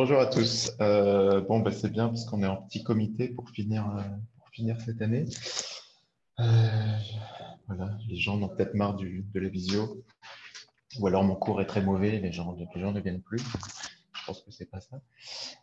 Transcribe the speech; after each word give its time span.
Bonjour 0.00 0.20
à 0.20 0.26
tous. 0.26 0.70
Euh, 0.80 1.40
bon, 1.40 1.58
bah, 1.58 1.72
c'est 1.72 1.90
bien 1.90 2.06
parce 2.06 2.24
qu'on 2.24 2.44
est 2.44 2.46
en 2.46 2.54
petit 2.54 2.84
comité 2.84 3.26
pour 3.26 3.50
finir, 3.50 3.84
euh, 3.96 4.02
pour 4.36 4.48
finir 4.50 4.80
cette 4.80 5.02
année. 5.02 5.24
Euh, 6.38 6.44
voilà, 7.66 7.98
les 8.08 8.14
gens 8.14 8.40
ont 8.40 8.46
peut-être 8.46 8.74
marre 8.74 8.94
du, 8.94 9.26
de 9.34 9.40
la 9.40 9.48
visio. 9.48 10.04
Ou 11.00 11.08
alors 11.08 11.24
mon 11.24 11.34
cours 11.34 11.60
est 11.60 11.66
très 11.66 11.82
mauvais, 11.82 12.20
les 12.20 12.30
gens, 12.30 12.56
les 12.76 12.80
gens 12.80 12.92
ne 12.92 13.00
viennent 13.00 13.22
plus. 13.22 13.40
Je 13.40 14.24
pense 14.24 14.40
que 14.42 14.52
c'est 14.52 14.70
pas 14.70 14.78
ça. 14.78 15.00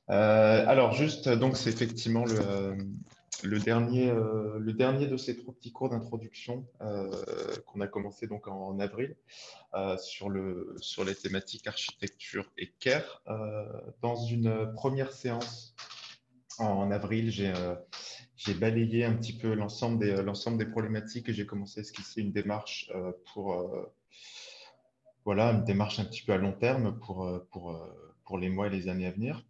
alors 0.09 0.91
juste, 0.91 1.29
donc 1.29 1.55
c'est 1.55 1.69
effectivement 1.69 2.25
le, 2.25 2.75
le 3.43 3.59
dernier, 3.59 4.09
euh, 4.09 4.57
le 4.59 4.73
dernier 4.73 5.07
de 5.07 5.17
ces 5.17 5.37
trois 5.37 5.53
petits 5.53 5.71
cours 5.71 5.89
d'introduction 5.89 6.67
euh, 6.81 7.09
qu'on 7.65 7.81
a 7.81 7.87
commencé 7.87 8.27
donc 8.27 8.47
en, 8.47 8.79
avril 8.79 9.15
euh, 9.73 9.97
sur, 9.97 10.29
le, 10.29 10.75
sur 10.79 11.03
les 11.03 11.15
thématiques 11.15 11.67
architecture 11.67 12.51
et 12.57 12.71
care. 12.79 13.23
dans 14.01 14.15
une 14.15 14.71
première 14.73 15.11
séance 15.11 15.75
en, 16.59 16.89
avril, 16.91 17.29
j'ai 17.31 18.53
balayé 18.53 19.03
un 19.03 19.13
petit 19.13 19.37
peu 19.37 19.53
l'ensemble 19.53 19.99
des, 19.99 20.23
des 20.57 20.65
problématiques 20.65 21.29
et 21.29 21.33
j'ai 21.33 21.45
commencé 21.45 21.79
à 21.79 21.81
esquisser 21.81 22.21
une 22.21 22.31
démarche 22.31 22.91
pour 23.33 23.91
voilà, 25.25 25.51
une 25.51 25.63
démarche 25.63 25.99
un 25.99 26.05
petit 26.05 26.21
peu 26.23 26.33
à 26.33 26.37
long 26.37 26.53
terme 26.53 26.97
pour, 26.99 27.27
pour, 27.51 27.85
pour 28.23 28.37
les 28.37 28.49
mois 28.49 28.67
et 28.67 28.69
les 28.69 28.87
années 28.87 29.07
à 29.07 29.11
venir. 29.11 29.43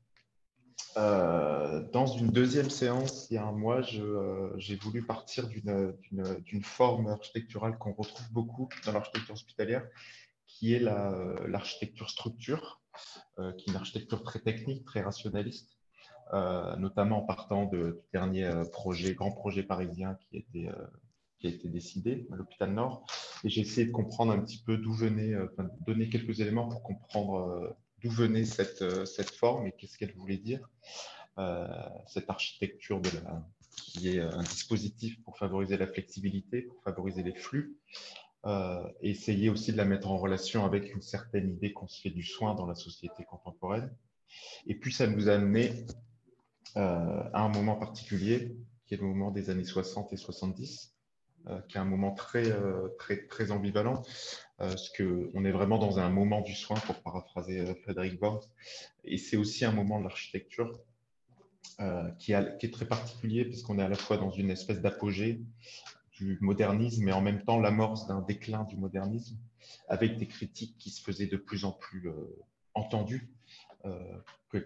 Euh, 0.97 1.81
dans 1.91 2.05
une 2.05 2.27
deuxième 2.27 2.69
séance, 2.69 3.27
il 3.29 3.33
y 3.33 3.37
a 3.37 3.45
un 3.45 3.51
mois, 3.51 3.81
euh, 3.95 4.53
j'ai 4.57 4.75
voulu 4.75 5.03
partir 5.03 5.47
d'une 5.49 6.63
forme 6.63 7.07
architecturale 7.07 7.77
qu'on 7.77 7.93
retrouve 7.93 8.31
beaucoup 8.31 8.69
dans 8.85 8.93
l'architecture 8.93 9.33
hospitalière, 9.33 9.85
qui 10.47 10.73
est 10.73 10.79
l'architecture 10.79 12.09
structure, 12.09 12.81
euh, 13.39 13.51
qui 13.53 13.69
est 13.69 13.73
une 13.73 13.77
architecture 13.77 14.23
très 14.23 14.39
technique, 14.39 14.85
très 14.85 15.01
rationaliste, 15.01 15.77
notamment 16.77 17.23
en 17.23 17.25
partant 17.25 17.65
de, 17.65 17.99
du 18.01 18.09
dernier 18.13 18.49
projet, 18.71 19.13
grand 19.13 19.31
projet 19.31 19.63
parisien 19.63 20.17
qui 20.21 20.37
a 20.37 20.39
été, 20.39 20.69
qui 21.39 21.47
a 21.47 21.49
été 21.49 21.67
décidé 21.67 22.25
à 22.31 22.37
l'hôpital 22.37 22.73
Nord. 22.73 23.05
Et 23.43 23.49
j'ai 23.49 23.61
essayé 23.61 23.85
de 23.85 23.91
comprendre 23.91 24.31
un 24.31 24.39
petit 24.39 24.63
peu 24.63 24.77
d'où 24.77 24.93
venait, 24.93 25.33
donner 25.85 26.07
quelques 26.09 26.39
éléments 26.39 26.69
pour 26.69 26.83
comprendre 26.83 27.75
d'où 28.01 28.09
venait 28.09 28.45
cette, 28.45 28.81
euh, 28.81 29.05
cette 29.05 29.31
forme 29.31 29.67
et 29.67 29.71
qu'est-ce 29.71 29.97
qu'elle 29.97 30.13
voulait 30.13 30.37
dire. 30.37 30.69
Euh, 31.37 31.67
cette 32.07 32.29
architecture 32.29 33.01
de 33.01 33.09
la, 33.09 33.45
qui 33.75 34.09
est 34.09 34.21
un 34.21 34.43
dispositif 34.43 35.21
pour 35.23 35.37
favoriser 35.37 35.77
la 35.77 35.87
flexibilité, 35.87 36.61
pour 36.61 36.81
favoriser 36.83 37.23
les 37.23 37.35
flux, 37.35 37.77
euh, 38.45 38.83
essayer 39.01 39.49
aussi 39.49 39.73
de 39.73 39.77
la 39.77 39.85
mettre 39.85 40.09
en 40.09 40.17
relation 40.17 40.65
avec 40.65 40.93
une 40.93 41.01
certaine 41.01 41.49
idée 41.49 41.73
qu'on 41.73 41.87
se 41.87 42.01
fait 42.01 42.11
du 42.11 42.23
soin 42.23 42.55
dans 42.55 42.65
la 42.65 42.75
société 42.75 43.25
contemporaine. 43.25 43.93
Et 44.67 44.75
puis, 44.75 44.93
ça 44.93 45.07
nous 45.07 45.29
a 45.29 45.33
amené 45.33 45.85
à 46.75 47.41
un 47.41 47.47
moment 47.47 47.77
particulier, 47.77 48.57
qui 48.85 48.95
est 48.95 48.97
le 48.97 49.07
moment 49.07 49.31
des 49.31 49.49
années 49.49 49.63
60 49.63 50.11
et 50.11 50.17
70, 50.17 50.94
qui 51.67 51.77
est 51.77 51.79
un 51.79 51.85
moment 51.85 52.13
très, 52.13 52.43
très 53.29 53.51
ambivalent, 53.51 54.03
euh, 54.61 54.69
parce 54.69 54.89
qu'on 54.89 55.43
est 55.43 55.51
vraiment 55.51 55.77
dans 55.77 55.99
un 55.99 56.09
moment 56.09 56.39
du 56.41 56.55
soin, 56.55 56.77
pour 56.79 56.95
paraphraser 57.01 57.59
euh, 57.59 57.75
Frédéric 57.75 58.21
Worms, 58.21 58.41
et 59.03 59.17
c'est 59.17 59.35
aussi 59.35 59.65
un 59.65 59.73
moment 59.73 59.99
de 59.99 60.05
l'architecture 60.05 60.79
euh, 61.81 62.09
qui, 62.19 62.31
est 62.31 62.73
très 62.73 62.85
particulier, 62.85 63.43
puisqu'on 63.43 63.79
est 63.79 63.83
à 63.83 63.89
la 63.89 63.97
fois 63.97 64.15
dans 64.17 64.31
une 64.31 64.49
espèce 64.49 64.81
d'apogée 64.81 65.41
du 66.13 66.37
modernisme, 66.39 67.07
et 67.09 67.11
en 67.11 67.21
même 67.21 67.43
temps 67.43 67.59
l'amorce 67.59 68.07
d'un 68.07 68.21
déclin 68.21 68.63
du 68.63 68.77
modernisme, 68.77 69.37
avec 69.89 70.17
des 70.17 70.27
critiques 70.27 70.77
qui 70.77 70.89
se 70.89 71.01
faisaient 71.01 71.27
de 71.27 71.37
plus 71.37 71.65
en 71.65 71.73
plus 71.73 72.09
entendues, 72.75 73.34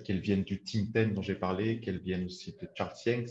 qu'elles 0.06 0.20
viennent 0.20 0.44
du 0.44 0.64
Tim 0.64 0.86
Ten 0.94 1.14
dont 1.14 1.22
j'ai 1.22 1.36
parlé, 1.36 1.80
qu'elles 1.80 2.02
viennent 2.02 2.26
aussi 2.26 2.56
de 2.62 2.68
Charles 2.76 2.96
Yanks, 3.06 3.30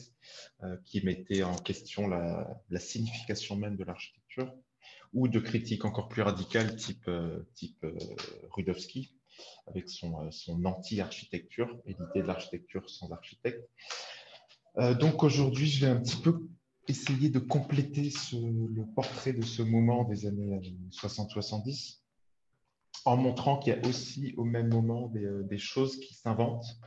qui 0.84 1.04
mettait 1.04 1.42
en 1.42 1.56
question 1.56 2.08
la, 2.08 2.58
signification 2.78 3.56
même 3.56 3.76
de 3.76 3.84
l'architecture 3.84 4.52
ou 5.12 5.28
de 5.28 5.40
critiques 5.40 5.84
encore 5.84 6.08
plus 6.08 6.22
radicales 6.22 6.76
type, 6.76 7.08
euh, 7.08 7.44
euh, 7.84 7.98
Rudowski, 8.50 9.16
avec 9.66 9.88
son, 9.88 10.26
euh, 10.26 10.64
anti-architecture 10.64 11.80
et 11.86 11.90
l'idée 11.92 12.22
de 12.22 12.26
l'architecture 12.26 12.88
sans 12.90 13.10
architecte. 13.10 13.68
donc 15.00 15.22
aujourd'hui, 15.22 15.66
je 15.66 15.86
vais 15.86 15.90
un 15.90 16.00
petit 16.00 16.20
peu 16.20 16.46
essayer 16.86 17.28
de 17.28 17.38
compléter 17.38 18.10
le 18.32 18.94
portrait 18.94 19.32
de 19.32 19.42
ce 19.42 19.62
moment 19.62 20.04
des 20.04 20.26
années 20.26 20.60
60-70 20.90 22.00
en 23.04 23.16
montrant 23.16 23.58
qu'il 23.58 23.74
y 23.74 23.76
a 23.76 23.88
aussi 23.88 24.34
au 24.36 24.44
même 24.44 24.68
moment 24.68 25.08
des, 25.08 25.26
des 25.44 25.58
choses 25.58 25.98
qui 26.00 26.14
s'inventent 26.14 26.78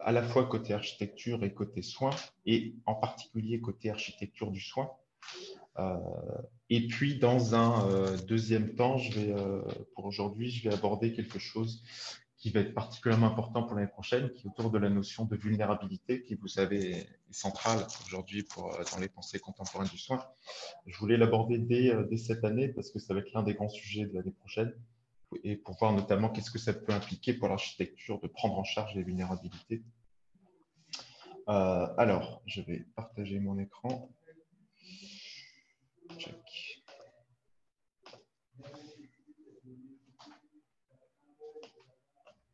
à 0.00 0.12
la 0.12 0.22
fois 0.22 0.44
côté 0.44 0.74
architecture 0.74 1.42
et 1.42 1.54
côté 1.54 1.80
soins, 1.80 2.10
et 2.44 2.74
en 2.84 2.94
particulier 2.94 3.62
côté 3.62 3.88
architecture 3.88 4.50
du 4.50 4.60
soin, 4.60 4.90
euh, 5.78 5.96
et 6.68 6.86
puis, 6.86 7.18
dans 7.18 7.54
un 7.54 7.88
euh, 7.88 8.16
deuxième 8.28 8.74
temps, 8.74 8.96
euh, 9.16 9.62
pour 9.94 10.06
aujourd'hui, 10.06 10.50
je 10.50 10.68
vais 10.68 10.74
aborder 10.74 11.12
quelque 11.12 11.38
chose 11.38 11.82
qui 12.36 12.50
va 12.50 12.60
être 12.60 12.72
particulièrement 12.72 13.26
important 13.26 13.64
pour 13.64 13.76
l'année 13.76 13.90
prochaine, 13.90 14.30
qui 14.32 14.46
est 14.46 14.50
autour 14.50 14.70
de 14.70 14.78
la 14.78 14.88
notion 14.88 15.26
de 15.26 15.36
vulnérabilité, 15.36 16.22
qui, 16.22 16.34
vous 16.36 16.48
savez, 16.48 16.96
est 16.96 17.06
centrale 17.30 17.86
aujourd'hui 18.06 18.46
dans 18.56 18.98
les 18.98 19.08
pensées 19.08 19.38
contemporaines 19.38 19.88
du 19.88 19.98
soin. 19.98 20.24
Je 20.86 20.96
voulais 20.98 21.18
l'aborder 21.18 21.58
dès, 21.58 21.92
dès, 22.08 22.16
cette 22.16 22.42
année 22.42 22.68
parce 22.68 22.90
que 22.90 22.98
ça 22.98 23.12
va 23.12 23.20
être 23.20 23.30
l'un 23.34 23.42
des 23.42 23.52
grands 23.52 23.68
sujets 23.68 24.06
de 24.06 24.14
l'année 24.14 24.30
prochaine, 24.30 24.72
et 25.44 25.56
pour 25.56 25.76
voir 25.78 25.92
notamment 25.92 26.28
qu'est-ce 26.30 26.50
que 26.50 26.58
ça 26.58 26.72
peut 26.72 26.92
impliquer 26.92 27.34
pour 27.34 27.48
l'architecture 27.48 28.20
de 28.20 28.26
prendre 28.28 28.58
en 28.58 28.64
charge 28.64 28.94
les 28.94 29.02
vulnérabilités. 29.02 29.82
alors, 31.46 32.42
je 32.46 32.62
vais 32.62 32.84
partager 32.94 33.40
mon 33.40 33.58
écran. 33.58 34.10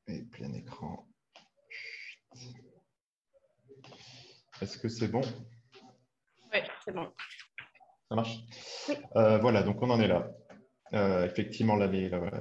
Et 0.08 0.22
plein 0.22 0.52
écran. 0.52 1.08
Est-ce 4.60 4.78
que 4.78 4.88
c'est 4.88 5.08
bon? 5.08 5.20
Oui, 6.52 6.60
c'est 6.84 6.92
bon. 6.92 7.12
Ça 8.08 8.14
marche? 8.14 8.38
Euh, 9.16 9.38
Voilà, 9.38 9.62
donc 9.62 9.82
on 9.82 9.90
en 9.90 10.00
est 10.00 10.06
là. 10.06 10.30
Euh, 10.94 11.24
effectivement, 11.24 11.76
là, 11.76 11.90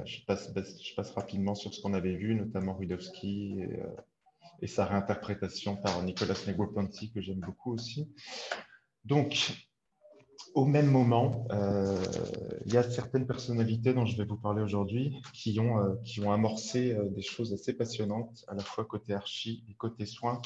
je, 0.06 0.24
passe, 0.26 1.12
rapidement 1.16 1.56
sur 1.56 1.74
ce 1.74 1.82
qu'on 1.82 1.94
avait 1.94 2.16
vu, 2.16 2.36
notamment 2.36 2.76
Rudowski 2.76 3.60
et, 3.60 3.82
euh, 3.82 4.68
sa 4.68 4.86
réinterprétation 4.86 5.76
par 5.76 6.02
Nicolas 6.04 6.36
Negroponti, 6.48 7.12
que 7.12 7.22
j'aime 7.22 7.40
beaucoup 7.40 7.74
aussi. 7.74 8.10
Donc, 9.04 9.54
au 10.54 10.66
même 10.66 10.88
moment, 10.88 11.48
euh, 11.52 12.04
il 12.66 12.74
y 12.74 12.78
a 12.78 12.84
certaines 12.84 13.28
personnalités 13.28 13.94
dont 13.94 14.06
je 14.06 14.16
vais 14.18 14.26
vous 14.26 14.38
parler 14.38 14.62
aujourd'hui 14.62 15.22
qui 15.34 15.60
ont, 15.60 15.98
qui 16.04 16.22
ont 16.22 16.32
amorcé 16.32 16.98
des 17.12 17.22
choses 17.22 17.54
assez 17.54 17.74
passionnantes, 17.74 18.46
à 18.48 18.56
la 18.56 18.64
fois 18.64 18.86
côté 18.86 19.14
archi 19.14 19.64
et 19.70 19.74
côté 19.74 20.06
soins, 20.06 20.42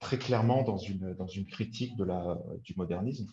très 0.00 0.18
clairement 0.18 0.62
dans 0.62 0.78
une, 0.78 1.14
dans 1.14 1.26
une 1.26 1.46
critique 1.46 1.96
de 1.96 2.04
la, 2.04 2.38
du 2.62 2.74
modernisme. 2.76 3.26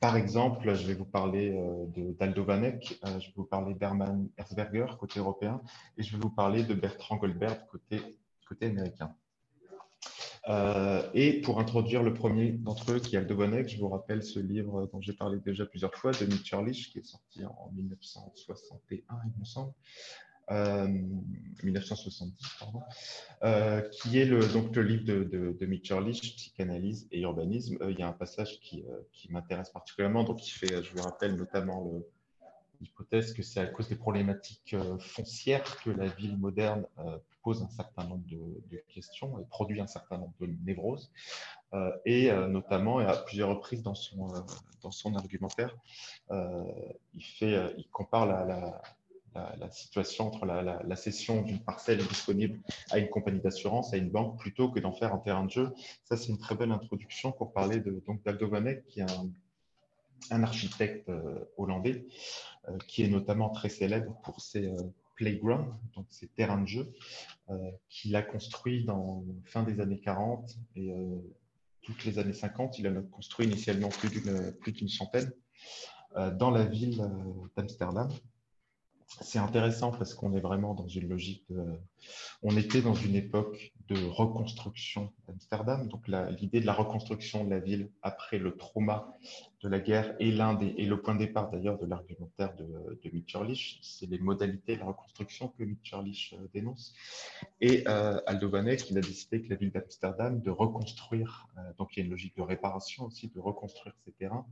Par 0.00 0.16
exemple, 0.16 0.74
je 0.74 0.86
vais 0.86 0.94
vous 0.94 1.04
parler 1.04 1.58
d'Aldo 2.18 2.44
Vanek, 2.44 2.98
je 3.04 3.26
vais 3.26 3.32
vous 3.36 3.44
parler 3.44 3.74
d'Hermann 3.74 4.28
Herzberger 4.36 4.86
côté 4.98 5.20
européen, 5.20 5.60
et 5.96 6.02
je 6.02 6.12
vais 6.12 6.22
vous 6.22 6.30
parler 6.30 6.62
de 6.62 6.74
Bertrand 6.74 7.16
Goldberg 7.16 7.58
côté, 7.70 8.00
américain. 8.62 9.14
Euh, 10.48 11.02
et 11.12 11.40
pour 11.40 11.58
introduire 11.58 12.04
le 12.04 12.14
premier 12.14 12.52
d'entre 12.52 12.92
eux, 12.92 13.00
qui 13.00 13.16
est 13.16 13.18
Aldo 13.18 13.34
Bonnet, 13.34 13.66
je 13.66 13.78
vous 13.78 13.88
rappelle 13.88 14.22
ce 14.22 14.38
livre 14.38 14.88
dont 14.92 15.00
j'ai 15.00 15.12
parlé 15.12 15.40
déjà 15.40 15.66
plusieurs 15.66 15.94
fois, 15.94 16.12
de 16.12 16.24
Mitch 16.24 16.50
qui 16.92 16.98
est 16.98 17.04
sorti 17.04 17.44
en 17.44 17.70
1961, 17.74 19.16
il 19.24 19.40
me 19.40 19.44
semble. 19.44 19.72
1970, 20.48 22.44
euh, 22.44 22.48
pardon, 22.60 22.80
euh, 23.42 23.80
qui 23.90 24.18
est 24.18 24.24
le, 24.24 24.46
donc 24.52 24.74
le 24.76 24.82
livre 24.82 25.04
de, 25.04 25.24
de, 25.24 25.56
de 25.58 25.66
Mitch 25.66 25.90
Psychanalyse 26.36 27.08
et 27.10 27.20
urbanisme. 27.20 27.78
il 27.88 27.98
y 27.98 28.02
a 28.02 28.08
un 28.08 28.12
passage 28.12 28.60
qui, 28.60 28.84
qui 29.12 29.30
m'intéresse 29.32 29.70
particulièrement, 29.70 30.24
donc 30.24 30.46
il 30.46 30.50
fait, 30.50 30.82
je 30.82 30.94
vous 30.94 31.02
rappelle 31.02 31.36
notamment 31.36 31.92
l'hypothèse 32.80 33.32
que 33.32 33.42
c'est 33.42 33.60
à 33.60 33.66
cause 33.66 33.88
des 33.88 33.96
problématiques 33.96 34.76
foncières 34.98 35.82
que 35.82 35.90
la 35.90 36.06
ville 36.06 36.36
moderne 36.36 36.86
pose 37.46 37.62
un 37.62 37.68
certain 37.68 38.02
nombre 38.02 38.26
de, 38.26 38.82
questions 38.88 39.38
et 39.38 39.44
produit 39.44 39.80
un 39.80 39.86
certain 39.86 40.18
nombre 40.18 40.34
de 40.40 40.48
névroses. 40.64 41.12
Euh, 41.74 41.92
et 42.04 42.32
euh, 42.32 42.48
notamment, 42.48 42.98
à 42.98 43.16
plusieurs 43.16 43.50
reprises 43.50 43.84
dans 43.84 43.94
son, 43.94 44.34
euh, 44.34 44.40
dans 44.82 44.90
son 44.90 45.14
argumentaire, 45.14 45.76
il, 47.14 47.24
fait, 47.24 47.72
il 47.78 47.88
compare 47.90 48.26
la, 48.26 48.44
la, 48.44 48.82
la 49.58 49.70
situation 49.70 50.28
entre 50.28 50.46
la, 50.46 50.96
cession 50.96 51.42
d'une 51.42 51.60
parcelle 51.60 51.98
disponible 51.98 52.60
à 52.90 52.98
une 52.98 53.08
compagnie 53.08 53.40
d'assurance, 53.40 53.92
à 53.92 53.96
une 53.96 54.10
banque, 54.10 54.38
plutôt 54.38 54.70
que 54.70 54.80
d'en 54.80 54.92
faire 54.92 55.14
un 55.14 55.18
terrain 55.18 55.44
de 55.44 55.50
jeu. 55.50 55.72
Ça, 56.04 56.16
c'est 56.16 56.28
une 56.28 56.38
très 56.38 56.54
belle 56.54 56.72
introduction 56.72 57.32
pour 57.32 57.52
parler 57.52 57.80
de, 57.80 58.02
donc 58.06 58.22
d'Aldo 58.24 58.48
Vanek, 58.48 58.86
qui 58.86 59.00
est 59.00 59.06
un, 60.30 60.42
architecte 60.42 61.10
hollandais, 61.56 62.06
qui 62.88 63.02
est 63.02 63.08
notamment 63.08 63.50
très 63.50 63.68
célèbre 63.68 64.14
pour 64.22 64.40
ses 64.40 64.72
playground, 65.16 65.66
donc 65.94 66.06
ces 66.10 66.28
terrains 66.28 66.60
de 66.60 66.66
jeu, 66.66 66.92
qu'il 67.88 68.14
a 68.16 68.22
construit 68.22 68.84
dans 68.84 69.24
fin 69.44 69.62
des 69.62 69.80
années 69.80 69.98
40 69.98 70.56
et 70.76 70.92
toutes 71.82 72.04
les 72.04 72.18
années 72.18 72.32
50. 72.32 72.78
Il 72.78 72.88
en 72.88 72.96
a 72.96 73.02
construit 73.02 73.46
initialement 73.46 73.88
plus 73.88 74.72
d'une 74.72 74.88
centaine 74.88 75.32
dans 76.34 76.50
la 76.50 76.64
ville 76.64 77.02
d'Amsterdam 77.56 78.08
c'est 79.20 79.38
intéressant 79.38 79.92
parce 79.92 80.14
qu'on 80.14 80.34
est 80.34 80.40
vraiment 80.40 80.74
dans 80.74 80.88
une 80.88 81.08
logique. 81.08 81.46
On 82.42 82.56
était 82.56 82.82
dans 82.82 82.94
une 82.94 83.14
époque 83.14 83.72
de 83.88 83.96
reconstruction 84.04 85.12
d'Amsterdam. 85.26 85.88
Donc, 85.88 86.08
l'idée 86.08 86.60
de 86.60 86.66
la 86.66 86.72
reconstruction 86.72 87.44
de 87.44 87.50
la 87.50 87.60
ville 87.60 87.90
après 88.02 88.38
le 88.38 88.56
trauma 88.56 89.16
de 89.62 89.68
la 89.68 89.80
guerre 89.80 90.14
est 90.20 90.30
l'un 90.30 90.54
des, 90.54 90.74
et 90.76 90.84
le 90.84 91.00
point 91.00 91.14
de 91.14 91.20
départ 91.20 91.50
d'ailleurs 91.50 91.78
de 91.78 91.86
l'argumentaire 91.86 92.54
de, 92.56 92.64
de. 93.02 93.54
C'est 93.82 94.06
les 94.06 94.18
modalités 94.18 94.74
de 94.74 94.80
la 94.80 94.86
reconstruction 94.86 95.48
que 95.48 95.64
Mitscherlich 95.64 96.34
euh, 96.34 96.46
dénonce. 96.52 96.94
Et 97.60 97.84
euh, 97.88 98.20
Aldo 98.26 98.54
a 98.54 98.62
décidé 98.62 99.42
que 99.42 99.48
la 99.48 99.56
ville 99.56 99.72
d'Amsterdam 99.72 100.40
de 100.40 100.50
reconstruire, 100.50 101.48
euh, 101.56 101.60
donc 101.78 101.96
il 101.96 102.00
y 102.00 102.02
a 102.02 102.04
une 102.04 102.10
logique 102.10 102.36
de 102.36 102.42
réparation 102.42 103.06
aussi, 103.06 103.28
de 103.28 103.40
reconstruire 103.40 103.94
ces 104.04 104.12
terrains 104.12 104.46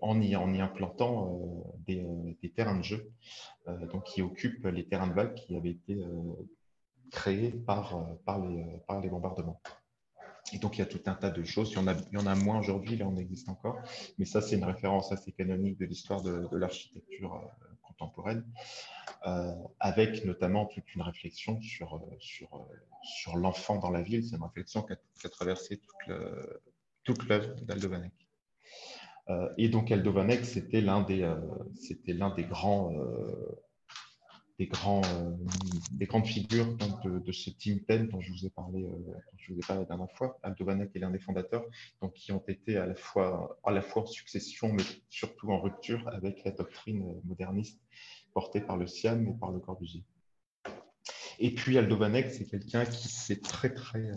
en 0.00 0.20
y, 0.20 0.36
en, 0.36 0.52
y, 0.52 0.60
implantant 0.60 1.34
euh, 1.34 1.62
des, 1.86 2.00
euh, 2.00 2.36
des, 2.42 2.50
terrains 2.50 2.76
de 2.78 2.82
jeu 2.82 3.12
donc 3.92 4.04
qui 4.04 4.22
occupent 4.22 4.64
les 4.64 4.86
terrains 4.86 5.08
de 5.08 5.12
vagues 5.12 5.34
qui 5.34 5.54
avaient 5.54 5.72
été 5.72 6.02
créés 7.10 7.50
par, 7.50 8.00
les, 8.48 9.08
bombardements. 9.10 9.60
Et 10.54 10.58
donc, 10.58 10.76
il 10.76 10.78
y 10.78 10.82
a 10.82 10.86
tout 10.86 11.02
un 11.04 11.14
tas 11.14 11.30
de 11.30 11.44
choses. 11.44 11.70
Il 11.72 11.76
y 11.76 12.16
en 12.16 12.26
a, 12.26 12.34
moins 12.34 12.58
aujourd'hui, 12.58 12.96
là, 12.96 13.06
on 13.06 13.16
existe 13.16 13.50
encore. 13.50 13.78
Mais 14.16 14.24
ça, 14.24 14.40
c'est 14.40 14.56
une 14.56 14.64
référence 14.64 15.12
assez 15.12 15.32
canonique 15.32 15.78
de 15.78 15.84
l'histoire 15.84 16.22
de, 16.22 16.48
l'architecture 16.56 17.42
contemporaine, 17.82 18.44
euh, 19.26 19.52
avec 19.80 20.24
notamment 20.24 20.64
toute 20.66 20.94
une 20.94 21.02
réflexion 21.02 21.60
sur, 21.60 22.00
l'enfant 23.34 23.78
dans 23.78 23.90
la 23.90 24.00
ville. 24.00 24.24
C'est 24.24 24.36
une 24.36 24.42
réflexion 24.42 24.82
qui 24.82 24.94
a, 24.94 25.28
traversé 25.28 25.80
toute 27.04 27.28
l'œuvre 27.28 27.54
d'Aldo 27.62 27.88
Vanek. 27.88 28.12
Euh, 28.12 28.27
et 29.56 29.68
donc 29.68 29.90
Aldo 29.92 30.12
Vanek, 30.12 30.44
c'était 30.44 30.80
l'un 30.80 31.02
des, 31.02 31.22
euh, 31.22 31.36
c'était 31.74 32.14
l'un 32.14 32.34
des 32.34 32.44
grands, 32.44 32.94
euh, 32.94 33.60
des 34.58 34.66
grands, 34.66 35.02
des 35.92 36.06
grandes 36.06 36.26
figures 36.26 36.76
de, 37.04 37.32
ce 37.32 37.50
Team 37.50 37.80
10 37.88 38.08
dont 38.08 38.20
je 38.20 38.32
vous 38.32 38.46
ai 38.46 38.50
parlé, 38.50 38.88
je 39.36 39.52
vous 39.52 39.58
ai 39.58 39.62
parlé 39.66 39.82
la 39.82 39.88
dernière 39.88 40.10
fois. 40.12 40.38
Aldo 40.42 40.64
Vanek 40.64 40.90
est 40.96 40.98
l'un 40.98 41.10
des 41.10 41.18
fondateurs, 41.18 41.64
donc 42.00 42.14
qui 42.14 42.32
ont 42.32 42.42
été 42.48 42.76
à 42.76 42.86
la 42.86 42.94
fois, 42.94 43.60
à 43.64 43.70
la 43.70 43.82
fois 43.82 44.02
en 44.02 44.06
succession, 44.06 44.72
mais 44.72 44.82
surtout 45.10 45.52
en 45.52 45.60
rupture 45.60 46.08
avec 46.08 46.42
la 46.44 46.50
doctrine 46.50 47.20
moderniste 47.24 47.80
portée 48.32 48.60
par 48.60 48.76
le 48.76 48.86
Siam 48.86 49.28
et 49.28 49.34
par 49.38 49.52
le 49.52 49.60
Corbusier. 49.60 50.04
Et 51.38 51.54
puis 51.54 51.78
Aldo 51.78 51.96
Vanek, 51.96 52.30
c'est 52.30 52.46
quelqu'un 52.46 52.84
qui 52.84 53.08
s'est 53.08 53.40
très 53.40 53.72
très 53.72 54.10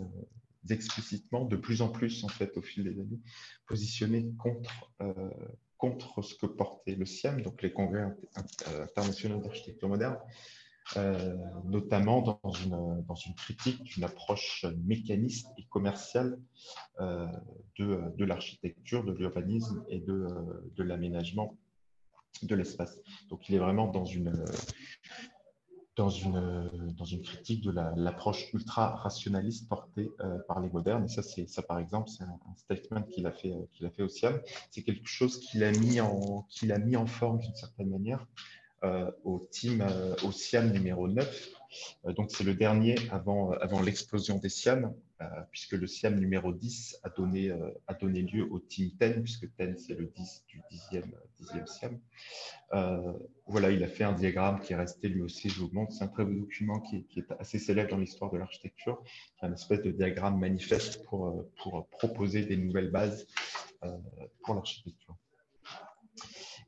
explicitement, 0.70 1.44
de 1.44 1.56
plus 1.56 1.82
en 1.82 1.88
plus 1.88 2.24
en 2.24 2.28
fait 2.28 2.56
au 2.56 2.62
fil 2.62 2.84
des 2.84 3.00
années, 3.00 3.20
positionné 3.66 4.30
contre, 4.38 4.92
euh, 5.00 5.30
contre 5.76 6.22
ce 6.22 6.34
que 6.34 6.46
portait 6.46 6.94
le 6.94 7.04
SIAM, 7.04 7.42
donc 7.42 7.62
les 7.62 7.72
congrès 7.72 8.02
euh, 8.02 8.84
internationaux 8.84 9.40
d'architecture 9.40 9.88
moderne, 9.88 10.18
euh, 10.96 11.36
notamment 11.64 12.22
dans 12.22 12.52
une, 12.52 13.04
dans 13.06 13.14
une 13.14 13.34
critique 13.34 13.82
d'une 13.84 14.04
approche 14.04 14.66
mécaniste 14.84 15.48
et 15.58 15.64
commerciale 15.66 16.38
de, 16.98 18.16
de 18.16 18.24
l'architecture, 18.24 19.04
de 19.04 19.12
l'urbanisme 19.12 19.84
et 19.88 20.00
de, 20.00 20.26
de 20.76 20.82
l'aménagement 20.82 21.56
de 22.42 22.54
l'espace. 22.54 22.98
Donc 23.28 23.48
il 23.48 23.54
est 23.54 23.58
vraiment 23.58 23.86
dans 23.88 24.04
une, 24.04 24.44
dans 25.96 26.08
une, 26.08 26.94
dans 26.96 27.04
une 27.04 27.20
critique 27.20 27.62
de 27.62 27.70
l'approche 27.70 28.52
ultra-rationaliste 28.54 29.68
portée 29.68 30.10
euh, 30.20 30.38
par 30.48 30.60
les 30.60 30.70
modernes. 30.70 31.04
Et 31.04 31.08
ça, 31.08 31.22
ça 31.22 31.62
par 31.62 31.78
exemple, 31.78 32.08
c'est 32.08 32.24
un, 32.24 32.38
statement 32.56 33.02
qu'il 33.02 33.26
a, 33.26 33.32
fait, 33.32 33.52
euh, 33.52 33.66
qu'il 33.72 33.86
a 33.86 33.90
fait 33.90 34.02
au 34.02 34.08
SIAM. 34.08 34.40
C'est 34.70 34.82
quelque 34.82 35.06
chose 35.06 35.38
qu'il 35.40 35.62
a, 35.64 35.70
mis 35.72 36.00
en, 36.00 36.46
qu'il 36.48 36.72
a 36.72 36.78
mis 36.78 36.96
en 36.96 37.06
forme 37.06 37.40
d'une 37.40 37.54
certaine 37.54 37.90
manière 37.90 38.26
euh, 38.84 39.10
au 39.24 39.46
team, 39.50 39.86
au 40.24 40.32
SIAM 40.32 40.72
numéro 40.72 41.08
9. 41.08 41.48
donc, 42.16 42.30
c'est 42.30 42.44
le 42.44 42.54
dernier 42.54 42.96
avant, 43.10 43.52
avant 43.52 43.80
l'explosion 43.80 44.38
des 44.38 44.48
SIAM. 44.48 44.94
Euh, 45.22 45.42
puisque 45.50 45.72
le 45.72 45.86
SIAM 45.86 46.18
numéro 46.18 46.52
10 46.52 47.00
a 47.02 47.10
donné, 47.10 47.50
euh, 47.50 47.70
a 47.86 47.94
donné 47.94 48.22
lieu 48.22 48.46
au 48.50 48.58
Team 48.58 48.90
10, 49.00 49.22
puisque 49.22 49.46
10 49.58 49.76
c'est 49.76 49.94
le 49.94 50.06
10 50.06 50.44
du 50.48 50.60
10e, 50.70 51.04
10e 51.40 51.66
SIAM. 51.66 52.00
Euh, 52.72 53.12
voilà, 53.46 53.70
il 53.70 53.82
a 53.84 53.88
fait 53.88 54.04
un 54.04 54.12
diagramme 54.12 54.60
qui 54.60 54.72
est 54.72 54.76
resté 54.76 55.08
lui 55.08 55.22
aussi, 55.22 55.48
je 55.48 55.60
vous 55.60 55.70
montre, 55.72 55.92
c'est 55.92 56.04
un 56.04 56.08
très 56.08 56.24
beau 56.24 56.32
document 56.32 56.80
qui, 56.80 57.06
est 57.16 57.32
assez 57.38 57.58
célèbre 57.58 57.90
dans 57.90 57.98
l'histoire 57.98 58.30
de 58.30 58.38
l'architecture, 58.38 59.02
un 59.42 59.52
espèce 59.52 59.82
de 59.82 59.90
diagramme 59.90 60.38
manifeste 60.38 61.04
pour, 61.04 61.44
pour 61.62 61.86
proposer 61.88 62.44
des 62.44 62.56
nouvelles 62.56 62.90
bases 62.90 63.26
pour 64.42 64.54
l'architecture. 64.54 65.16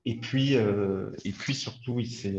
Et 0.06 0.16
puis, 0.16 0.54
euh, 0.56 1.10
et 1.24 1.32
puis 1.32 1.54
surtout, 1.54 1.98
c'est 2.04 2.34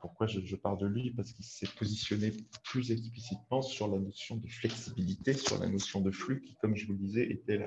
pourquoi 0.00 0.28
je, 0.28 0.54
parle 0.54 0.78
de 0.78 0.86
lui, 0.86 1.10
parce 1.10 1.32
qu'il 1.32 1.44
s'est 1.44 1.66
positionné 1.76 2.32
plus 2.62 2.92
explicitement 2.92 3.62
sur 3.62 3.88
la 3.88 3.98
notion 3.98 4.36
de 4.36 4.46
flexibilité, 4.46 5.34
sur 5.34 5.58
la 5.58 5.66
notion 5.66 6.00
de 6.00 6.12
flux, 6.12 6.40
qui, 6.42 6.54
comme 6.60 6.76
je 6.76 6.86
vous 6.86 6.92
le 6.92 6.98
disais, 6.98 7.28
était 7.32 7.64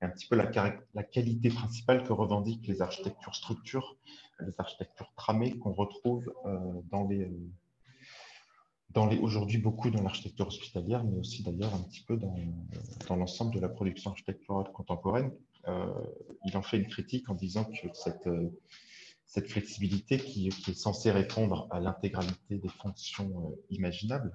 un 0.00 0.08
petit 0.08 0.28
peu 0.28 0.36
la, 0.36 0.50
la 0.94 1.02
qualité 1.02 1.48
principale 1.48 2.04
que 2.04 2.12
revendiquent 2.12 2.68
les 2.68 2.80
architectures 2.80 3.34
structures, 3.34 3.96
les 4.40 4.54
architectures 4.58 5.12
tramées 5.16 5.58
qu'on 5.58 5.72
retrouve 5.72 6.32
euh, 6.46 6.80
dans 6.90 7.06
les, 7.08 7.28
aujourd'hui 9.18 9.58
beaucoup 9.58 9.90
dans 9.90 10.02
l'architecture 10.02 10.46
hospitalière, 10.46 11.02
mais 11.04 11.18
aussi 11.18 11.42
d'ailleurs 11.42 11.74
un 11.74 11.82
petit 11.82 12.02
peu 12.02 12.16
dans 12.16 13.16
l'ensemble 13.16 13.54
de 13.54 13.60
la 13.60 13.68
production 13.68 14.10
architecturale 14.10 14.70
contemporaine. 14.72 15.32
Euh, 15.68 15.86
il 16.44 16.56
en 16.56 16.62
fait 16.62 16.78
une 16.78 16.88
critique 16.88 17.28
en 17.28 17.34
disant 17.34 17.64
que 17.64 17.86
cette, 17.94 18.26
euh, 18.26 18.50
cette 19.26 19.48
flexibilité 19.48 20.18
qui, 20.18 20.48
est 20.48 20.74
censée 20.74 21.10
répondre 21.10 21.68
à 21.70 21.78
l'intégralité 21.78 22.58
des 22.58 22.68
fonctions 22.68 23.52
euh, 23.52 23.64
imaginables, 23.70 24.32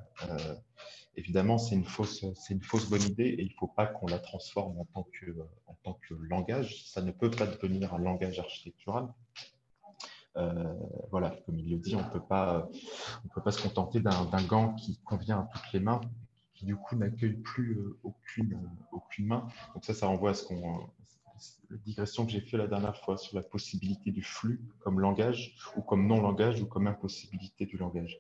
évidemment, 1.16 1.58
c'est 1.58 1.76
une, 1.76 1.86
fausse, 1.86 2.24
une 2.50 2.62
fausse 2.62 2.90
bonne 2.90 3.02
idée 3.02 3.28
et 3.28 3.42
il 3.42 3.50
ne 3.50 3.58
faut 3.60 3.68
pas 3.68 3.88
qu'on 3.88 4.08
la 4.08 4.20
transforme 4.20 4.80
en 4.80 4.86
tant, 4.86 5.04
que, 5.04 5.36
en 5.68 5.74
tant 5.84 6.00
que 6.08 6.14
langage. 6.14 6.86
Ça 6.86 7.02
ne 7.02 7.12
peut 7.12 7.32
pas 7.32 7.48
devenir 7.48 7.94
un 7.94 8.00
langage 8.00 8.40
architectural. 8.40 9.08
voilà, 11.12 11.32
comme 11.46 11.60
il 11.60 11.70
le 11.70 11.78
dit, 11.78 11.96
on 11.96 12.04
ne 12.04 12.10
peut 12.10 12.22
pas 12.22 12.70
se 13.52 13.62
contenter 13.62 14.00
d'un 14.00 14.44
gant 14.44 14.74
qui 14.76 14.98
convient 15.00 15.40
à 15.40 15.50
toutes 15.54 15.74
les 15.74 15.80
mains, 15.80 16.00
qui 16.54 16.66
du 16.66 16.76
coup 16.76 16.96
n'accueille 16.96 17.38
plus 17.38 17.80
aucune, 18.04 18.60
aucune 18.92 19.28
main. 19.28 19.48
Donc 19.74 19.84
ça, 19.84 19.94
ça 19.94 20.08
renvoie 20.08 20.32
à 20.32 20.34
ce 20.34 20.46
qu'on 20.46 20.88
la 21.70 21.78
digression 21.78 22.26
que 22.26 22.32
j'ai 22.32 22.42
fait 22.42 22.58
la 22.58 22.68
dernière 22.68 22.98
fois 22.98 23.18
sur 23.18 23.36
la 23.36 23.44
possibilité 23.44 24.12
du 24.12 24.24
flux 24.24 24.62
comme 24.80 25.00
langage 25.00 25.56
ou 25.76 25.82
comme 25.82 26.08
non-langage 26.08 26.62
ou 26.62 26.66
comme 26.66 26.88
impossibilité 26.88 27.66
du 27.66 27.78
langage. 27.78 28.20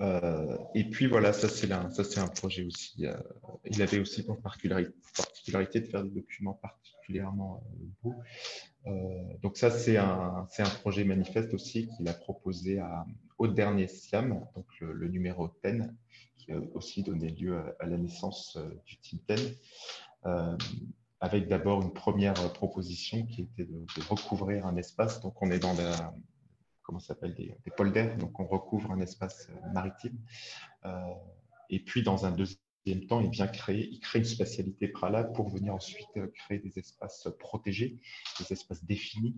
Euh, 0.00 0.56
et 0.74 0.84
puis 0.84 1.06
voilà, 1.06 1.32
ça 1.32 1.48
c'est 1.48 1.70
un, 1.70 1.88
un 1.88 2.28
projet 2.28 2.64
aussi. 2.64 3.06
Euh, 3.06 3.16
il 3.64 3.80
avait 3.80 4.00
aussi 4.00 4.24
pour 4.24 4.40
particularité, 4.40 5.80
de 5.80 5.86
faire 5.86 6.02
des 6.02 6.10
documents 6.10 6.54
particulièrement 6.54 7.62
euh, 7.64 7.86
beaux. 8.02 9.38
donc 9.42 9.56
ça 9.56 9.70
c'est 9.70 9.96
un, 9.96 10.46
un, 10.58 10.70
projet 10.80 11.04
manifeste 11.04 11.54
aussi 11.54 11.88
qu'il 11.88 12.08
a 12.08 12.12
proposé 12.12 12.80
à, 12.80 13.06
au 13.38 13.46
dernier 13.46 13.86
SIAM, 13.86 14.44
donc 14.56 14.66
le, 14.80 15.08
numéro 15.08 15.48
10, 15.64 15.82
qui 16.38 16.52
a 16.52 16.58
aussi 16.74 17.02
donné 17.02 17.30
lieu 17.30 17.56
à, 17.78 17.86
la 17.86 17.96
naissance 17.96 18.58
du 18.86 18.96
Team 18.98 19.20
10 19.28 19.60
avec 21.20 21.48
d'abord 21.48 21.82
une 21.82 21.92
première 21.92 22.34
proposition 22.52 23.24
qui 23.26 23.42
était 23.42 23.64
de, 23.64 23.84
recouvrir 24.08 24.66
un 24.66 24.76
espace. 24.76 25.20
Donc, 25.20 25.40
on 25.42 25.50
est 25.50 25.58
dans 25.58 25.74
comment 26.84 27.00
s'appelle 27.00 27.34
des, 27.34 27.56
des 27.64 28.16
donc 28.16 28.38
on 28.38 28.46
recouvre 28.46 28.92
un 28.92 29.00
espace 29.00 29.48
euh, 29.50 29.72
maritime. 29.72 30.16
Euh, 30.84 31.14
et 31.70 31.80
puis, 31.80 32.02
dans 32.02 32.26
un 32.26 32.30
deuxième 32.30 33.06
temps, 33.08 33.20
il 33.20 33.30
vient 33.30 33.48
créer, 33.48 33.88
il 33.90 33.98
crée 33.98 34.18
une 34.18 34.26
spatialité 34.26 34.86
préalable 34.88 35.32
pour 35.32 35.48
venir 35.48 35.74
ensuite 35.74 36.06
euh, 36.18 36.26
créer 36.28 36.58
des 36.58 36.78
espaces 36.78 37.26
protégés, 37.38 37.98
des 38.38 38.52
espaces 38.52 38.84
définis, 38.84 39.34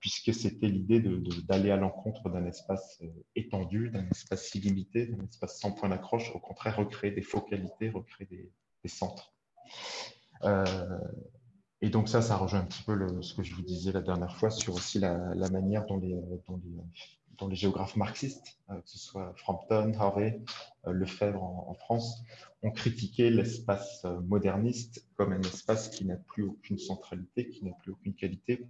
puisque 0.00 0.34
c'était 0.34 0.68
l'idée 0.68 1.00
d'aller 1.44 1.70
à 1.70 1.76
l'encontre 1.76 2.28
d'un 2.28 2.44
espace 2.44 3.00
étendu, 3.36 3.90
d'un 3.90 4.08
espace 4.10 4.54
illimité, 4.54 5.06
d'un 5.06 5.24
espace 5.24 5.60
sans 5.60 5.72
point 5.72 5.88
d'accroche, 5.88 6.32
au 6.34 6.40
contraire, 6.40 6.76
recréer 6.76 7.12
des 7.12 7.22
focalités, 7.22 7.88
recréer 7.88 8.50
des 8.82 8.88
centres. 8.88 9.32
Euh, 10.44 10.98
et 11.80 11.90
donc 11.90 12.08
ça, 12.08 12.22
ça 12.22 12.36
rejoint 12.36 12.60
un 12.60 12.64
petit 12.64 12.82
peu 12.82 13.22
ce 13.22 13.34
que 13.34 13.42
je 13.42 13.54
vous 13.54 13.62
disais 13.62 13.92
la 13.92 14.00
dernière 14.00 14.36
fois 14.36 14.50
sur 14.50 14.74
aussi 14.74 14.98
la, 14.98 15.34
manière 15.50 15.84
dont 15.86 15.98
les, 15.98 17.56
géographes 17.56 17.96
marxistes, 17.96 18.58
euh, 18.70 18.74
que 18.74 18.88
ce 18.88 18.98
soit 18.98 19.34
Frampton, 19.36 19.92
Harvey, 19.98 20.40
euh, 20.86 20.92
Lefebvre 20.92 21.42
en, 21.42 21.74
France, 21.74 22.22
ont 22.62 22.70
critiqué 22.70 23.30
l'espace 23.30 24.06
moderniste 24.22 25.06
comme 25.16 25.32
un 25.32 25.42
espace 25.42 25.90
qui 25.90 26.06
n'a 26.06 26.16
plus 26.16 26.44
aucune 26.44 26.78
centralité, 26.78 27.48
qui 27.48 27.64
n'a 27.64 27.72
plus 27.72 27.92
aucune 27.92 28.14
qualité 28.14 28.66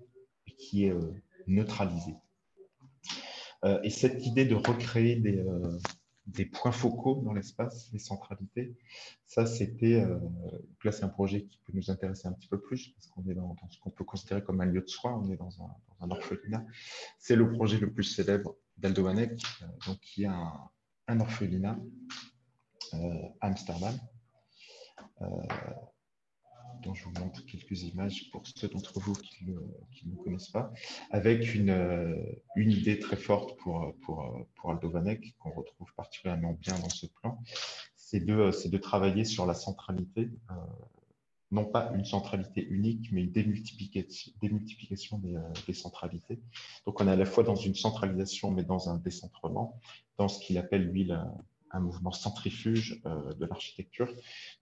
et 0.47 0.53
qui 0.57 0.87
est 0.87 0.95
neutralisé. 1.47 2.15
et 3.83 3.91
cette 3.91 4.27
idée 4.27 4.45
de 4.45 4.57
recréer 4.57 5.17
des, 5.17 5.45
des 6.27 6.47
points 6.47 6.73
focaux 6.73 7.23
dans 7.25 7.33
l'espace, 7.33 7.91
des 7.91 7.99
centralités. 7.99 8.77
Ça, 9.27 9.47
c'était, 9.47 10.03
euh, 10.03 10.19
là, 10.83 10.93
c'est 10.93 11.05
un 11.05 11.09
projet 11.09 11.45
qui 11.45 11.59
peut 11.65 11.73
nous 11.75 11.91
intéresser 11.91 12.29
un 12.29 12.33
petit 12.33 12.49
peu 12.49 12.61
plus 12.61 12.89
parce 12.91 13.07
qu'on 13.09 13.29
est 13.29 13.35
dans, 13.35 13.55
ce 13.71 13.79
qu'on 13.81 13.91
peut 13.91 14.05
considérer 14.05 14.43
comme 14.43 14.61
un 14.61 14.67
lieu 14.67 14.81
de 14.81 14.89
soins, 14.89 15.15
on 15.23 15.31
est 15.31 15.37
dans 15.37 15.63
un, 15.63 16.11
orphelinat. 16.11 16.65
C'est 17.19 17.37
le 17.37 17.51
projet 17.51 17.79
le 17.79 17.91
plus 17.91 18.05
célèbre 18.05 18.57
d'Aldo 18.77 19.07
Hanek, 19.07 19.43
euh, 19.63 19.67
donc 19.87 20.01
qui 20.01 20.25
est 20.25 20.31
un, 21.09 21.21
orphelinat 21.21 21.79
euh, 22.95 23.29
à 23.41 23.47
Amsterdam. 23.49 23.95
Dont 26.83 26.95
je 26.95 27.05
vous 27.05 27.13
montre 27.21 27.45
quelques 27.47 27.83
images 27.83 28.31
pour 28.31 28.43
ceux 28.47 28.69
d'entre 28.69 29.01
vous 29.01 29.15
qui, 29.15 29.45
ne 29.45 30.17
connaissent 30.17 30.51
pas, 30.51 30.73
avec 31.11 31.55
une, 31.55 31.71
euh, 31.71 32.17
idée 32.57 32.99
très 32.99 33.17
forte 33.17 33.59
pour, 33.59 33.95
pour, 34.03 34.71
Aldo 34.71 34.91
Vanek, 34.91 35.35
qu'on 35.39 35.51
retrouve 35.51 35.93
particulièrement 35.95 36.53
bien 36.53 36.79
dans 36.79 36.89
ce 36.89 37.07
plan, 37.07 37.39
c'est 37.97 38.21
de, 38.21 38.79
travailler 38.79 39.25
sur 39.25 39.47
la 39.47 39.55
centralité, 39.55 40.31
euh, 40.51 40.55
non 41.51 41.65
pas 41.65 41.93
une 41.95 42.05
centralité 42.05 42.67
unique, 42.67 43.09
mais 43.13 43.23
une 43.23 43.33
démultiplication, 43.33 44.33
démultiplication 44.41 45.19
des, 45.19 45.37
euh, 45.37 45.41
des, 45.67 45.73
centralités. 45.73 46.41
Donc 46.87 47.01
on 47.01 47.09
est 47.09 47.13
à 47.13 47.17
la 47.17 47.25
fois 47.25 47.45
dans 47.45 47.57
une 47.57 47.75
centralisation, 47.75 48.51
mais 48.51 48.65
dans 48.65 48.89
un 48.89 48.99
décentrement, 48.99 49.81
dans 50.19 50.29
ce 50.29 50.39
qu'il 50.39 50.59
appelle, 50.59 50.89
lui, 50.89 51.05
la, 51.05 51.33
un 51.75 51.81
mouvement 51.81 52.13
centrifuge 52.13 53.01
euh, 53.05 53.33
de 53.35 53.47
l'architecture. 53.47 54.09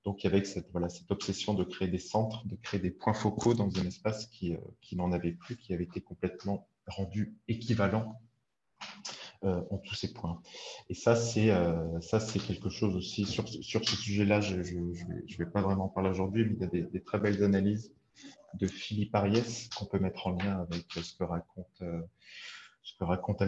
Donc, 0.05 0.25
avec 0.25 0.47
cette, 0.47 0.71
voilà, 0.73 0.89
cette 0.89 1.11
obsession 1.11 1.55
de 1.55 1.63
créer 1.63 1.89
des 1.89 1.99
centres, 1.99 2.47
de 2.47 2.57
créer 2.57 2.81
des 2.81 2.91
points 2.91 3.13
focaux 3.13 3.55
dans 3.55 3.69
un 3.79 3.87
espace 3.87 4.27
qui, 4.27 4.55
euh, 4.55 4.59
qui 4.81 4.97
n'en 4.97 5.13
avait 5.13 5.33
plus, 5.33 5.57
qui 5.57 5.75
avait 5.75 5.85
été 5.85 6.01
complètement 6.01 6.67
rendu 6.87 7.37
équivalent 7.49 8.19
euh, 9.45 9.63
en 9.71 9.79
tous 9.79 9.95
ces 9.95 10.13
points. 10.13 10.41
Et 10.89 10.95
ça, 10.95 11.15
c'est 11.15 11.51
quelque 12.47 12.71
chose 12.71 12.97
aussi 12.97 13.27
sur, 13.27 13.47
sur 13.47 13.87
ce 13.89 13.97
sujet-là. 13.97 14.41
Je 14.41 14.57
ne 14.57 15.37
vais, 15.37 15.47
pas 15.47 15.61
vraiment 15.61 15.89
parler 15.89 16.11
aujourd'hui, 16.11 16.47
mais 16.47 16.55
il 16.55 16.61
y 16.61 16.83
a 16.83 16.87
des, 16.91 17.03
très 17.03 17.19
belles 17.19 17.45
analyses 17.45 17.93
de 18.55 18.67
Philippe 18.67 19.15
Ariès 19.15 19.69
qu'on 19.69 19.87
peut 19.87 19.99
mettre 19.99 20.27
en 20.27 20.33
lien 20.33 20.61
avec 20.61 20.87
ce 20.93 21.15
que 21.15 21.25
raconte 21.25 21.83
ce 22.83 22.95
que 22.99 23.05
raconte 23.05 23.41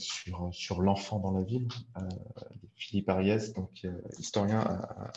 sur, 0.00 0.48
sur 0.52 0.80
l'enfant 0.82 1.20
dans 1.20 1.30
la 1.30 1.42
ville. 1.42 1.68
Euh, 2.82 2.92
Philippe 2.92 3.08
Ariès, 3.08 3.52
donc 3.54 3.70
euh, 3.84 3.92
historien, 4.18 4.60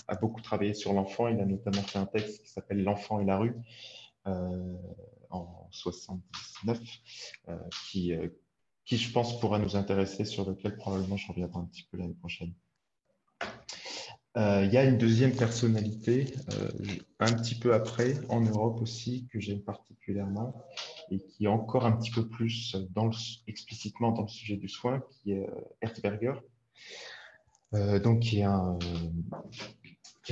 a, 0.08 0.16
beaucoup 0.16 0.42
travaillé 0.42 0.74
sur 0.74 0.94
l'enfant. 0.94 1.28
Il 1.28 1.40
a 1.40 1.46
notamment 1.46 1.82
fait 1.82 2.00
un 2.00 2.06
texte 2.06 2.44
qui 2.44 2.50
s'appelle 2.50 2.84
L'enfant 2.84 3.20
et 3.20 3.26
la 3.26 3.38
rue 3.38 3.56
euh, 4.28 4.74
en 5.30 5.68
79, 5.72 6.80
qui, 7.90 8.14
qui, 8.86 8.98
je 8.98 9.12
pense, 9.12 9.40
pourra 9.40 9.60
nous 9.60 9.76
intéresser, 9.76 10.26
sur 10.26 10.50
lequel 10.50 10.78
probablement 10.78 11.18
je 11.18 11.28
reviendrai 11.28 11.60
un 11.60 11.66
petit 11.66 11.84
peu 11.92 11.98
l'année 11.98 12.14
prochaine. 12.14 12.54
il 14.38 14.70
y 14.72 14.78
a 14.78 14.86
une 14.86 14.98
deuxième 14.98 15.36
personnalité, 15.36 16.34
un 17.20 17.34
petit 17.34 17.56
peu 17.56 17.74
après, 17.74 18.14
en 18.30 18.42
Europe 18.42 18.82
aussi, 18.82 19.28
que 19.28 19.40
j'aime 19.40 19.62
particulièrement, 19.62 20.54
et 21.12 21.20
qui 21.20 21.46
est 21.46 21.50
encore 21.50 21.86
un 21.86 21.92
petit 21.92 22.12
peu 22.12 22.30
plus 22.30 22.78
dans 22.92 23.12
explicitement 23.48 24.12
dans 24.12 24.22
le 24.22 24.30
sujet 24.30 24.56
du 24.56 24.70
soin, 24.70 25.04
qui 25.10 25.34
est 25.34 25.50
Herzberger, 25.82 26.30
euh, 26.30 26.42
donc 28.03 28.22
qui 28.22 28.39
est 28.39 28.44
un, 28.44 28.77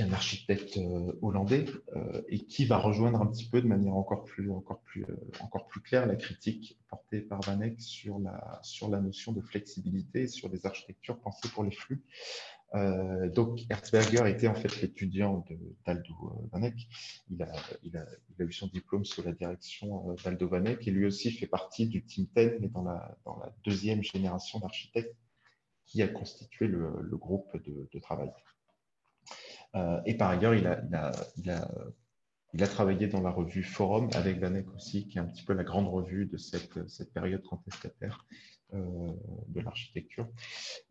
est 0.00 0.04
un 0.04 0.12
architecte 0.12 0.76
euh, 0.76 1.12
hollandais 1.22 1.66
euh, 1.96 2.22
et 2.28 2.40
qui 2.40 2.64
va 2.64 2.78
rejoindre 2.78 3.20
un 3.20 3.26
petit 3.26 3.48
peu 3.48 3.60
de 3.62 3.66
manière 3.66 3.94
encore 3.94 4.24
plus, 4.24 4.50
encore 4.50 4.80
plus, 4.80 5.06
encore 5.40 5.66
plus 5.66 5.80
claire 5.80 6.06
la 6.06 6.16
critique 6.16 6.78
portée 6.88 7.20
par 7.20 7.40
Vanek 7.42 7.80
sur 7.80 8.18
la, 8.18 9.00
notion 9.00 9.32
de 9.32 9.40
flexibilité 9.40 10.22
et 10.22 10.26
sur 10.26 10.48
les 10.48 10.66
architectures 10.66 11.18
pensées 11.18 11.48
pour 11.48 11.64
les 11.64 11.70
flux. 11.70 12.02
donc, 13.34 13.60
Herzberger 13.70 14.28
était 14.28 14.48
en 14.48 14.54
fait 14.54 14.80
l'étudiant 14.80 15.44
d'Aldo 15.86 16.48
Vanek. 16.52 16.74
Il 17.30 17.42
a, 17.42 18.06
eu 18.38 18.52
son 18.52 18.66
diplôme 18.68 19.04
sous 19.04 19.22
la 19.22 19.32
direction 19.32 20.14
d'Aldo 20.24 20.48
Vanek 20.48 20.86
et 20.86 20.90
lui 20.90 21.06
aussi 21.06 21.30
fait 21.30 21.46
partie 21.46 21.86
du 21.86 22.04
Team 22.04 22.26
10, 22.36 22.60
mais 22.60 22.68
dans 22.68 22.82
la 22.82 23.16
deuxième 23.64 24.02
génération 24.02 24.58
d'architectes 24.58 25.16
qui 25.86 26.02
a 26.02 26.08
constitué 26.08 26.66
le, 26.66 27.16
groupe 27.16 27.56
de, 27.64 27.98
travail. 28.00 28.30
Euh, 29.74 30.00
et 30.06 30.16
par 30.16 30.30
ailleurs, 30.30 30.54
il 30.54 30.66
a, 30.66 30.80
il, 31.36 31.50
a, 31.50 31.68
il, 32.52 32.62
a, 32.62 32.66
travaillé 32.66 33.06
dans 33.06 33.20
la 33.20 33.30
revue 33.30 33.62
Forum 33.62 34.08
avec 34.14 34.38
Vanek 34.38 34.68
aussi, 34.74 35.08
qui 35.08 35.18
est 35.18 35.20
un 35.20 35.26
petit 35.26 35.44
peu 35.44 35.52
la 35.52 35.64
grande 35.64 35.88
revue 35.88 36.26
de 36.26 36.36
cette, 36.36 36.88
cette 36.88 37.12
période 37.12 37.42
contestataire 37.42 38.26
euh, 38.74 39.12
de 39.48 39.60
l'architecture. 39.60 40.28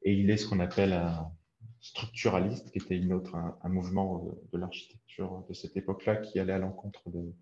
Et 0.04 0.14
il 0.14 0.30
est 0.30 0.38
ce 0.38 0.48
qu'on 0.48 0.60
appelle 0.60 0.94
un 0.94 1.32
structuraliste, 1.80 2.72
qui 2.72 2.80
était 2.80 2.98
une 2.98 3.14
autre, 3.14 3.36
un 3.36 3.70
mouvement 3.70 4.26
de 4.52 4.58
l'architecture 4.58 5.46
de 5.50 5.54
cette 5.54 5.76
époque-là, 5.76 6.18
qui 6.18 6.40
allait 6.40 6.54
à 6.54 6.60
l'encontre 6.60 7.10
de, 7.10 7.34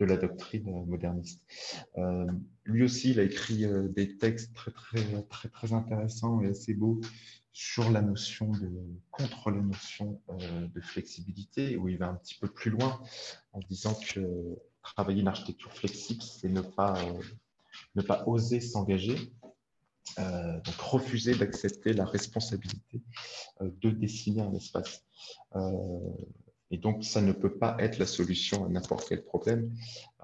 de 0.00 0.06
la 0.06 0.16
doctrine 0.16 0.84
moderniste. 0.86 1.42
Euh, 1.98 2.26
lui 2.64 2.82
aussi, 2.82 3.10
il 3.10 3.20
a 3.20 3.22
écrit 3.22 3.64
euh, 3.64 3.88
des 3.88 4.16
textes 4.16 4.54
très, 4.54 4.72
très, 4.72 5.22
très, 5.28 5.48
très 5.48 5.72
intéressants 5.72 6.40
et 6.42 6.48
assez 6.48 6.74
beaux 6.74 7.00
sur 7.52 7.90
la 7.90 8.02
notion 8.02 8.50
de, 8.50 8.70
contre 9.12 9.50
la 9.50 9.60
notion 9.60 10.20
euh, 10.30 10.66
de 10.66 10.80
flexibilité, 10.80 11.76
où 11.76 11.88
il 11.88 11.98
va 11.98 12.08
un 12.08 12.14
petit 12.14 12.36
peu 12.40 12.48
plus 12.48 12.70
loin 12.70 13.00
en 13.52 13.60
disant 13.70 13.94
que 13.94 14.58
travailler 14.82 15.20
une 15.20 15.28
architecture 15.28 15.72
flexible, 15.72 16.22
c'est 16.22 16.48
ne 16.48 16.60
pas, 16.60 16.98
ne 17.94 18.02
pas 18.02 18.24
oser 18.26 18.60
s'engager, 18.60 19.16
donc 20.18 20.76
refuser 20.80 21.34
d'accepter 21.34 21.94
la 21.94 22.04
responsabilité 22.04 23.00
de 23.62 23.90
dessiner 23.90 24.42
un 24.42 24.52
espace. 24.52 25.02
Et 26.74 26.76
donc, 26.76 27.04
ça 27.04 27.20
ne 27.20 27.30
peut 27.30 27.56
pas 27.56 27.76
être 27.78 27.98
la 27.98 28.06
solution 28.06 28.64
à 28.64 28.68
n'importe 28.68 29.08
quel 29.08 29.22
problème. 29.22 29.72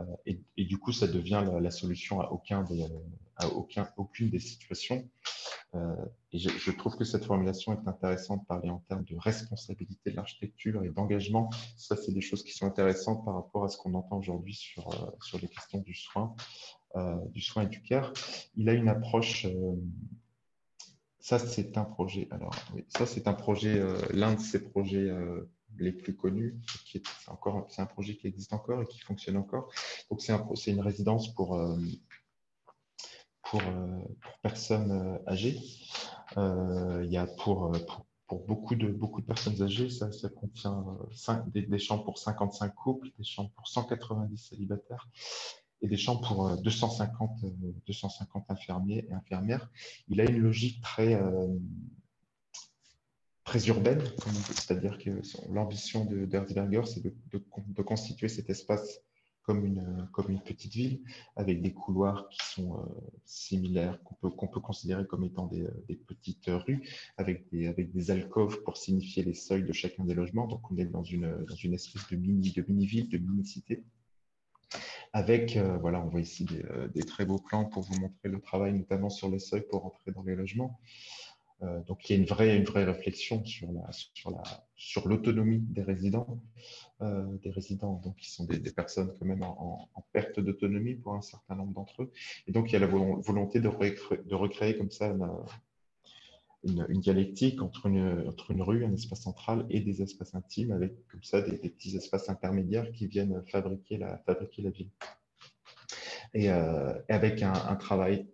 Euh, 0.00 0.34
et, 0.56 0.64
du 0.64 0.78
coup, 0.78 0.90
ça 0.90 1.06
devient 1.06 1.44
la, 1.60 1.70
solution 1.70 2.20
à, 2.20 2.32
aucun 2.32 2.64
à 3.36 3.46
aucun, 3.46 3.88
aucune 3.96 4.30
des 4.30 4.40
situations. 4.40 5.08
Euh, 5.76 5.94
et 6.32 6.40
je, 6.40 6.70
trouve 6.72 6.96
que 6.96 7.04
cette 7.04 7.24
formulation 7.24 7.72
est 7.72 7.88
intéressante 7.88 8.40
de 8.40 8.46
parler 8.46 8.68
en 8.68 8.80
termes 8.88 9.04
de 9.04 9.14
responsabilité 9.16 10.10
de 10.10 10.16
l'architecture 10.16 10.82
et 10.82 10.88
d'engagement. 10.88 11.50
Ça, 11.76 11.94
c'est 11.94 12.12
des 12.12 12.20
choses 12.20 12.42
qui 12.42 12.50
sont 12.50 12.66
intéressantes 12.66 13.24
par 13.24 13.34
rapport 13.36 13.62
à 13.62 13.68
ce 13.68 13.78
qu'on 13.78 13.94
entend 13.94 14.18
aujourd'hui 14.18 14.54
sur, 14.54 14.88
euh, 14.88 15.38
les 15.40 15.46
questions 15.46 15.78
du 15.78 15.94
soin, 15.94 16.34
du 17.28 17.40
soin 17.40 17.62
et 17.62 17.68
du 17.68 17.80
care. 17.80 18.12
Il 18.56 18.68
a 18.68 18.72
une 18.72 18.88
approche 18.88 19.46
ça, 21.20 21.38
c'est 21.38 21.78
un 21.78 21.84
projet. 21.84 22.26
Alors, 22.32 22.52
ça, 22.88 23.06
c'est 23.06 23.28
un 23.28 23.34
projet, 23.34 23.80
l'un 24.12 24.34
de 24.34 24.40
ces 24.40 24.64
projets 24.64 25.08
les 25.78 25.92
plus 25.92 26.16
connus, 26.16 26.58
c'est 26.84 27.80
un 27.80 27.86
projet 27.86 28.16
qui 28.16 28.26
existe 28.26 28.52
encore 28.52 28.82
et 28.82 28.86
qui 28.86 29.00
fonctionne 29.00 29.36
encore. 29.36 29.70
Donc 30.10 30.20
c'est 30.20 30.32
un, 30.32 30.46
une 30.66 30.80
résidence 30.80 31.34
pour, 31.34 31.56
euh, 31.56 31.78
pour, 33.42 33.60
euh, 33.60 33.98
pour, 34.20 34.38
personnes 34.42 34.90
euh, 34.90 35.30
âgées. 35.30 35.58
il 36.36 37.10
y 37.10 37.16
a 37.16 37.26
pour, 37.26 37.72
pour, 38.26 38.46
beaucoup, 38.46 38.74
de, 38.74 38.88
beaucoup 38.88 39.20
de 39.20 39.26
personnes 39.26 39.60
âgées, 39.62 39.90
ça, 39.90 40.12
ça 40.12 40.28
contient 40.28 40.84
des, 41.48 41.62
des, 41.62 41.78
chambres 41.78 42.04
pour 42.04 42.18
55 42.18 42.74
couples, 42.74 43.08
des 43.18 43.24
chambres 43.24 43.50
pour 43.56 43.66
190 43.66 44.36
célibataires 44.36 45.08
et 45.82 45.88
des 45.88 45.96
chambres 45.96 46.26
pour 46.26 46.56
250, 46.58 47.40
250 47.86 48.50
infirmiers 48.50 49.06
et 49.08 49.12
infirmières. 49.12 49.70
Il 50.08 50.20
a 50.20 50.24
une 50.24 50.38
logique 50.38 50.80
très, 50.82 51.18
très 53.44 53.66
urbaine, 53.68 54.02
c'est-à-dire 54.46 54.98
que 54.98 55.10
l'ambition 55.50 56.04
de 56.04 56.24
d'Herzberger, 56.24 56.82
c'est 56.86 57.02
de, 57.02 57.82
constituer 57.82 58.28
cet 58.28 58.50
espace 58.50 59.00
comme 59.42 59.64
une, 59.64 60.40
petite 60.44 60.72
ville, 60.72 61.00
avec 61.34 61.60
des 61.60 61.72
couloirs 61.72 62.28
qui 62.28 62.38
sont 62.54 62.78
euh, 62.78 62.82
similaires, 63.24 63.98
qu'on 64.04 64.46
peut, 64.46 64.60
considérer 64.60 65.06
comme 65.06 65.24
étant 65.24 65.46
des, 65.46 65.66
des, 65.88 65.96
petites 65.96 66.46
rues, 66.46 66.88
avec 67.16 67.48
des, 67.50 68.10
alcôves 68.12 68.62
pour 68.62 68.76
signifier 68.76 69.24
les 69.24 69.34
seuils 69.34 69.64
de 69.64 69.72
chacun 69.72 70.04
des 70.04 70.14
logements. 70.14 70.46
Donc, 70.46 70.70
on 70.70 70.76
est 70.76 70.84
dans 70.84 71.02
une, 71.02 71.46
espèce 71.72 72.08
de 72.10 72.16
mini-ville, 72.16 72.52
de, 72.54 73.18
mini 73.18 73.28
mini-cité. 73.28 73.82
Avec, 75.12 75.56
euh, 75.56 75.78
voilà, 75.78 76.00
on 76.00 76.08
voit 76.08 76.20
ici 76.20 76.44
des, 76.44 76.62
euh, 76.66 76.86
des, 76.86 77.02
très 77.02 77.24
beaux 77.24 77.40
plans 77.40 77.64
pour 77.64 77.82
vous 77.82 77.98
montrer 77.98 78.28
le 78.28 78.40
travail, 78.40 78.72
notamment 78.72 79.10
sur 79.10 79.28
les 79.28 79.40
seuils 79.40 79.66
pour 79.68 79.84
entrer 79.84 80.12
dans 80.12 80.22
les 80.22 80.36
logements. 80.36 80.78
Euh, 81.62 81.80
donc, 81.82 82.08
il 82.08 82.12
y 82.14 82.16
a 82.16 82.18
une 82.18 82.26
vraie, 82.26 82.56
une 82.56 82.64
vraie 82.64 82.84
réflexion 82.84 83.44
sur 83.44 83.70
la, 83.72 83.86
sur 84.14 84.30
la, 84.30 84.42
sur 84.76 85.08
l'autonomie 85.08 85.58
des 85.60 85.82
résidents, 85.82 86.40
euh, 87.02 87.26
des 87.42 87.50
résidents 87.50 88.00
donc 88.02 88.16
qui 88.16 88.30
sont 88.30 88.44
des, 88.44 88.58
personnes 88.72 89.14
quand 89.18 89.26
même 89.26 89.42
en, 89.42 89.88
perte 90.12 90.40
d'autonomie 90.40 90.94
pour 90.94 91.14
un 91.14 91.20
certain 91.20 91.54
nombre 91.54 91.74
d'entre 91.74 92.02
eux. 92.02 92.12
Et 92.46 92.52
donc, 92.52 92.70
il 92.70 92.72
y 92.72 92.76
a 92.76 92.80
la 92.80 92.86
volonté 92.86 93.60
de, 93.60 93.68
recréer, 93.68 94.76
comme 94.76 94.90
ça 94.90 95.14
une, 96.64 96.86
dialectique 97.00 97.62
entre 97.62 97.86
une, 97.86 98.26
entre 98.26 98.50
une 98.50 98.62
rue, 98.62 98.84
un 98.84 98.92
espace 98.92 99.22
central 99.22 99.66
et 99.70 99.80
des 99.80 100.02
espaces 100.02 100.34
intimes, 100.34 100.72
avec 100.72 101.06
comme 101.08 101.22
ça 101.22 101.42
des, 101.42 101.58
petits 101.58 101.94
espaces 101.96 102.28
intermédiaires 102.30 102.90
qui 102.92 103.06
viennent 103.06 103.42
fabriquer 103.46 103.98
la, 103.98 104.16
fabriquer 104.18 104.62
la 104.62 104.70
ville. 104.70 104.90
Et, 106.32 106.50
euh, 106.50 106.94
avec 107.08 107.42
un 107.42 107.76
travail 107.76 108.26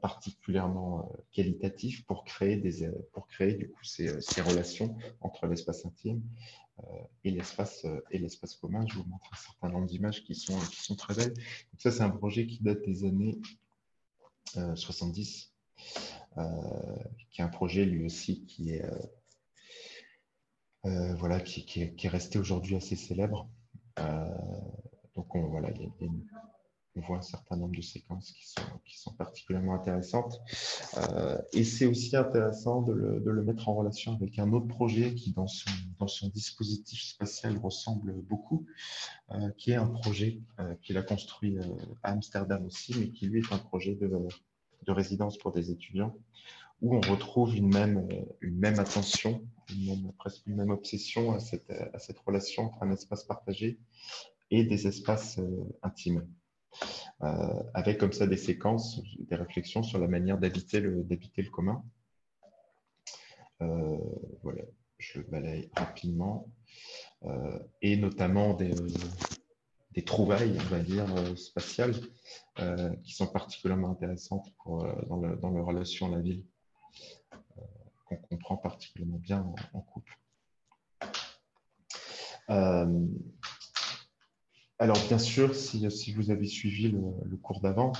particulièrement 0.00 1.12
qualitatif 1.32 2.04
pour 2.06 2.24
créer, 2.24 2.56
des, 2.56 2.90
pour 3.12 3.28
créer 3.28 3.54
du 3.54 3.70
coup 3.70 3.84
ces, 3.84 4.20
ces 4.20 4.42
relations 4.42 4.96
entre 5.20 5.46
l'espace 5.46 5.86
intime 5.86 6.22
et 7.24 7.30
l'espace 7.30 7.86
et 8.10 8.18
l'espace 8.18 8.56
commun. 8.56 8.84
Je 8.88 8.94
vous 8.94 9.04
montre 9.04 9.26
un 9.32 9.36
certain 9.36 9.68
nombre 9.68 9.86
d'images 9.86 10.24
qui 10.24 10.34
sont, 10.34 10.58
qui 10.58 10.82
sont 10.82 10.96
très 10.96 11.14
belles. 11.14 11.34
Donc 11.34 11.80
ça, 11.80 11.90
c'est 11.92 12.02
un 12.02 12.10
projet 12.10 12.46
qui 12.46 12.62
date 12.62 12.82
des 12.82 13.04
années 13.04 13.38
70, 14.74 15.52
qui 17.30 17.40
est 17.40 17.44
un 17.44 17.48
projet 17.48 17.84
lui 17.84 18.04
aussi 18.04 18.44
qui 18.46 18.70
est 18.70 18.84
euh, 20.86 21.14
voilà, 21.16 21.40
qui, 21.40 21.64
est, 21.80 22.08
resté 22.08 22.38
aujourd'hui 22.38 22.76
assez 22.76 22.96
célèbre. 22.96 23.48
Euh, 23.98 24.28
donc, 25.16 25.34
on, 25.34 25.48
voilà, 25.48 25.70
on 26.98 27.06
voit 27.06 27.18
un 27.18 27.22
certain 27.22 27.56
nombre 27.56 27.74
de 27.74 27.82
séquences 27.82 28.32
qui 28.84 28.98
sont, 28.98 29.12
particulièrement 29.14 29.74
intéressantes. 29.74 30.40
Euh, 30.96 31.38
et 31.52 31.64
c'est 31.64 31.86
aussi 31.86 32.16
intéressant 32.16 32.82
de 32.82 32.92
le, 32.92 33.42
mettre 33.42 33.68
en 33.68 33.74
relation 33.74 34.14
avec 34.14 34.38
un 34.38 34.52
autre 34.52 34.66
projet 34.66 35.14
qui, 35.14 35.32
dans 35.32 35.46
son, 35.46 36.28
dispositif 36.28 37.02
spatial, 37.02 37.56
ressemble 37.58 38.12
beaucoup, 38.28 38.66
qui 39.56 39.72
est 39.72 39.76
un 39.76 39.86
projet 39.86 40.40
qu'il 40.82 40.96
a 40.98 41.02
construit 41.02 41.58
à 42.02 42.12
Amsterdam 42.12 42.64
aussi, 42.66 42.94
mais 42.98 43.08
qui 43.10 43.26
lui 43.26 43.40
est 43.40 43.52
un 43.52 43.58
projet 43.58 43.94
de, 43.94 44.10
de 44.86 44.92
résidence 44.92 45.38
pour 45.38 45.52
des 45.52 45.70
étudiants 45.70 46.14
où 46.80 46.96
on 46.96 47.00
retrouve 47.00 47.56
une 47.56 47.68
même, 47.68 48.78
attention, 48.78 49.44
presque 50.18 50.46
une 50.46 50.56
même 50.56 50.70
obsession 50.70 51.32
à 51.32 51.40
cette, 51.40 51.70
à 51.70 51.98
cette 51.98 52.18
relation 52.20 52.66
entre 52.66 52.82
un 52.82 52.92
espace 52.92 53.24
partagé 53.24 53.78
et 54.50 54.64
des 54.64 54.86
espaces 54.86 55.38
euh, 55.38 55.64
intimes. 55.82 56.26
Euh, 57.22 57.62
avec 57.74 57.98
comme 57.98 58.12
ça 58.12 58.26
des 58.26 58.36
séquences, 58.36 59.00
des 59.18 59.34
réflexions 59.34 59.82
sur 59.82 59.98
la 59.98 60.06
manière 60.06 60.38
d'habiter 60.38 60.80
le, 60.80 61.04
commun. 61.50 61.82
Euh, 63.60 63.98
voilà, 64.42 64.62
je 64.98 65.20
balaye 65.22 65.68
rapidement. 65.76 66.48
et 67.82 67.96
notamment 67.96 68.54
des, 68.54 68.72
trouvailles, 70.06 70.56
on 70.60 70.68
va 70.68 70.78
dire, 70.78 71.06
spatiales, 71.36 71.94
qui 73.02 73.12
sont 73.14 73.26
particulièrement 73.26 73.90
intéressantes 73.90 74.52
dans, 74.64 75.16
le, 75.20 75.38
la 75.42 75.62
relation 75.62 76.06
à 76.06 76.16
la 76.16 76.22
ville 76.22 76.44
qu'on 78.06 78.16
comprend 78.16 78.56
particulièrement 78.56 79.18
bien 79.18 79.52
en, 79.72 79.80
couple. 79.80 80.18
Euh, 84.80 84.84
alors, 84.84 84.98
bien 85.08 85.18
sûr, 85.18 85.54
si, 85.54 86.12
vous 86.12 86.30
avez 86.30 86.46
suivi 86.46 86.90
le, 86.90 87.36
cours 87.36 87.60
d'avant, 87.60 87.92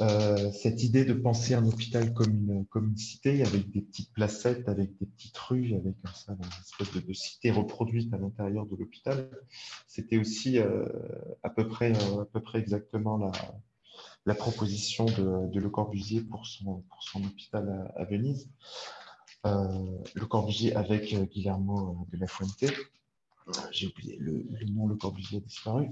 euh, 0.00 0.52
cette 0.52 0.84
idée 0.84 1.04
de 1.04 1.12
penser 1.12 1.54
un 1.54 1.66
hôpital 1.66 2.12
comme 2.14 2.66
une, 2.74 2.96
cité, 2.96 3.42
avec 3.42 3.70
des 3.70 3.82
petites 3.82 4.12
placettes, 4.12 4.68
avec 4.68 4.96
des 4.98 5.06
petites 5.06 5.36
rues, 5.38 5.74
avec 5.74 5.96
un, 6.28 6.34
une 6.34 6.40
espèce 6.60 7.04
de, 7.04 7.12
cité 7.12 7.50
reproduite 7.50 8.12
à 8.14 8.18
l'intérieur 8.18 8.66
de 8.66 8.76
l'hôpital, 8.76 9.28
c'était 9.86 10.18
aussi 10.18 10.58
euh, 10.58 10.84
à, 11.42 11.50
peu 11.50 11.66
près, 11.66 11.92
à 11.92 12.24
peu 12.32 12.40
près 12.40 12.60
exactement 12.60 13.18
la, 14.24 14.34
proposition 14.34 15.06
de, 15.06 15.58
Le 15.58 15.70
Corbusier 15.70 16.20
pour 16.20 16.46
son, 16.46 16.84
hôpital 17.16 17.92
à 17.96 18.04
Venise. 18.04 18.48
Euh, 19.46 19.98
le 20.14 20.26
Corbusier 20.26 20.74
avec 20.74 21.12
euh, 21.12 21.24
Guillermo 21.24 21.90
euh, 22.12 22.16
de 22.16 22.20
la 22.20 22.26
Fuente. 22.26 22.64
J'ai 23.70 23.86
oublié 23.88 24.16
le, 24.18 24.44
nom, 24.72 24.86
Le 24.86 24.96
Corbusier 24.96 25.38
a 25.38 25.40
disparu. 25.40 25.88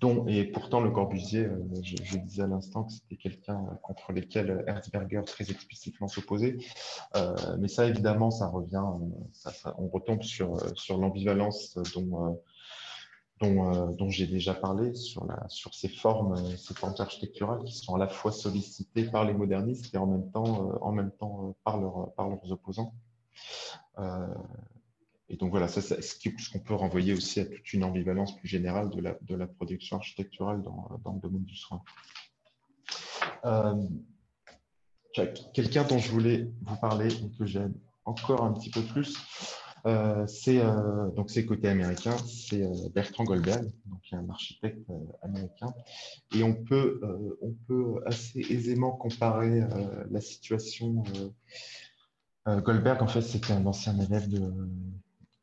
dont, 0.00 0.26
et 0.26 0.44
pourtant, 0.44 0.80
Le 0.80 0.90
Corbusier, 0.90 1.48
je, 1.82 2.18
disais 2.18 2.42
à 2.42 2.46
l'instant 2.46 2.84
que 2.84 2.92
c'était 2.92 3.16
quelqu'un 3.16 3.64
contre 3.82 4.12
lequel 4.12 4.64
Herzberger 4.66 5.22
très 5.26 5.50
explicitement 5.50 6.08
s'opposait. 6.08 6.56
mais 7.58 7.68
ça, 7.68 7.86
évidemment, 7.86 8.30
ça 8.30 8.48
revient, 8.48 8.82
on 9.78 9.88
retombe 9.88 10.22
sur, 10.22 10.58
sur 10.76 10.98
l'ambivalence 10.98 11.78
dont 11.94 12.40
euh, 13.42 13.92
dont, 13.92 14.08
j'ai 14.08 14.26
déjà 14.26 14.54
parlé, 14.54 14.94
sur, 14.94 15.26
la, 15.26 15.48
sur 15.48 15.74
ces, 15.74 15.88
formes, 15.88 16.34
euh, 16.34 16.56
ces 16.56 16.74
formes 16.74 16.94
architecturales 16.98 17.62
qui 17.64 17.74
sont 17.74 17.94
à 17.94 17.98
la 17.98 18.08
fois 18.08 18.32
sollicitées 18.32 19.04
par 19.04 19.24
les 19.24 19.34
modernistes 19.34 19.94
et 19.94 19.98
en 19.98 20.06
même 20.06 20.30
temps, 20.30 20.70
euh, 20.70 20.78
en 20.80 20.92
même 20.92 21.10
temps 21.10 21.54
par, 21.64 21.78
leur, 21.78 22.12
par 22.14 22.28
leurs 22.28 22.50
opposants. 22.52 22.94
Et 25.34 25.36
donc 25.36 25.50
voilà, 25.50 25.66
ça, 25.66 25.80
ce 25.82 26.52
qu'on 26.52 26.60
peut 26.60 26.74
renvoyer 26.74 27.12
aussi 27.12 27.40
à 27.40 27.44
toute 27.44 27.72
une 27.72 27.82
ambivalence 27.82 28.36
plus 28.36 28.46
générale 28.46 28.88
de 28.90 29.00
la, 29.00 29.18
de 29.20 29.34
la 29.34 29.48
production 29.48 29.96
architecturale 29.96 30.62
dans, 30.62 31.00
dans 31.02 31.14
le 31.14 31.20
domaine 31.20 31.42
du 31.42 31.56
soin. 31.56 31.82
Quelqu'un 35.52 35.82
dont 35.82 35.98
je 35.98 36.12
voulais 36.12 36.48
vous 36.62 36.76
parler 36.76 37.12
et 37.12 37.30
que 37.36 37.46
j'aime 37.46 37.74
encore 38.04 38.44
un 38.44 38.52
petit 38.52 38.70
peu 38.70 38.82
plus, 38.82 39.16
euh, 39.86 40.24
c'est 40.28 40.60
euh, 40.60 41.10
c'est 41.26 41.44
côté 41.44 41.68
américain, 41.68 42.16
c'est 42.26 42.62
euh, 42.62 42.88
Bertrand 42.94 43.24
Goldberg, 43.24 43.64
donc 43.86 44.00
un 44.12 44.28
architecte 44.30 44.88
américain, 45.20 45.74
et 46.32 46.44
on 46.44 46.54
peut 46.54 47.00
on 47.42 47.52
peut 47.66 48.00
assez 48.06 48.40
aisément 48.50 48.92
comparer 48.92 49.62
la 50.10 50.20
situation. 50.20 51.02
Goldberg, 52.46 53.02
en 53.02 53.08
fait, 53.08 53.22
c'était 53.22 53.54
un 53.54 53.64
ancien 53.64 53.98
élève 53.98 54.28
de 54.28 54.52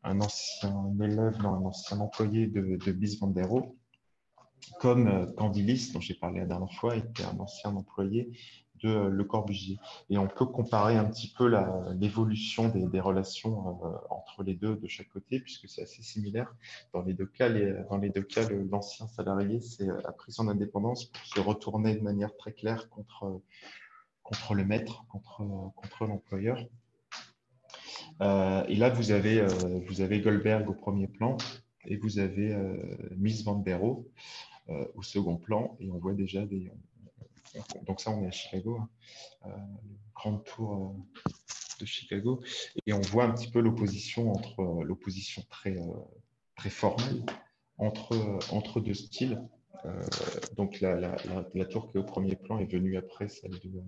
un 0.04 0.20
ancien 0.22 0.94
élève, 1.02 1.38
non, 1.42 1.54
un 1.54 1.66
ancien 1.66 2.00
employé 2.00 2.48
de, 2.48 2.78
de 2.78 2.92
comme 4.80 5.34
Candilis, 5.36 5.92
dont 5.94 6.00
j'ai 6.00 6.14
parlé 6.14 6.40
la 6.40 6.46
dernière 6.46 6.74
fois, 6.74 6.96
était 6.96 7.24
un 7.24 7.40
ancien 7.40 7.76
employé 7.76 8.32
de 8.84 8.90
euh, 8.90 9.10
Le 9.10 9.24
Corbusier. 9.24 9.80
Et 10.10 10.18
on 10.18 10.28
peut 10.28 10.46
comparer 10.46 10.98
un 10.98 11.06
petit 11.06 11.34
peu 11.38 11.48
l'évolution 12.00 12.70
des, 12.70 13.00
relations 13.00 13.80
euh, 13.84 13.98
entre 14.10 14.44
les 14.44 14.54
deux 14.54 14.76
de 14.76 14.88
chaque 14.88 15.10
côté, 15.10 15.40
puisque 15.40 15.68
c'est 15.70 15.84
assez 15.84 16.04
similaire. 16.04 16.54
Dans 16.94 17.02
les 17.02 17.14
deux 17.14 17.26
cas, 17.26 17.50
dans 17.90 17.98
les 17.98 18.10
deux 18.10 18.24
cas, 18.24 18.48
l'ancien 18.50 19.08
salarié 19.08 19.60
euh, 19.82 20.02
a 20.06 20.12
pris 20.12 20.32
son 20.32 20.48
indépendance 20.48 21.06
pour 21.06 21.26
se 21.26 21.40
retourner 21.40 21.96
de 21.96 22.02
manière 22.02 22.36
très 22.38 22.54
claire 22.54 22.90
contre, 22.90 23.42
contre 24.24 24.56
le 24.56 24.66
maître, 24.66 25.06
contre, 25.10 25.44
contre 25.76 26.06
l'employeur. 26.06 26.60
Et 28.22 28.76
là, 28.76 28.90
vous 28.90 29.12
avez, 29.12 29.46
vous 29.88 30.02
avez 30.02 30.22
Goldberg 30.22 30.70
au 30.70 30.74
premier 30.74 31.08
plan 31.08 31.38
et 31.86 31.98
vous 31.98 32.20
avez 32.20 32.56
Miss 33.18 33.44
Van 33.44 33.56
der 33.56 33.80
Rohe 33.80 34.06
au 34.96 35.02
second 35.02 35.38
plan. 35.38 35.76
Et 35.80 35.90
on 35.90 35.98
voit 35.98 36.14
déjà 36.14 36.46
des, 36.46 36.72
donc 37.86 38.02
ça, 38.02 38.12
on 38.12 38.24
est 38.24 38.28
à 38.28 38.32
Chicago, 38.32 38.78
hein. 38.80 38.90
euh, 39.46 39.50
le 39.50 39.98
grand 40.14 40.38
tour 40.38 40.74
euh, 40.74 41.32
de 41.80 41.86
Chicago, 41.86 42.42
et 42.86 42.94
on 42.94 43.02
voit 43.02 43.26
un 43.26 43.32
petit 43.32 43.50
peu 43.50 43.60
l'opposition 43.60 44.32
entre 44.32 44.60
euh, 44.62 44.84
l'opposition 44.84 45.44
très 45.50 45.76
très 46.56 46.70
formelle 46.70 47.24
entre 47.78 48.40
entre 48.52 48.80
deux 48.80 48.94
styles. 48.94 49.42
donc 50.56 50.80
la, 50.80 51.00
la, 51.00 51.66
tour 51.66 51.90
qui 51.90 51.98
est 51.98 52.00
au 52.00 52.04
premier 52.04 52.36
plan 52.36 52.60
est 52.60 52.72
venue 52.72 52.98
après 52.98 53.28
celle 53.30 53.60
de 53.60 53.82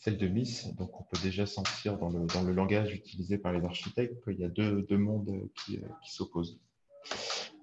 celle 0.00 0.18
de 0.18 0.26
Miss. 0.26 0.74
Donc 0.74 1.00
on 1.00 1.04
peut 1.04 1.18
déjà 1.22 1.46
sentir 1.46 1.96
dans 1.98 2.10
le, 2.10 2.26
dans 2.26 2.42
le 2.42 2.52
langage 2.52 2.92
utilisé 2.92 3.38
par 3.38 3.52
les 3.52 3.64
architectes 3.64 4.24
qu'il 4.24 4.40
y 4.40 4.44
a 4.44 4.48
deux, 4.48 4.82
deux 4.82 4.98
mondes 4.98 5.48
qui, 5.54 5.78
qui 6.02 6.12
s'opposent. 6.12 6.58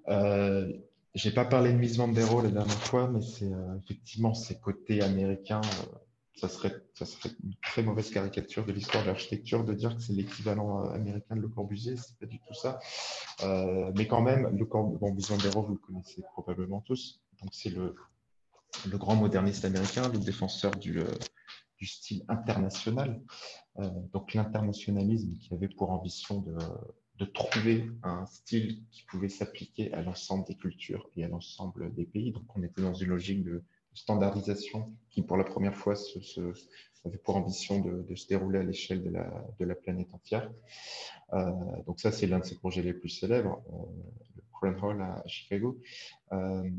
Euh, 0.08 0.72
j'ai 1.14 1.32
pas 1.32 1.44
parlé 1.44 1.72
de 1.72 1.78
Miss 1.78 1.96
Vandero 1.96 2.42
la 2.42 2.50
dernière 2.50 2.82
fois, 2.84 3.08
mais 3.08 3.20
c'est 3.20 3.52
euh, 3.52 3.76
effectivement 3.82 4.34
ces 4.34 4.58
côtés 4.58 5.02
américains. 5.02 5.60
Euh, 5.60 5.98
ça, 6.36 6.48
serait, 6.48 6.72
ça 6.94 7.04
serait 7.04 7.30
une 7.42 7.54
très 7.62 7.82
mauvaise 7.82 8.10
caricature 8.10 8.64
de 8.64 8.70
l'histoire 8.70 9.02
de 9.02 9.08
l'architecture 9.08 9.64
de 9.64 9.74
dire 9.74 9.96
que 9.96 10.02
c'est 10.02 10.12
l'équivalent 10.12 10.84
euh, 10.84 10.90
américain 10.90 11.34
de 11.34 11.40
Le 11.40 11.48
Corbusier. 11.48 11.96
C'est 11.96 12.16
pas 12.18 12.26
du 12.26 12.38
tout 12.38 12.54
ça. 12.54 12.78
mais 13.96 14.06
quand 14.06 14.22
même, 14.22 14.56
le 14.56 14.64
Vandero, 14.64 15.62
vous 15.62 15.72
le 15.72 15.78
connaissez 15.78 16.22
probablement 16.32 16.80
tous. 16.82 17.20
C'est 17.50 17.70
le, 17.70 17.96
le 18.88 18.98
grand 18.98 19.16
moderniste 19.16 19.64
américain, 19.64 20.08
le 20.08 20.18
défenseur 20.18 20.72
du, 20.76 21.00
du 21.78 21.86
style 21.86 22.24
international. 22.28 23.20
donc 24.12 24.34
l'internationalisme 24.34 25.38
qui 25.38 25.54
avait 25.54 25.68
pour 25.68 25.90
ambition 25.90 26.44
de 27.18 27.24
trouver 27.24 27.90
un 28.02 28.26
style 28.26 28.84
qui 28.90 29.02
pouvait 29.04 29.28
s'appliquer 29.28 29.92
à 29.92 30.02
l'ensemble 30.02 30.44
des 30.46 30.54
cultures 30.54 31.10
et 31.16 31.24
à 31.24 31.28
l'ensemble 31.28 31.92
des 31.94 32.04
pays. 32.04 32.32
Donc, 32.32 32.44
on 32.54 32.62
était 32.62 32.82
dans 32.82 32.94
une 32.94 33.08
logique 33.08 33.42
de 33.42 33.64
standardisation 33.94 34.94
qui, 35.10 35.22
pour 35.22 35.36
la 35.36 35.44
première 35.44 35.74
fois, 35.74 35.94
avait 37.04 37.18
pour 37.18 37.36
ambition 37.36 37.80
de, 37.80 38.14
se 38.14 38.28
dérouler 38.28 38.60
à 38.60 38.62
l'échelle 38.62 39.02
de 39.02 39.64
la, 39.64 39.74
planète 39.74 40.12
entière. 40.12 40.50
Euh, 41.32 41.50
donc, 41.86 42.00
ça, 42.00 42.12
c'est 42.12 42.26
l'un 42.26 42.38
de 42.38 42.44
ses 42.44 42.56
projets 42.56 42.82
les 42.82 42.94
plus 42.94 43.08
célèbres, 43.08 43.60
euh, 43.72 43.86
le 44.36 44.42
Crown 44.52 44.76
Hall 44.82 45.02
à, 45.02 45.22
Chicago. 45.26 45.78
Euh, 46.32 46.70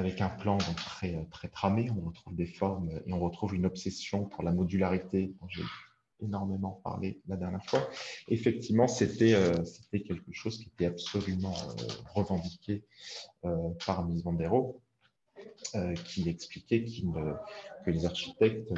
avec 0.00 0.22
un 0.22 0.30
plan 0.30 0.56
très, 0.58 1.26
très 1.30 1.48
tramé, 1.48 1.90
on 1.90 2.06
retrouve 2.06 2.34
des 2.34 2.46
formes 2.46 2.90
et 3.06 3.12
on 3.12 3.20
retrouve 3.20 3.54
une 3.54 3.66
obsession 3.66 4.24
pour 4.24 4.42
la 4.42 4.50
modularité 4.50 5.34
dont 5.40 5.46
j'ai 5.48 5.62
énormément 6.22 6.80
parlé 6.82 7.20
la 7.28 7.36
dernière 7.36 7.64
fois. 7.64 7.88
Effectivement, 8.28 8.88
c'était 8.88 9.34
euh, 9.34 9.52
quelque 9.92 10.32
chose 10.32 10.58
qui 10.58 10.68
était 10.68 10.86
absolument 10.86 11.54
euh, 11.54 11.84
revendiqué 12.14 12.84
euh, 13.44 13.70
par 13.84 14.06
Miss 14.06 14.22
Vandero. 14.22 14.80
Euh, 15.74 15.94
qui 15.94 16.28
expliquait 16.28 16.84
que 16.84 17.90
les 17.90 18.04
architectes 18.04 18.72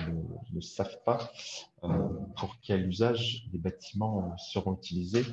ne, 0.52 0.60
savent 0.60 1.02
pas 1.04 1.32
euh, 1.84 1.88
pour 2.36 2.58
quel 2.60 2.86
usage 2.86 3.46
les 3.52 3.58
bâtiments 3.58 4.36
seront 4.36 4.74
utilisés. 4.74 5.24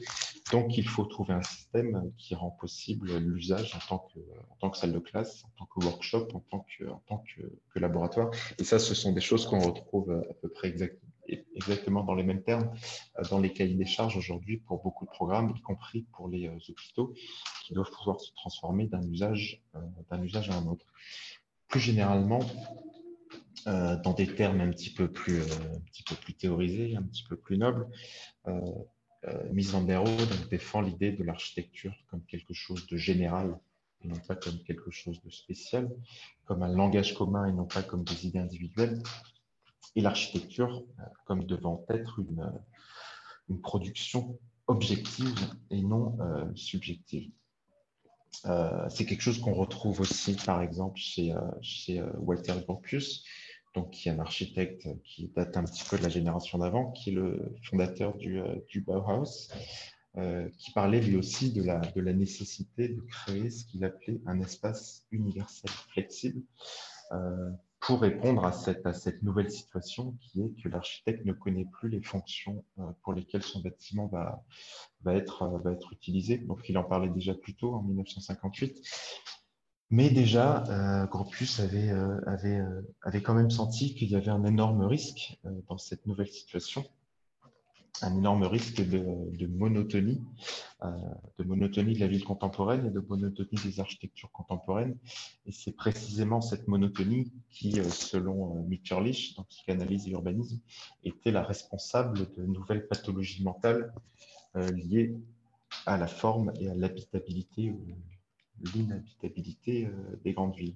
Donc, 0.51 0.77
il 0.77 0.87
faut 0.87 1.05
trouver 1.05 1.33
un 1.33 1.43
système 1.43 2.11
qui 2.17 2.33
rend 2.35 2.51
possible 2.51 3.17
l'usage 3.17 3.75
en, 3.75 3.97
tant 4.59 4.69
que, 4.69 4.77
salle 4.77 4.93
de 4.93 4.99
classe, 4.99 5.43
en 5.43 5.49
tant 5.59 5.65
que 5.65 5.85
workshop, 5.85 6.27
en 6.33 6.39
tant 6.39 6.65
que, 7.27 7.79
laboratoire. 7.79 8.31
Et 8.57 8.63
ça, 8.63 8.79
ce 8.79 8.95
sont 8.95 9.11
des 9.11 9.21
choses 9.21 9.45
qu'on 9.45 9.59
retrouve 9.59 10.11
à 10.29 10.33
peu 10.35 10.49
près 10.49 10.69
exactement 10.69 11.08
dans 12.03 12.15
les 12.15 12.23
mêmes 12.23 12.43
termes 12.43 12.71
euh, 13.17 13.23
dans 13.29 13.39
les 13.39 13.51
cahiers 13.51 13.75
des 13.75 13.85
charges 13.85 14.17
aujourd'hui 14.17 14.57
pour 14.57 14.81
beaucoup 14.81 15.05
de 15.05 15.09
programmes, 15.09 15.53
y 15.55 15.61
compris 15.61 16.03
pour 16.13 16.27
les 16.27 16.49
hôpitaux, 16.49 17.13
qui 17.63 17.73
doivent 17.73 17.91
pouvoir 17.91 18.19
se 18.19 18.33
transformer 18.33 18.87
d'un 18.87 19.03
usage, 19.03 19.61
usage 20.23 20.49
à 20.49 20.55
un 20.55 20.65
autre. 20.65 20.85
Plus 21.67 21.79
généralement, 21.79 22.39
euh, 23.67 23.97
dans 23.97 24.13
des 24.13 24.27
termes 24.27 24.61
un 24.61 24.69
petit 24.71 24.89
peu 24.89 25.11
plus, 25.11 25.41
euh, 25.41 25.45
théorisés, 26.37 26.95
un 26.95 27.03
petit 27.03 27.23
peu 27.23 27.35
plus 27.35 27.57
nobles, 27.57 27.87
euh, 28.47 28.61
Mise 29.51 29.75
en 29.75 29.81
donc, 29.81 30.49
défend 30.49 30.79
l'idée 30.79 31.11
de 31.11 31.23
l'architecture 31.25 31.93
comme 32.09 32.23
quelque 32.23 32.53
chose 32.53 32.87
de 32.87 32.95
général 32.95 33.59
et 34.01 34.07
non 34.07 34.15
pas 34.15 34.35
comme 34.35 34.57
quelque 34.63 34.91
chose 34.91 35.21
de 35.21 35.29
spécial, 35.29 35.89
comme 36.45 36.63
un 36.63 36.73
langage 36.73 37.13
commun 37.15 37.45
et 37.45 37.51
non 37.51 37.65
pas 37.65 37.83
comme 37.83 38.05
des 38.05 38.25
idées 38.25 38.39
individuelles, 38.39 39.03
et 39.95 40.01
l'architecture 40.01 40.83
comme 41.25 41.45
devant 41.45 41.85
être 41.89 42.19
une, 42.19 42.51
une 43.49 43.61
production 43.61 44.39
objective 44.67 45.35
et 45.71 45.81
non 45.81 46.17
subjective. 46.55 47.31
Euh, 48.45 48.87
c'est 48.89 49.05
quelque 49.05 49.21
chose 49.21 49.39
qu'on 49.39 49.53
retrouve 49.53 50.01
aussi, 50.01 50.35
par 50.35 50.61
exemple, 50.61 50.97
chez, 50.97 51.33
euh, 51.33 51.39
euh, 51.89 52.11
Walter 52.19 52.53
Gropius, 52.65 53.23
donc, 53.75 53.91
qui 53.91 54.09
est 54.09 54.11
un 54.11 54.19
architecte 54.19 54.87
qui 55.03 55.31
date 55.35 55.55
un 55.57 55.63
petit 55.63 55.83
peu 55.83 55.97
de 55.97 56.03
la 56.03 56.09
génération 56.09 56.57
d'avant, 56.57 56.91
qui 56.91 57.11
est 57.11 57.13
le 57.13 57.55
fondateur 57.63 58.15
du, 58.17 58.41
Bauhaus, 58.81 59.51
qui 60.57 60.71
parlait 60.71 61.01
lui 61.01 61.15
aussi 61.15 61.51
de 61.51 61.63
la 61.63 62.13
nécessité 62.13 62.89
de 62.89 63.01
créer 63.01 63.49
ce 63.51 63.65
qu'il 63.65 63.85
appelait 63.85 64.19
un 64.25 64.41
espace 64.41 65.05
universel 65.11 65.69
flexible 65.89 66.41
pour 67.79 68.01
répondre 68.01 68.45
à 68.45 68.51
cette, 68.51 69.23
nouvelle 69.23 69.49
situation 69.49 70.17
qui 70.19 70.41
est 70.41 70.61
que 70.61 70.69
l'architecte 70.69 71.25
ne 71.25 71.33
connaît 71.33 71.65
plus 71.65 71.89
les 71.89 72.01
fonctions 72.01 72.65
euh, 72.79 72.83
pour 73.03 73.13
lesquelles 73.13 73.43
son 73.43 73.61
bâtiment 73.61 74.07
va, 74.07 74.43
va, 75.01 75.15
être, 75.15 75.43
euh, 75.43 75.57
va 75.59 75.71
être 75.71 75.93
utilisé. 75.93 76.37
Donc, 76.39 76.67
il 76.67 76.77
en 76.77 76.83
parlait 76.83 77.09
déjà 77.09 77.33
plus 77.33 77.55
tôt, 77.55 77.73
en 77.73 77.81
1958. 77.83 78.81
Mais 79.91 80.09
déjà, 80.09 80.63
euh, 80.67 81.07
Gropius 81.07 81.59
avait 81.61 83.21
quand 83.23 83.33
même 83.33 83.49
senti 83.49 83.95
qu'il 83.95 84.09
y 84.09 84.15
avait 84.15 84.29
un 84.29 84.45
énorme 84.45 84.83
risque 84.83 85.39
dans 85.67 85.77
cette 85.77 86.05
nouvelle 86.05 86.27
situation 86.27 86.85
un 88.01 88.15
énorme 88.15 88.43
risque 88.43 88.81
de, 88.81 89.47
monotonie, 89.47 90.21
euh, 90.83 90.91
de 91.37 91.43
monotonie 91.43 91.93
de 91.93 91.99
la 91.99 92.07
ville 92.07 92.23
contemporaine 92.23 92.85
et 92.85 92.89
de 92.89 92.99
monotonie 92.99 93.59
des 93.63 93.79
architectures 93.79 94.31
contemporaines. 94.31 94.97
Et 95.45 95.51
c'est 95.51 95.71
précisément 95.71 96.41
cette 96.41 96.67
monotonie 96.67 97.31
qui, 97.49 97.79
euh, 97.79 97.83
selon 97.89 98.57
euh, 98.57 98.61
Mitscherlich, 98.67 99.35
dans 99.35 99.43
Psychanalyse 99.43 100.07
et 100.07 100.11
Urbanisme, 100.11 100.59
était 101.03 101.31
la 101.31 101.43
responsable 101.43 102.27
de 102.37 102.45
nouvelles 102.45 102.87
pathologies 102.87 103.43
mentales 103.43 103.93
liées 104.73 105.15
à 105.85 105.97
la 105.97 106.07
forme 106.07 106.51
et 106.59 106.69
à 106.69 106.73
l'habitabilité 106.73 107.69
ou 107.69 107.85
l'inhabitabilité 108.73 109.87
des 110.23 110.33
grandes 110.33 110.55
villes. 110.55 110.75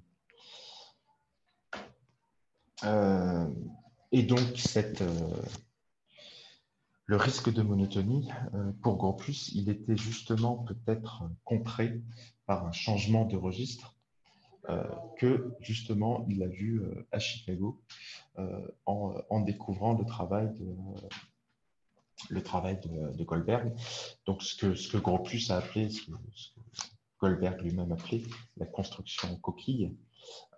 et 4.12 4.23
donc, 4.23 4.58
cette 4.58 5.04
le 7.05 7.17
risque 7.17 7.51
de 7.51 7.61
monotonie, 7.61 8.29
euh, 8.53 8.71
pour 8.81 8.95
Gropius, 8.97 9.49
il 9.53 9.69
était 9.69 9.97
justement 9.97 10.57
peut-être 10.57 11.23
contré 11.43 12.01
par 12.45 12.65
un 12.65 12.71
changement 12.71 13.25
de 13.25 13.35
registre 13.35 13.95
euh, 14.69 14.83
que 15.17 15.53
justement 15.59 16.25
il 16.29 16.41
a 16.43 16.47
vu 16.47 16.81
euh, 16.81 17.05
à 17.11 17.19
Chicago 17.19 17.81
en, 18.85 19.41
découvrant 19.41 19.97
le 19.97 20.05
travail 20.05 20.49
de, 22.79 23.23
Goldberg. 23.23 23.73
Donc 24.25 24.41
ce 24.41 24.55
que, 24.55 24.73
ce 24.73 24.97
a 25.51 25.57
appelé, 25.57 25.89
ce 25.89 26.05
que, 26.05 26.11
Goldberg 27.19 27.61
lui-même 27.61 27.91
appelé 27.91 28.23
la 28.57 28.65
construction 28.65 29.35
coquille, 29.37 29.95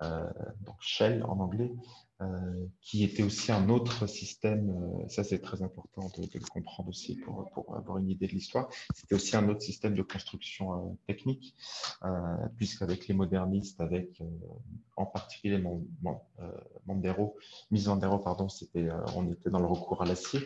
donc 0.01 0.77
shell 0.79 1.23
en 1.23 1.39
anglais, 1.39 1.71
qui 2.81 3.03
était 3.03 3.23
aussi 3.23 3.51
un 3.51 3.67
autre 3.67 4.07
système, 4.07 4.69
euh, 4.69 5.09
ça 5.09 5.23
c'est 5.25 5.39
très 5.39 5.61
important 5.61 6.09
de, 6.17 6.29
le 6.33 6.45
comprendre 6.45 6.89
aussi 6.89 7.17
pour, 7.17 7.51
avoir 7.75 7.97
une 7.97 8.09
idée 8.09 8.27
de 8.27 8.31
l'histoire, 8.31 8.69
c'était 8.93 9.15
aussi 9.15 9.35
un 9.35 9.49
autre 9.49 9.61
système 9.61 9.95
de 9.95 10.01
construction 10.01 10.73
euh, 10.73 10.93
technique, 11.07 11.55
puisqu'avec 12.57 13.07
les 13.07 13.13
modernistes, 13.13 13.81
avec 13.81 14.21
en 14.95 15.05
particulier 15.05 15.61
Mandero, 16.85 17.35
mise 17.71 17.87
Mandero, 17.87 18.19
pardon, 18.19 18.47
on 19.15 19.31
était 19.31 19.49
dans 19.49 19.59
le 19.59 19.65
recours 19.65 20.01
à 20.01 20.05
l'acier. 20.05 20.39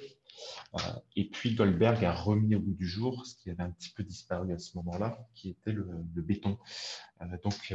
et 1.16 1.30
puis 1.30 1.54
Goldberg 1.54 2.04
a 2.04 2.14
remis 2.14 2.56
au 2.56 2.62
bout 2.62 2.74
du 2.74 2.88
jour 2.88 3.26
ce 3.26 3.36
qui 3.36 3.50
avait 3.50 3.64
un 3.64 3.72
petit 3.72 3.92
peu 3.92 4.04
disparu 4.04 4.54
à 4.54 4.58
ce 4.58 4.76
moment-là, 4.78 5.28
qui 5.36 5.50
était 5.50 5.72
le, 5.72 5.88
le 6.16 6.22
béton. 6.22 6.58
donc 7.44 7.74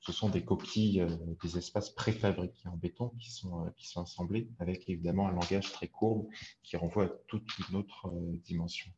ce 0.00 0.12
sont 0.12 0.28
des 0.28 0.44
coquilles, 0.44 1.00
euh, 1.00 1.16
des 1.42 1.56
espaces 1.56 1.90
préfabriqués 1.90 2.68
en 2.68 2.76
béton 2.76 3.10
qui 3.18 3.30
sont, 3.30 3.64
euh, 3.64 3.70
qui 3.76 3.88
sont 3.88 4.02
assemblés 4.02 4.50
avec 4.58 4.88
évidemment 4.88 5.28
un 5.28 5.32
langage 5.32 5.72
très 5.72 5.88
courbe 5.88 6.28
qui 6.62 6.76
renvoie 6.76 7.04
à 7.04 7.08
toute 7.26 7.48
une 7.58 7.76
autre 7.76 8.08
euh, 8.08 8.36
dimension 8.44 8.90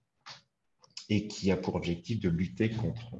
et 1.08 1.28
qui 1.28 1.50
a 1.52 1.56
pour 1.56 1.74
objectif 1.76 2.18
de 2.20 2.28
lutter 2.28 2.70
contre 2.70 3.16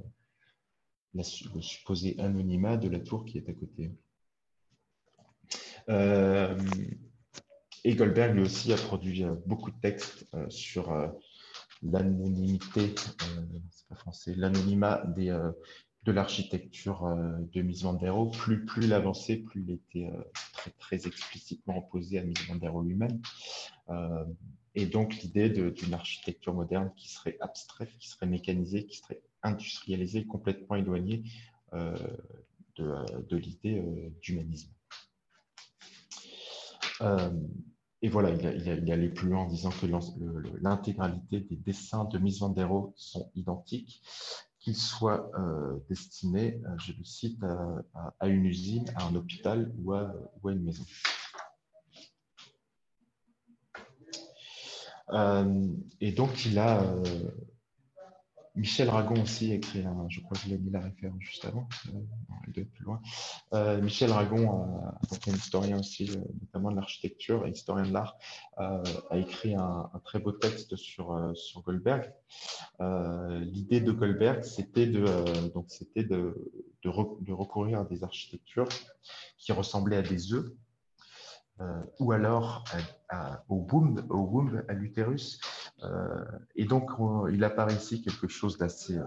le 1.12 1.22
supposé 1.22 2.18
anonymat 2.18 2.76
de 2.76 2.88
la 2.88 2.98
tour 2.98 3.24
qui 3.24 3.38
est 3.38 3.48
à 3.48 3.52
côté. 3.52 3.92
et 7.84 7.94
Goldberg 7.94 8.34
lui 8.34 8.42
aussi 8.42 8.72
a 8.72 8.76
produit 8.76 9.22
beaucoup 9.46 9.70
de 9.70 9.78
textes 9.80 10.26
sur 10.48 10.90
l'anonymité, 11.82 12.94
c'est 13.70 13.86
pas 13.86 13.94
français, 13.94 14.34
l'anonymat 14.34 15.04
des, 15.14 15.30
de 16.04 16.12
l'architecture 16.12 17.04
euh, 17.06 17.38
de 17.52 17.62
Mies 17.62 17.82
van. 17.82 18.26
Plus, 18.26 18.64
plus 18.64 18.84
il 18.84 18.92
avançait, 18.92 19.36
plus 19.36 19.62
il 19.62 19.70
était 19.70 20.06
euh, 20.06 20.70
très, 20.78 21.06
explicitement 21.06 21.78
opposé 21.78 22.18
à 22.18 22.24
Mies 22.24 22.34
van 22.48 22.80
lui-même. 22.80 23.20
Euh, 23.88 24.24
et 24.74 24.86
donc 24.86 25.16
l'idée 25.16 25.48
d'une 25.50 25.94
architecture 25.94 26.52
moderne 26.52 26.92
qui 26.96 27.08
serait 27.08 27.36
abstraite, 27.40 27.90
qui 27.98 28.08
serait 28.08 28.26
mécanisée, 28.26 28.86
qui 28.86 28.98
serait 28.98 29.22
industrialisée, 29.42 30.26
complètement 30.26 30.74
éloignée 30.76 31.22
de, 32.76 33.36
l'idée 33.36 33.80
d'humanisme. 34.20 34.72
et 38.02 38.08
voilà, 38.08 38.30
il, 38.30 38.62
il, 38.84 38.90
allait 38.90 39.10
plus 39.10 39.28
loin 39.28 39.42
en 39.42 39.48
disant 39.48 39.70
que 39.70 39.86
l'intégralité 40.60 41.40
des 41.40 41.56
dessins 41.56 42.06
de 42.06 42.18
Mies 42.18 42.40
van 42.40 42.92
sont 42.96 43.30
identiques 43.36 44.02
qu'il 44.64 44.77
soit 44.77 45.31
euh, 45.38 45.79
destiné, 45.90 46.59
euh, 46.64 46.79
je 46.79 46.92
le 46.92 47.05
cite, 47.05 47.38
à, 48.18 48.29
une 48.29 48.46
usine, 48.46 48.87
à 48.96 49.05
un 49.05 49.14
hôpital 49.14 49.70
ou 49.79 49.92
à, 49.92 50.14
une 50.46 50.62
maison. 50.62 50.85
Euh, 55.11 55.68
et 56.00 56.12
donc, 56.12 56.46
il 56.46 56.59
a, 56.59 56.83
Michel 58.56 58.88
Ragon 58.88 59.20
aussi 59.20 59.50
a 59.50 59.56
écrit, 59.56 59.84
un, 59.84 60.06
je 60.08 60.20
crois 60.20 60.36
que 60.36 60.44
je 60.44 60.50
l'ai 60.50 60.58
mis 60.58 60.70
la 60.70 60.80
référence 60.80 61.20
juste 61.20 61.44
avant, 61.44 61.68
il 62.46 62.52
doit 62.52 62.62
être 62.62 62.72
plus 62.72 62.84
loin. 62.84 63.00
Michel 63.80 64.12
Ragon, 64.12 64.80
un 65.26 65.32
historien 65.32 65.80
aussi, 65.80 66.16
notamment 66.40 66.70
de 66.70 66.76
l'architecture 66.76 67.46
et 67.46 67.50
historien 67.50 67.84
de 67.84 67.92
l'art, 67.92 68.16
a 68.56 68.82
écrit 69.14 69.56
un, 69.56 69.90
très 70.04 70.20
beau 70.20 70.30
texte 70.30 70.76
sur, 70.76 71.32
sur 71.34 71.62
Goldberg. 71.62 72.12
L'idée 72.80 73.80
de 73.80 73.90
Goldberg, 73.90 74.44
c'était 74.44 74.86
de, 74.86 75.04
donc 75.52 75.66
c'était 75.68 76.04
de, 76.04 76.52
de, 76.84 77.32
recourir 77.32 77.80
à 77.80 77.84
des 77.84 78.04
architectures 78.04 78.68
qui 79.36 79.50
ressemblaient 79.50 79.96
à 79.96 80.02
des 80.02 80.32
œufs, 80.32 80.52
ou 81.98 82.12
alors 82.12 82.64
au 83.48 83.60
boom, 83.60 84.06
au 84.10 84.18
womb, 84.18 84.62
à 84.68 84.72
l'utérus, 84.74 85.40
euh, 85.40 85.63
et 86.56 86.64
donc, 86.64 86.90
il 87.30 87.42
apparaît 87.44 87.74
ici 87.74 88.02
quelque 88.02 88.28
chose 88.28 88.58
d'assez, 88.58 88.96
euh, 88.98 89.04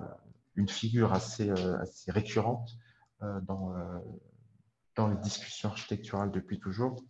une 0.56 0.70
figure 0.70 1.14
assez, 1.14 1.50
euh, 1.50 1.78
récurrente 2.08 2.78
dans 3.22 5.08
les 5.08 5.18
discussions 5.18 5.70
architecturales 5.70 6.32
depuis 6.32 6.60
toujours, 6.60 7.04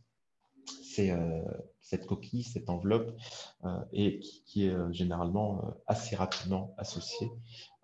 cette 0.68 2.06
coquille, 2.06 2.44
cette 2.44 2.70
enveloppe, 2.70 3.16
et 3.94 4.20
qui, 4.20 4.68
est 4.68 4.94
généralement 4.94 5.76
assez 5.88 6.16
rapidement 6.16 6.74
associée 6.78 7.30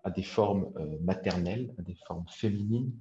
à 0.04 0.10
des 0.10 0.22
formes 0.22 0.70
euh, 0.76 0.98
maternelles, 1.00 1.74
à 1.78 1.82
des 1.82 1.94
formes 2.06 2.26
féminines, 2.28 2.92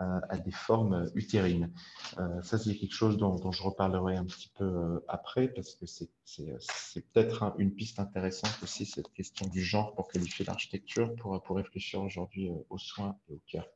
euh, 0.00 0.20
à 0.28 0.38
des 0.38 0.52
formes 0.52 1.10
utérines. 1.14 1.72
Euh, 2.18 2.42
ça, 2.42 2.58
c'est 2.58 2.76
quelque 2.76 2.94
chose 2.94 3.16
dont, 3.16 3.50
je 3.50 3.62
reparlerai 3.62 4.16
un 4.16 4.24
petit 4.24 4.50
peu 4.56 5.04
après, 5.08 5.48
parce 5.48 5.74
que 5.74 5.84
c'est 5.84 7.12
peut-être 7.12 7.54
une 7.58 7.74
piste 7.74 7.98
intéressante 7.98 8.56
aussi, 8.62 8.86
cette 8.86 9.12
question 9.12 9.48
du 9.48 9.62
genre 9.62 9.94
pour 9.94 10.08
qualifier 10.08 10.44
l'architecture, 10.44 11.14
pour, 11.16 11.42
pour 11.42 11.56
réfléchir 11.56 12.00
aujourd'hui 12.00 12.50
aux 12.70 12.78
soins 12.78 13.18
et 13.28 13.34
au 13.34 13.40
cœur. 13.46 13.68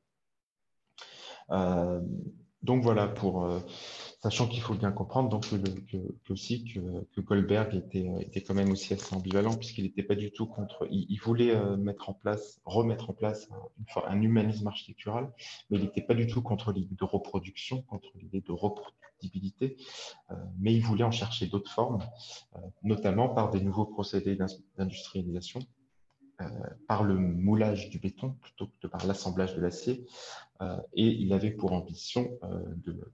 Donc 2.62 2.82
voilà, 2.82 3.06
pour, 3.06 3.48
sachant 4.20 4.48
qu'il 4.48 4.60
faut 4.60 4.74
bien 4.74 4.90
comprendre 4.90 5.28
donc, 5.28 5.48
que, 5.48 6.32
aussi 6.32 6.64
que, 6.64 7.20
Goldberg 7.20 7.74
était, 7.74 8.10
était, 8.20 8.42
quand 8.42 8.54
même 8.54 8.70
aussi 8.70 8.92
assez 8.92 9.14
ambivalent 9.14 9.54
puisqu'il 9.54 9.84
n'était 9.84 10.02
pas 10.02 10.16
du 10.16 10.32
tout 10.32 10.46
contre. 10.46 10.86
Il, 10.90 11.18
voulait 11.18 11.54
euh, 11.54 11.76
mettre 11.76 12.10
en 12.10 12.14
place, 12.14 12.60
remettre 12.64 13.10
en 13.10 13.12
place 13.12 13.48
un, 14.06 14.20
humanisme 14.20 14.66
architectural, 14.66 15.32
mais 15.70 15.78
il 15.78 15.84
n'était 15.84 16.02
pas 16.02 16.14
du 16.14 16.26
tout 16.26 16.42
contre 16.42 16.72
l'idée 16.72 16.96
de 16.96 17.04
reproduction, 17.04 17.82
contre 17.82 18.08
l'idée 18.16 18.40
de 18.40 18.52
reproductibilité, 18.52 19.76
euh, 20.30 20.34
mais 20.58 20.74
il 20.74 20.82
voulait 20.82 21.04
en 21.04 21.12
chercher 21.12 21.46
d'autres 21.46 21.70
formes, 21.70 22.02
euh, 22.56 22.60
notamment 22.82 23.28
par 23.28 23.50
des 23.50 23.60
nouveaux 23.60 23.86
procédés 23.86 24.36
d'industrialisation 24.76 25.60
euh, 25.60 25.77
par 26.87 27.05
le 27.05 27.14
moulage 27.14 27.90
du 27.90 27.98
béton 27.98 28.31
plutôt 28.40 28.70
que 28.81 28.87
par 28.87 29.07
l'assemblage 29.07 29.55
de 29.57 29.61
l'acier. 29.61 30.07
Euh, 30.61 30.77
et 30.92 31.07
il 31.07 31.33
avait 31.33 31.51
pour 31.51 31.72
ambition 31.72 32.38
euh, 32.42 32.62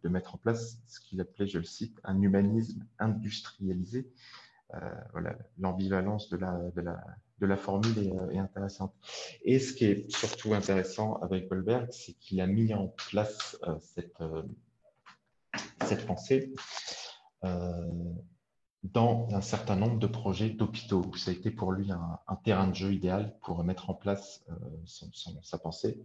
de, 0.02 0.08
mettre 0.08 0.34
en 0.34 0.38
place 0.38 0.78
ce 0.86 1.00
qu'il 1.00 1.20
appelait, 1.20 1.46
je 1.46 1.58
le 1.58 1.64
cite, 1.64 1.98
un 2.04 2.20
humanisme 2.20 2.86
industrialisé. 2.98 4.10
voilà, 5.12 5.36
l'ambivalence 5.58 6.28
de 6.30 6.36
la, 6.36 6.58
de, 6.74 6.80
la, 6.80 7.04
de 7.38 7.46
la 7.46 7.56
formule 7.56 8.12
est, 8.32 8.38
intéressante. 8.38 8.92
Et 9.42 9.58
ce 9.58 9.72
qui 9.72 9.84
est 9.84 10.10
surtout 10.10 10.54
intéressant 10.54 11.14
avec 11.16 11.48
Goldberg, 11.48 11.88
c'est 11.92 12.14
qu'il 12.14 12.40
a 12.40 12.46
mis 12.46 12.74
en 12.74 12.88
place 12.88 13.56
cette, 13.80 14.22
cette 15.84 16.06
pensée 16.06 16.52
dans 18.92 19.28
un 19.32 19.40
certain 19.40 19.76
nombre 19.76 19.98
de 19.98 20.06
projets 20.06 20.50
d'hôpitaux, 20.50 21.10
ça 21.16 21.30
a 21.30 21.34
été 21.34 21.50
pour 21.50 21.72
lui 21.72 21.90
un, 21.90 22.36
terrain 22.44 22.68
de 22.68 22.74
jeu 22.74 22.92
idéal 22.92 23.34
pour 23.40 23.64
mettre 23.64 23.88
en 23.88 23.94
place 23.94 24.44
euh, 24.50 24.54
sa 25.42 25.58
pensée, 25.58 25.98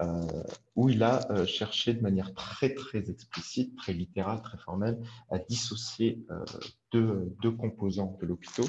euh, 0.00 0.20
où 0.74 0.88
il 0.88 1.04
a 1.04 1.30
euh, 1.30 1.46
cherché 1.46 1.94
de 1.94 2.00
manière 2.00 2.34
très 2.34 2.74
très 2.74 3.08
explicite, 3.08 3.76
très 3.76 3.92
littérale, 3.92 4.42
très 4.42 4.58
formelle, 4.58 4.98
à 5.30 5.38
dissocier 5.38 6.26
deux, 6.90 7.32
deux, 7.40 7.52
composants 7.52 8.16
de 8.20 8.26
l'hôpital. 8.26 8.64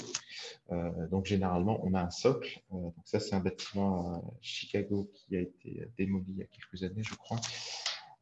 donc 1.10 1.26
généralement, 1.26 1.80
on 1.84 1.96
a 1.96 2.02
un 2.02 2.12
socle. 2.12 2.62
donc 2.72 2.94
ça, 3.06 3.20
c'est 3.20 3.34
un 3.34 3.40
bâtiment 3.40 4.16
à 4.16 4.22
Chicago 4.42 5.10
qui 5.14 5.36
a 5.36 5.42
été 5.42 5.90
démoli 5.98 6.26
il 6.30 6.38
y 6.38 6.44
a 6.44 6.46
quelques 6.46 6.84
années, 6.84 7.04
je 7.04 7.16
crois. 7.16 7.40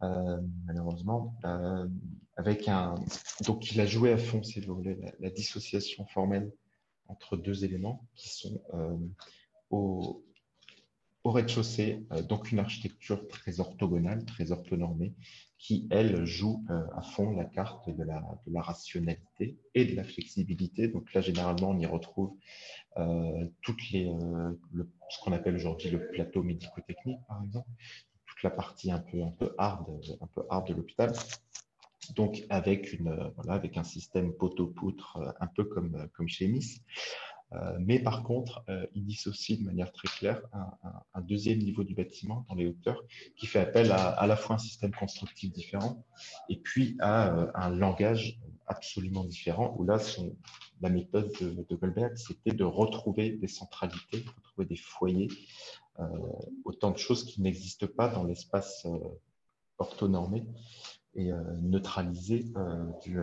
Euh, 0.03 0.37
malheureusement, 0.65 1.35
euh, 1.45 1.87
avec 2.35 2.67
un. 2.67 2.95
Donc, 3.45 3.71
il 3.71 3.81
a 3.81 3.87
joué 3.87 4.11
à 4.11 4.17
fond, 4.17 4.43
si 4.43 4.59
vous 4.59 4.75
voulez, 4.75 4.97
la, 5.19 5.29
dissociation 5.31 6.05
formelle 6.05 6.51
entre 7.07 7.35
deux 7.35 7.65
éléments 7.65 8.07
qui 8.13 8.29
sont 8.29 8.61
euh, 8.75 8.95
au, 9.71 10.23
au 11.23 11.31
rez-de-chaussée, 11.31 12.05
donc 12.29 12.51
une 12.51 12.59
architecture 12.59 13.27
très 13.27 13.59
orthogonale, 13.59 14.23
très 14.25 14.51
orthonormée, 14.51 15.15
qui, 15.57 15.87
elle, 15.89 16.25
joue 16.25 16.63
à 16.95 17.01
fond 17.01 17.31
la 17.31 17.45
carte 17.45 17.89
de 17.89 18.03
la, 18.03 18.21
de 18.45 18.53
la, 18.53 18.61
rationalité 18.61 19.57
et 19.73 19.85
de 19.85 19.95
la 19.95 20.03
flexibilité. 20.03 20.87
Donc 20.87 21.11
là, 21.13 21.21
généralement, 21.21 21.71
on 21.71 21.79
y 21.79 21.87
retrouve 21.87 22.37
toutes 23.61 23.89
les, 23.91 24.13
le, 24.71 24.89
ce 25.09 25.19
qu'on 25.23 25.33
appelle 25.33 25.55
aujourd'hui 25.55 25.89
le 25.89 26.07
plateau 26.07 26.43
médico-technique, 26.43 27.19
par 27.27 27.43
exemple, 27.43 27.69
la 28.43 28.49
partie 28.49 28.91
un 28.91 28.99
peu, 28.99 29.23
un 29.23 29.31
peu 29.31 29.53
hard, 29.57 29.87
un 30.21 30.27
peu 30.27 30.43
hard 30.49 30.67
de 30.67 30.73
l'hôpital. 30.73 31.13
Donc, 32.15 32.43
avec, 32.49 32.93
une, 32.93 33.31
voilà, 33.35 33.53
avec 33.53 33.77
un 33.77 33.83
système 33.83 34.33
poteau-poutre 34.33 35.17
euh, 35.17 35.31
un 35.39 35.47
peu 35.47 35.65
comme, 35.65 36.07
comme 36.13 36.27
chez 36.27 36.47
Miss. 36.47 36.81
Euh, 37.53 37.77
mais 37.79 37.99
par 37.99 38.23
contre, 38.23 38.63
euh, 38.69 38.85
il 38.93 39.05
dissocie 39.05 39.57
de 39.57 39.63
manière 39.63 39.91
très 39.93 40.09
claire 40.09 40.41
un, 41.13 41.21
deuxième 41.21 41.59
niveau 41.59 41.83
du 41.83 41.95
bâtiment 41.95 42.45
dans 42.49 42.55
les 42.55 42.67
hauteurs 42.67 43.01
qui 43.37 43.47
fait 43.47 43.59
appel 43.59 43.91
à 43.91 44.09
à 44.09 44.27
la 44.27 44.35
fois 44.35 44.55
un 44.55 44.59
système 44.59 44.93
constructif 44.93 45.51
différent 45.51 46.05
et 46.47 46.57
puis 46.57 46.95
à 46.99 47.31
un 47.55 47.69
langage 47.69 48.39
absolument 48.67 49.23
différent 49.23 49.73
où 49.77 49.85
là, 49.85 49.97
son, 49.97 50.35
la 50.81 50.89
méthode 50.89 51.31
de, 51.41 51.65
de 51.67 51.75
Goldberg, 51.75 52.15
c'était 52.17 52.51
de 52.51 52.63
retrouver 52.63 53.31
des 53.31 53.47
centralités, 53.47 54.25
retrouver 54.35 54.65
des 54.65 54.75
foyers 54.75 55.29
euh, 55.29 55.86
autant 56.63 56.91
de 56.91 56.97
choses 56.97 57.23
qui 57.23 57.41
n'existent 57.41 57.87
pas 57.87 58.07
dans 58.07 58.23
l'espace 58.23 58.85
euh, 58.85 58.99
orthonormé 59.77 60.45
et 61.15 61.31
euh, 61.31 61.41
neutralisé 61.61 62.45
du, 63.03 63.19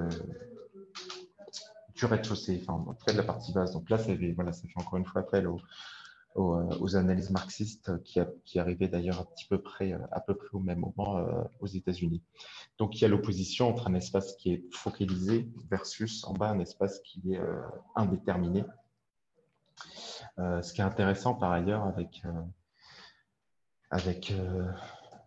rez-de-chaussée, 2.03 2.61
enfin, 2.63 2.85
en 2.91 2.95
tout 2.95 3.05
cas 3.05 3.13
de 3.13 3.19
la 3.19 3.23
partie 3.23 3.53
basse. 3.53 3.73
Donc 3.73 3.89
là, 3.89 3.99
ça 3.99 4.17
fait, 4.17 4.35
encore 4.77 4.99
une 4.99 5.05
fois 5.05 5.21
appel 5.23 5.47
aux, 5.47 6.97
analyses 6.97 7.31
marxistes 7.31 8.03
qui, 8.03 8.19
qui 8.45 8.59
arrivaient 8.59 8.89
d'ailleurs 8.89 9.21
à, 9.21 9.27
peu 9.49 9.63
près, 9.63 9.93
à 10.11 10.21
peu 10.21 10.35
près 10.35 10.49
au 10.53 10.59
même 10.59 10.81
moment 10.81 11.25
aux 11.61 11.67
États-Unis. 11.67 12.23
Donc 12.79 12.97
il 12.97 13.03
y 13.03 13.05
a 13.05 13.09
l'opposition 13.09 13.69
entre 13.69 13.87
un 13.89 13.95
espace 13.95 14.35
qui 14.35 14.53
est 14.53 14.65
focalisé 14.75 15.49
versus 15.71 16.25
en 16.25 16.33
bas 16.33 16.51
un 16.51 16.59
espace 16.59 16.99
qui 17.05 17.35
est 17.35 17.41
indéterminé. 17.95 18.65
ce 20.37 20.73
qui 20.73 20.81
est 20.81 20.85
intéressant 20.85 21.35
par 21.35 21.53
ailleurs 21.53 21.85
avec, 21.85 22.25
avec 23.95 24.33
euh, 24.33 24.67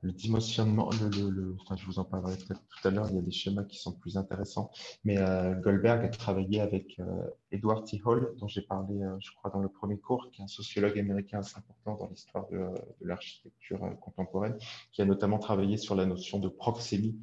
le 0.02 0.12
dimensionnement, 0.12 0.90
enfin, 0.90 1.78
je 1.78 1.86
vous 1.86 2.00
en 2.00 2.04
parlerai 2.04 2.36
peut-être 2.36 2.62
tout 2.68 2.88
à 2.88 2.92
l'heure, 2.92 3.08
il 3.10 3.16
y 3.16 3.18
a 3.18 3.22
des 3.22 3.32
schémas 3.32 3.64
qui 3.64 3.78
sont 3.78 3.94
plus 3.94 4.18
intéressants. 4.18 4.72
Mais 5.06 5.18
euh, 5.18 5.56
Goldberg 5.56 6.04
a 6.04 6.10
travaillé 6.10 6.60
avec 6.60 7.00
euh, 7.00 7.06
Edward 7.52 7.88
T. 7.88 8.02
Hall, 8.04 8.36
dont 8.40 8.50
j'ai 8.50 8.62
parlé, 8.62 9.00
je 9.22 9.32
crois, 9.38 9.52
dans 9.52 9.62
le 9.62 9.70
premier 9.70 9.98
cours, 9.98 10.30
qui 10.32 10.42
est 10.42 10.44
un 10.44 10.50
sociologue 10.50 11.00
américain 11.00 11.40
assez 11.40 11.58
important 11.58 11.96
dans 11.96 12.10
l'histoire 12.10 12.46
de, 12.50 12.68
l'architecture 13.00 13.80
contemporaine, 14.02 14.58
qui 14.92 15.02
a 15.02 15.06
notamment 15.06 15.40
travaillé 15.40 15.78
sur 15.78 15.96
la 15.96 16.06
notion 16.06 16.38
de 16.38 16.50
proxémie, 16.50 17.18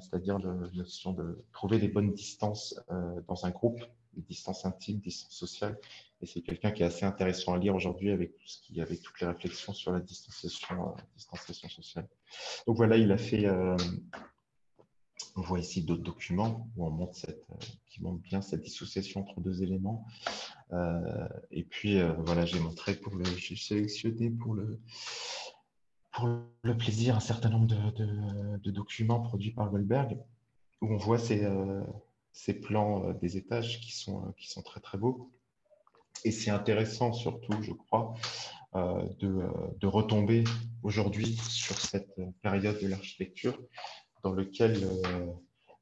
c'est-à-dire 0.00 0.38
la 0.38 0.54
notion 0.72 1.12
de 1.12 1.44
trouver 1.52 1.78
les 1.78 1.88
bonnes 1.88 2.14
distances 2.14 2.80
dans 3.28 3.44
un 3.44 3.50
groupe 3.50 3.80
des 4.14 4.22
distances 4.22 4.64
intimes, 4.64 5.00
distances 5.00 5.36
sociales. 5.36 5.78
Et 6.22 6.26
c'est 6.26 6.40
quelqu'un 6.40 6.70
qui 6.70 6.82
est 6.82 6.86
assez 6.86 7.04
intéressant 7.04 7.52
à 7.52 7.58
lire 7.58 7.74
aujourd'hui 7.74 8.12
avec, 8.12 8.38
tout 8.38 8.46
ce 8.46 8.62
qui, 8.62 8.80
avec 8.80 9.02
toutes 9.02 9.20
les 9.20 9.26
réflexions 9.26 9.72
sur 9.72 9.90
la 9.90 9.98
distanciation, 10.00 10.88
euh, 10.88 11.02
distanciation 11.16 11.68
sociale. 11.68 12.08
Donc 12.66 12.76
voilà, 12.76 12.96
il 12.96 13.10
a 13.10 13.18
fait. 13.18 13.44
Euh, 13.46 13.76
on 15.34 15.40
voit 15.40 15.58
ici 15.58 15.82
d'autres 15.82 16.02
documents 16.02 16.68
où 16.76 16.86
on 16.86 16.90
montre 16.90 17.16
cette, 17.16 17.44
euh, 17.50 17.66
qui 17.86 18.02
montrent 18.02 18.22
bien 18.22 18.40
cette 18.40 18.60
dissociation 18.60 19.22
entre 19.22 19.40
deux 19.40 19.62
éléments. 19.62 20.06
et 21.50 21.64
puis 21.64 22.00
voilà, 22.18 22.46
j'ai 22.46 22.60
montré 22.60 22.94
pour 22.94 23.14
le, 23.14 23.24
j'ai 23.24 23.56
sélectionné 23.56 24.30
pour 24.30 24.54
le, 24.54 24.80
pour 26.12 26.28
le 26.62 26.76
plaisir 26.76 27.16
un 27.16 27.20
certain 27.20 27.50
nombre 27.50 27.66
de, 27.66 28.58
de, 28.58 28.70
documents 28.70 29.20
produits 29.20 29.52
par 29.52 29.70
Goldberg 29.70 30.18
où 30.80 30.92
on 30.92 30.96
voit 30.96 31.18
ces, 31.18 31.46
ces 32.32 32.54
plans 32.54 33.12
des 33.14 33.36
étages 33.36 33.80
qui 33.80 33.92
sont, 33.92 34.32
qui 34.38 34.48
sont 34.48 34.62
très 34.62 34.80
très 34.80 34.98
beaux. 34.98 35.30
Et 36.24 36.30
c'est 36.30 36.50
intéressant 36.50 37.12
surtout, 37.12 37.60
je 37.62 37.72
crois, 37.72 38.14
euh, 38.74 39.02
de, 39.18 39.86
retomber 39.86 40.44
aujourd'hui 40.82 41.36
sur 41.36 41.78
cette 41.78 42.14
période 42.42 42.80
de 42.80 42.86
l'architecture 42.86 43.58
dans 44.22 44.32
laquelle 44.32 44.88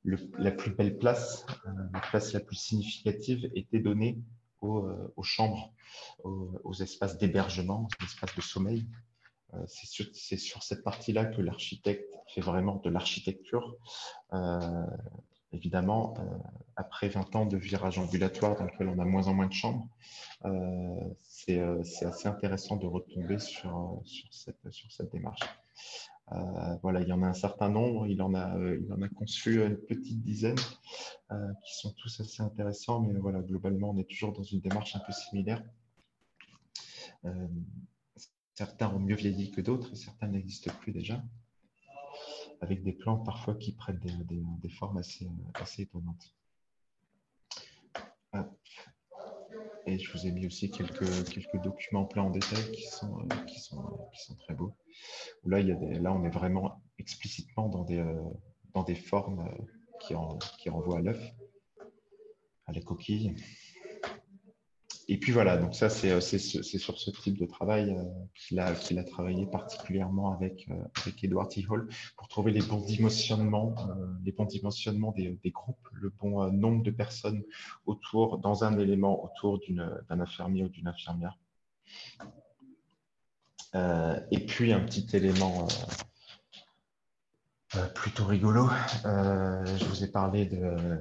la 0.04 0.50
plus 0.50 0.70
belle 0.72 0.98
place, 0.98 1.44
la 1.92 2.00
place 2.00 2.32
la 2.32 2.40
plus 2.40 2.56
significative 2.56 3.50
était 3.54 3.78
donnée 3.80 4.18
aux, 4.60 5.22
chambres, 5.22 5.72
aux, 6.24 6.74
espaces 6.74 7.18
d'hébergement, 7.18 7.86
aux 8.00 8.04
espaces 8.04 8.34
de 8.34 8.40
sommeil. 8.40 8.86
c'est 9.66 10.38
sur, 10.38 10.62
cette 10.62 10.82
partie-là 10.82 11.26
que 11.26 11.42
l'architecte 11.42 12.12
fait 12.34 12.40
vraiment 12.40 12.76
de 12.76 12.90
l'architecture 12.90 13.76
évidemment, 15.52 16.14
euh, 16.18 16.22
après 16.76 17.08
20 17.08 17.36
ans 17.36 17.46
de 17.46 17.56
virage 17.56 17.98
ambulatoire 17.98 18.56
dans 18.56 18.64
lequel 18.64 18.88
on 18.88 18.98
a 18.98 19.04
moins 19.04 19.26
en 19.28 19.34
moins 19.34 19.46
de 19.46 19.52
chambres, 19.52 19.88
euh, 20.44 20.48
euh, 21.48 21.82
c'est 21.82 22.06
assez 22.06 22.28
intéressant 22.28 22.76
de 22.76 22.86
retomber 22.86 23.38
sur, 23.38 24.02
cette, 24.30 24.70
sur 24.70 24.90
cette 24.92 25.10
démarche. 25.12 25.40
voilà, 26.82 27.00
il 27.00 27.08
y 27.08 27.12
en 27.12 27.22
a 27.22 27.26
un 27.26 27.34
certain 27.34 27.68
nombre, 27.68 28.06
il 28.06 28.22
en 28.22 28.34
a, 28.34 28.56
il 28.56 28.92
en 28.92 29.02
a 29.02 29.08
conçu 29.08 29.64
une 29.64 29.76
petite 29.76 30.22
dizaine 30.22 30.58
qui 31.64 31.74
sont 31.78 31.92
tous 31.94 32.20
assez 32.20 32.42
intéressants, 32.42 33.00
mais 33.00 33.18
voilà, 33.18 33.40
globalement, 33.40 33.90
on 33.90 33.98
est 33.98 34.08
toujours 34.08 34.32
dans 34.32 34.42
une 34.42 34.60
démarche 34.60 34.94
un 34.94 35.00
peu 35.00 35.12
similaire. 35.12 35.62
certains 38.54 38.94
ont 38.94 39.00
mieux 39.00 39.16
vieilli 39.16 39.50
que 39.50 39.60
d'autres, 39.60 39.94
certains 39.96 40.28
n'existent 40.28 40.72
plus 40.80 40.92
déjà 40.92 41.20
avec 42.60 42.82
des 42.82 42.92
plans 42.92 43.18
parfois 43.18 43.54
qui 43.54 43.72
prennent 43.72 44.00
des, 44.00 44.68
formes 44.68 44.98
assez, 44.98 45.26
euh, 45.26 45.82
étonnantes. 45.82 46.34
Ah. 48.32 48.48
Et 49.86 49.98
je 49.98 50.12
vous 50.12 50.26
ai 50.26 50.30
mis 50.30 50.46
aussi 50.46 50.70
quelques, 50.70 51.04
documents 51.62 52.04
plein 52.04 52.22
en 52.22 52.30
détail 52.30 52.70
qui 52.72 52.82
sont, 52.82 53.18
euh, 53.20 53.34
euh, 53.72 54.34
très 54.38 54.54
beaux. 54.54 54.74
Là, 55.44 56.12
on 56.12 56.24
est 56.24 56.30
vraiment 56.30 56.82
explicitement 56.98 57.68
dans 57.68 57.84
des, 58.84 58.94
formes 58.94 59.48
qui, 60.00 60.14
qui 60.58 60.68
renvoient 60.68 60.98
à 60.98 61.02
l'œuf, 61.02 61.34
à 62.66 62.72
la 62.72 62.80
coquille. 62.80 63.34
Et 65.12 65.16
puis 65.16 65.32
voilà, 65.32 65.56
donc 65.56 65.74
ça, 65.74 65.90
c'est 65.90 66.12
euh, 66.12 66.20
sur 66.20 67.00
ce 67.00 67.10
type 67.10 67.36
de 67.36 67.44
travail 67.44 67.90
euh, 67.90 68.04
qu'il 68.36 68.60
a, 68.60 69.02
travaillé 69.02 69.44
particulièrement 69.44 70.32
avec, 70.32 70.68
euh, 70.70 70.74
avec 71.02 71.24
Edward 71.24 71.50
T. 71.50 71.66
Hall 71.68 71.88
pour 72.16 72.28
trouver 72.28 72.52
les 72.52 72.60
bons 72.60 72.78
dimensionnements, 72.78 73.74
les 74.24 74.30
bons 74.30 74.44
dimensionnements 74.44 75.10
des, 75.10 75.36
des, 75.42 75.50
groupes, 75.50 75.88
le 75.94 76.10
bon 76.10 76.52
nombre 76.52 76.84
de 76.84 76.92
personnes 76.92 77.42
autour, 77.86 78.38
dans 78.38 78.62
un 78.62 78.78
élément 78.78 79.24
autour 79.24 79.58
d'un 79.68 80.20
infirmier 80.20 80.62
ou 80.62 80.68
d'une 80.68 80.86
infirmière. 80.86 81.36
et 83.74 84.38
puis 84.46 84.72
un 84.72 84.80
petit 84.80 85.08
élément 85.16 85.66
plutôt 87.96 88.26
rigolo, 88.26 88.68
je 89.04 89.84
vous 89.86 90.04
ai 90.04 90.08
parlé 90.08 90.46
de 90.46 91.00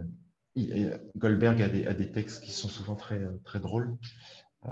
Goldberg 1.18 1.62
a 1.62 1.68
des, 1.70 2.12
textes 2.12 2.44
qui 2.44 2.52
sont 2.52 2.68
souvent 2.68 2.96
très, 2.96 3.20
drôles. 3.60 3.98
Euh, 4.66 4.72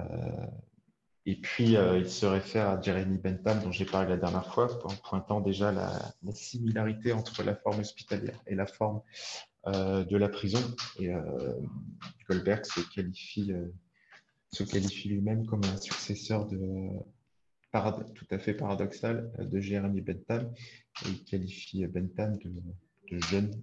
et 1.25 1.35
puis, 1.35 1.75
euh, 1.75 1.99
il 1.99 2.09
se 2.09 2.25
réfère 2.25 2.69
à 2.69 2.81
Jeremy 2.81 3.17
Bentham, 3.17 3.61
dont 3.61 3.71
j'ai 3.71 3.85
parlé 3.85 4.09
la 4.09 4.17
dernière 4.17 4.53
fois, 4.53 4.69
en 4.85 4.95
pointant 4.95 5.41
déjà 5.41 5.71
la, 5.71 5.99
similarité 6.33 7.11
entre 7.13 7.43
la 7.43 7.55
forme 7.55 7.79
hospitalière 7.79 8.41
et 8.47 8.55
la 8.55 8.65
forme 8.65 9.01
euh, 9.67 10.03
de 10.05 10.17
la 10.17 10.29
prison. 10.29 10.61
Et 10.99 11.09
Goldberg 12.29 12.65
se 12.65 12.79
qualifie, 12.93 13.53
lui-même 15.09 15.45
comme 15.45 15.63
un 15.65 15.77
successeur 15.77 16.47
de, 16.47 16.89
tout 18.15 18.27
à 18.31 18.39
fait 18.39 18.53
paradoxal 18.53 19.31
de 19.37 19.59
Jeremy 19.59 20.01
Bentham. 20.01 20.51
Il 21.05 21.23
qualifie 21.23 21.85
Bentham 21.87 22.37
de, 22.37 22.51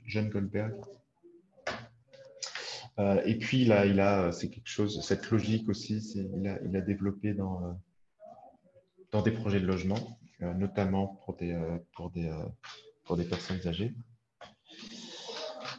jeune 0.06 0.28
Goldberg 0.28 0.74
euh, 2.98 3.20
et 3.24 3.36
puis, 3.38 3.62
il 3.62 3.72
a, 3.72 3.86
il 3.86 4.00
a 4.00 4.30
c'est 4.32 4.50
quelque 4.50 4.68
chose, 4.68 5.00
cette 5.04 5.30
logique 5.30 5.68
aussi, 5.68 5.96
il 6.14 6.46
a, 6.46 6.58
il 6.62 6.84
développé 6.84 7.34
dans, 7.34 7.64
euh, 7.64 7.72
dans 9.10 9.22
des 9.22 9.32
projets 9.32 9.60
de 9.60 9.66
logement, 9.66 10.18
euh, 10.42 10.54
notamment 10.54 11.20
pour 11.24 11.34
des, 11.34 11.54
personnes 13.28 13.66
âgées. 13.66 13.94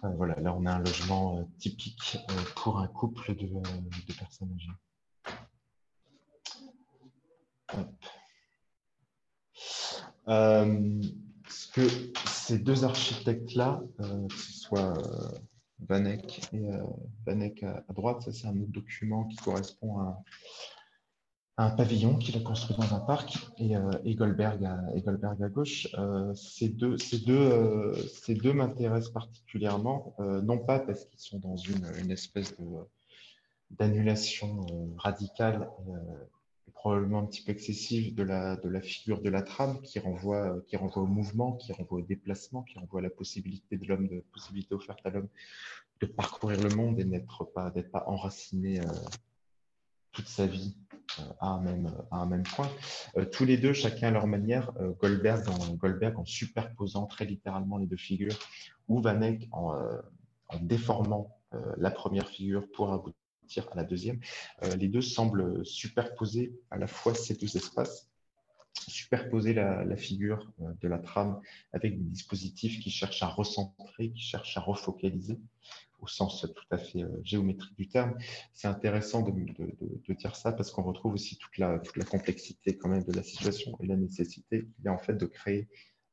voilà, 0.04 0.39
là, 0.41 0.54
on 0.54 0.65
a 0.65 0.73
un 0.73 0.80
logement 0.80 1.49
typique 1.58 2.17
pour 2.56 2.80
un 2.80 2.88
couple 2.88 3.36
de, 3.36 3.47
personnes 4.17 4.54
âgées. 4.56 4.71
ce 11.47 11.67
que 11.71 11.88
ces 12.28 12.58
deux 12.60 12.84
architectes-là, 12.84 13.82
que 13.97 14.36
ce 14.36 14.51
soit 14.60 14.93
Vanek 15.80 16.50
euh, 16.54 17.74
à, 17.88 17.94
droite, 17.94 18.22
ça 18.22 18.32
c'est 18.32 18.48
un 18.48 18.58
autre 18.58 18.72
document 18.72 19.26
qui 19.26 19.38
correspond 19.38 20.00
à, 20.00 20.22
un 21.58 21.70
pavillon 21.70 22.18
qu'il 22.18 22.36
a 22.36 22.42
construit 22.42 22.76
dans 22.76 22.94
un 22.96 23.00
parc 23.00 23.38
et, 23.58 23.78
euh, 23.78 23.92
Goldberg, 24.06 24.66
à, 24.66 25.50
gauche. 25.50 25.88
Euh, 25.98 26.34
ces 26.34 26.70
deux, 26.70 26.98
ces 26.98 27.20
deux, 27.20 28.54
m'intéressent 28.54 29.14
particulièrement, 29.14 30.16
non 30.20 30.58
pas 30.58 30.80
parce 30.80 31.06
qu'ils 31.06 31.20
sont 31.20 31.40
dans 31.40 31.56
une, 31.56 31.88
une 32.02 32.12
espèce 32.12 32.56
d'annulation 33.72 34.66
radicale 34.98 35.70
probablement 36.86 37.17
un 37.17 37.26
petit 37.26 37.41
peu 37.41 37.52
excessive 37.52 38.13
de 38.13 38.21
la, 38.21 38.58
de 38.58 38.69
la 38.69 38.80
figure 38.80 39.19
de 39.19 39.32
la 39.32 39.41
trame 39.41 39.82
qui 39.82 39.98
renvoie, 39.98 40.62
qui 40.67 40.78
renvoie 40.78 41.02
au 41.02 41.08
mouvement, 41.08 41.54
qui 41.54 41.74
renvoie 41.74 41.98
au 41.98 42.04
déplacement, 42.04 42.62
qui 42.62 42.78
renvoie 42.78 43.00
à 43.00 43.04
la 43.04 43.10
possibilité 43.10 43.76
de 43.76 43.88
l'homme, 43.88 44.08
de 44.08 44.24
possibilité 44.32 44.76
offerte 44.76 45.00
à 45.04 45.10
l'homme 45.10 45.28
de 46.00 46.06
parcourir 46.06 46.62
le 46.62 46.76
monde 46.76 47.00
et 47.00 47.04
n'être 47.04 47.43
pas, 47.43 47.71
d'être 47.71 47.89
pas 47.89 48.04
enraciné 48.06 48.82
euh, 48.82 48.84
toute 50.12 50.28
sa 50.28 50.45
vie 50.45 50.78
euh, 51.17 51.24
à, 51.39 51.48
un 51.54 51.62
même, 51.62 51.91
à 52.12 52.17
un 52.17 52.28
même 52.28 52.43
point. 52.43 52.69
Euh, 53.17 53.26
tous 53.26 53.45
les 53.45 53.58
deux, 53.58 53.74
chacun 53.74 54.10
à 54.10 54.12
leur 54.12 54.28
manière, 54.28 54.71
Goldberg 55.02 55.50
en, 55.50 55.74
Goldberg 55.74 56.19
en 56.19 56.26
superposant 56.26 57.08
très 57.08 57.26
littéralement 57.26 57.80
les 57.80 57.88
deux 57.88 57.98
figures, 57.98 58.38
ou 58.88 59.02
Van 59.02 59.24
Eyck 59.24 59.50
en, 59.52 59.74
en 60.50 60.60
déformant 60.62 61.36
la 61.78 61.89
première 61.89 62.30
figure 62.30 62.69
pour 62.71 62.93
aboutir 62.93 63.25
à 63.71 63.75
la 63.75 63.84
deuxième, 63.84 64.19
euh, 64.63 64.75
les 64.75 64.88
deux 64.88 65.01
semblent 65.01 65.65
superposer 65.65 66.53
à 66.71 66.77
la 66.77 66.88
fois 66.88 67.13
ces 67.13 67.36
deux 67.36 67.55
espaces, 67.58 68.10
superposer 68.88 69.53
la, 69.53 69.95
figure 69.95 70.51
euh, 70.62 70.73
de 70.81 70.88
la 70.88 70.99
trame 70.99 71.39
avec 71.73 71.97
des 71.97 72.10
dispositifs 72.10 72.79
qui 72.81 72.89
cherchent 72.89 73.23
à 73.23 73.27
recentrer, 73.27 74.12
qui 74.12 74.21
cherchent 74.21 74.58
à 74.58 74.62
refocaliser 74.62 75.39
au 76.01 76.08
sens 76.08 76.45
tout 76.53 76.65
à 76.71 76.77
fait 76.77 77.03
euh, 77.03 77.21
géométrique 77.23 77.75
du 77.77 77.88
terme. 77.88 78.17
C'est 78.53 78.67
intéressant 78.67 79.21
de, 79.21 80.13
dire 80.13 80.36
ça 80.36 80.51
parce 80.51 80.71
qu'on 80.71 80.84
retrouve 80.84 81.13
aussi 81.13 81.38
toute 81.38 81.58
la, 81.58 81.79
toute 81.79 81.97
la 81.97 82.05
complexité 82.05 82.77
quand 82.77 82.89
même 82.89 83.03
de 83.03 83.13
la 83.13 83.23
situation 83.23 83.77
et 83.81 83.88
la 83.88 83.95
nécessité 83.95 84.65
qu'il 84.75 84.86
y 84.86 84.88
a 84.88 84.93
en 84.93 84.99
fait 84.99 85.15
de 85.15 85.25
créer, 85.25 85.67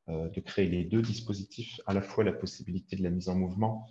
de 0.07 0.39
créer 0.41 0.67
les 0.67 0.83
deux 0.83 1.01
dispositifs, 1.01 1.79
à 1.85 1.93
la 1.93 2.01
fois 2.01 2.23
la 2.23 2.33
possibilité 2.33 2.97
de 2.97 3.03
la 3.03 3.09
mise 3.09 3.29
en 3.29 3.35
mouvement 3.35 3.87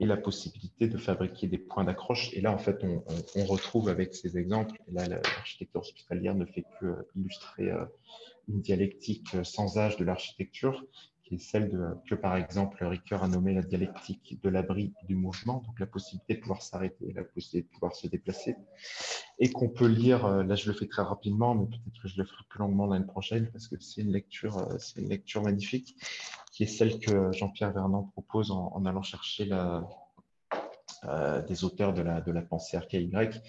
et 0.00 0.06
la 0.06 0.16
possibilité 0.16 0.88
de 0.88 0.96
fabriquer 0.96 1.48
des 1.48 1.58
points 1.58 1.84
d'accroche. 1.84 2.32
Et 2.34 2.40
là, 2.40 2.52
en 2.52 2.58
fait, 2.58 2.84
on, 2.84 3.44
retrouve 3.44 3.88
avec 3.88 4.14
ces 4.14 4.38
exemples, 4.38 4.74
et 4.88 4.92
là, 4.92 5.08
l'architecture 5.08 5.80
hospitalière 5.80 6.34
ne 6.34 6.44
fait 6.44 6.64
que 6.80 6.86
euh, 6.86 7.08
illustrer 7.16 7.70
euh, 7.70 7.84
une 8.48 8.60
dialectique 8.60 9.34
euh, 9.34 9.44
sans 9.44 9.78
âge 9.78 9.96
de 9.96 10.04
l'architecture, 10.04 10.84
qui 11.24 11.34
est 11.34 11.38
celle 11.38 11.70
que, 12.08 12.14
par 12.14 12.36
exemple, 12.36 12.82
Ricoeur 12.82 13.22
a 13.22 13.28
nommé 13.28 13.52
la 13.52 13.60
dialectique 13.60 14.38
de 14.42 14.48
l'abri 14.48 14.94
du 15.06 15.14
mouvement, 15.14 15.62
donc 15.66 15.78
la 15.78 15.86
possibilité 15.86 16.34
de 16.34 16.40
pouvoir 16.40 16.62
s'arrêter, 16.62 17.12
la 17.12 17.22
possibilité 17.22 17.68
de 17.68 17.74
pouvoir 17.74 17.94
se 17.94 18.06
déplacer, 18.06 18.56
et 19.38 19.50
qu'on 19.50 19.68
peut 19.68 19.88
lire, 19.88 20.26
là 20.26 20.54
je 20.54 20.70
le 20.70 20.74
fais 20.74 20.86
très 20.86 21.02
rapidement, 21.02 21.54
mais 21.54 21.66
peut-être 21.66 22.02
que 22.02 22.08
je 22.08 22.16
le 22.16 22.24
ferai 22.24 22.44
plus 22.48 22.60
longuement 22.60 22.86
l'année 22.86 23.04
prochaine, 23.04 23.50
parce 23.52 23.68
que 23.68 23.78
c'est 23.78 24.00
une 24.00 24.12
lecture, 24.12 24.68
c'est 24.78 25.02
une 25.02 25.10
lecture 25.10 25.42
magnifique, 25.42 25.96
qui 26.58 26.64
est 26.64 26.66
celle 26.66 26.98
que 26.98 27.30
Jean-Pierre 27.30 27.72
Vernant 27.72 28.02
propose 28.14 28.50
en, 28.50 28.84
allant 28.84 29.02
chercher 29.02 29.48
euh, 31.04 31.40
des 31.42 31.62
auteurs 31.62 31.94
de 31.94 32.02
la, 32.02 32.42
pensée 32.42 32.76
archaïque 32.76 33.12
grecque, 33.12 33.40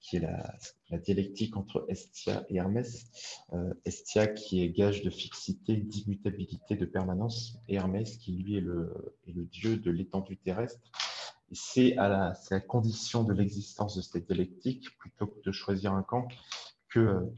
qui 0.00 0.16
est 0.16 0.20
la, 0.20 0.96
dialectique 0.96 1.58
entre 1.58 1.84
Estia 1.90 2.46
et 2.48 2.56
Hermès. 2.56 3.04
Euh, 3.52 3.74
Estia 3.84 4.28
qui 4.28 4.62
est 4.62 4.70
gage 4.70 5.02
de 5.02 5.10
fixité, 5.10 5.76
d'immutabilité, 5.76 6.74
de 6.74 6.86
permanence, 6.86 7.58
et 7.68 7.74
Hermès 7.74 8.16
qui 8.16 8.32
lui 8.32 8.56
est 8.56 8.62
le, 8.62 9.12
dieu 9.26 9.76
de 9.76 9.90
l'étendue 9.90 10.38
terrestre. 10.38 10.80
C'est 11.52 11.98
à, 11.98 12.30
à 12.30 12.34
la 12.50 12.60
condition 12.60 13.24
de 13.24 13.34
l'existence 13.34 13.94
de 13.94 14.00
cette 14.00 14.26
dialectique, 14.26 14.88
plutôt 14.96 15.26
que 15.26 15.42
de 15.42 15.52
choisir 15.52 15.92
un 15.92 16.02
camp, 16.02 16.28
que, 16.94 17.34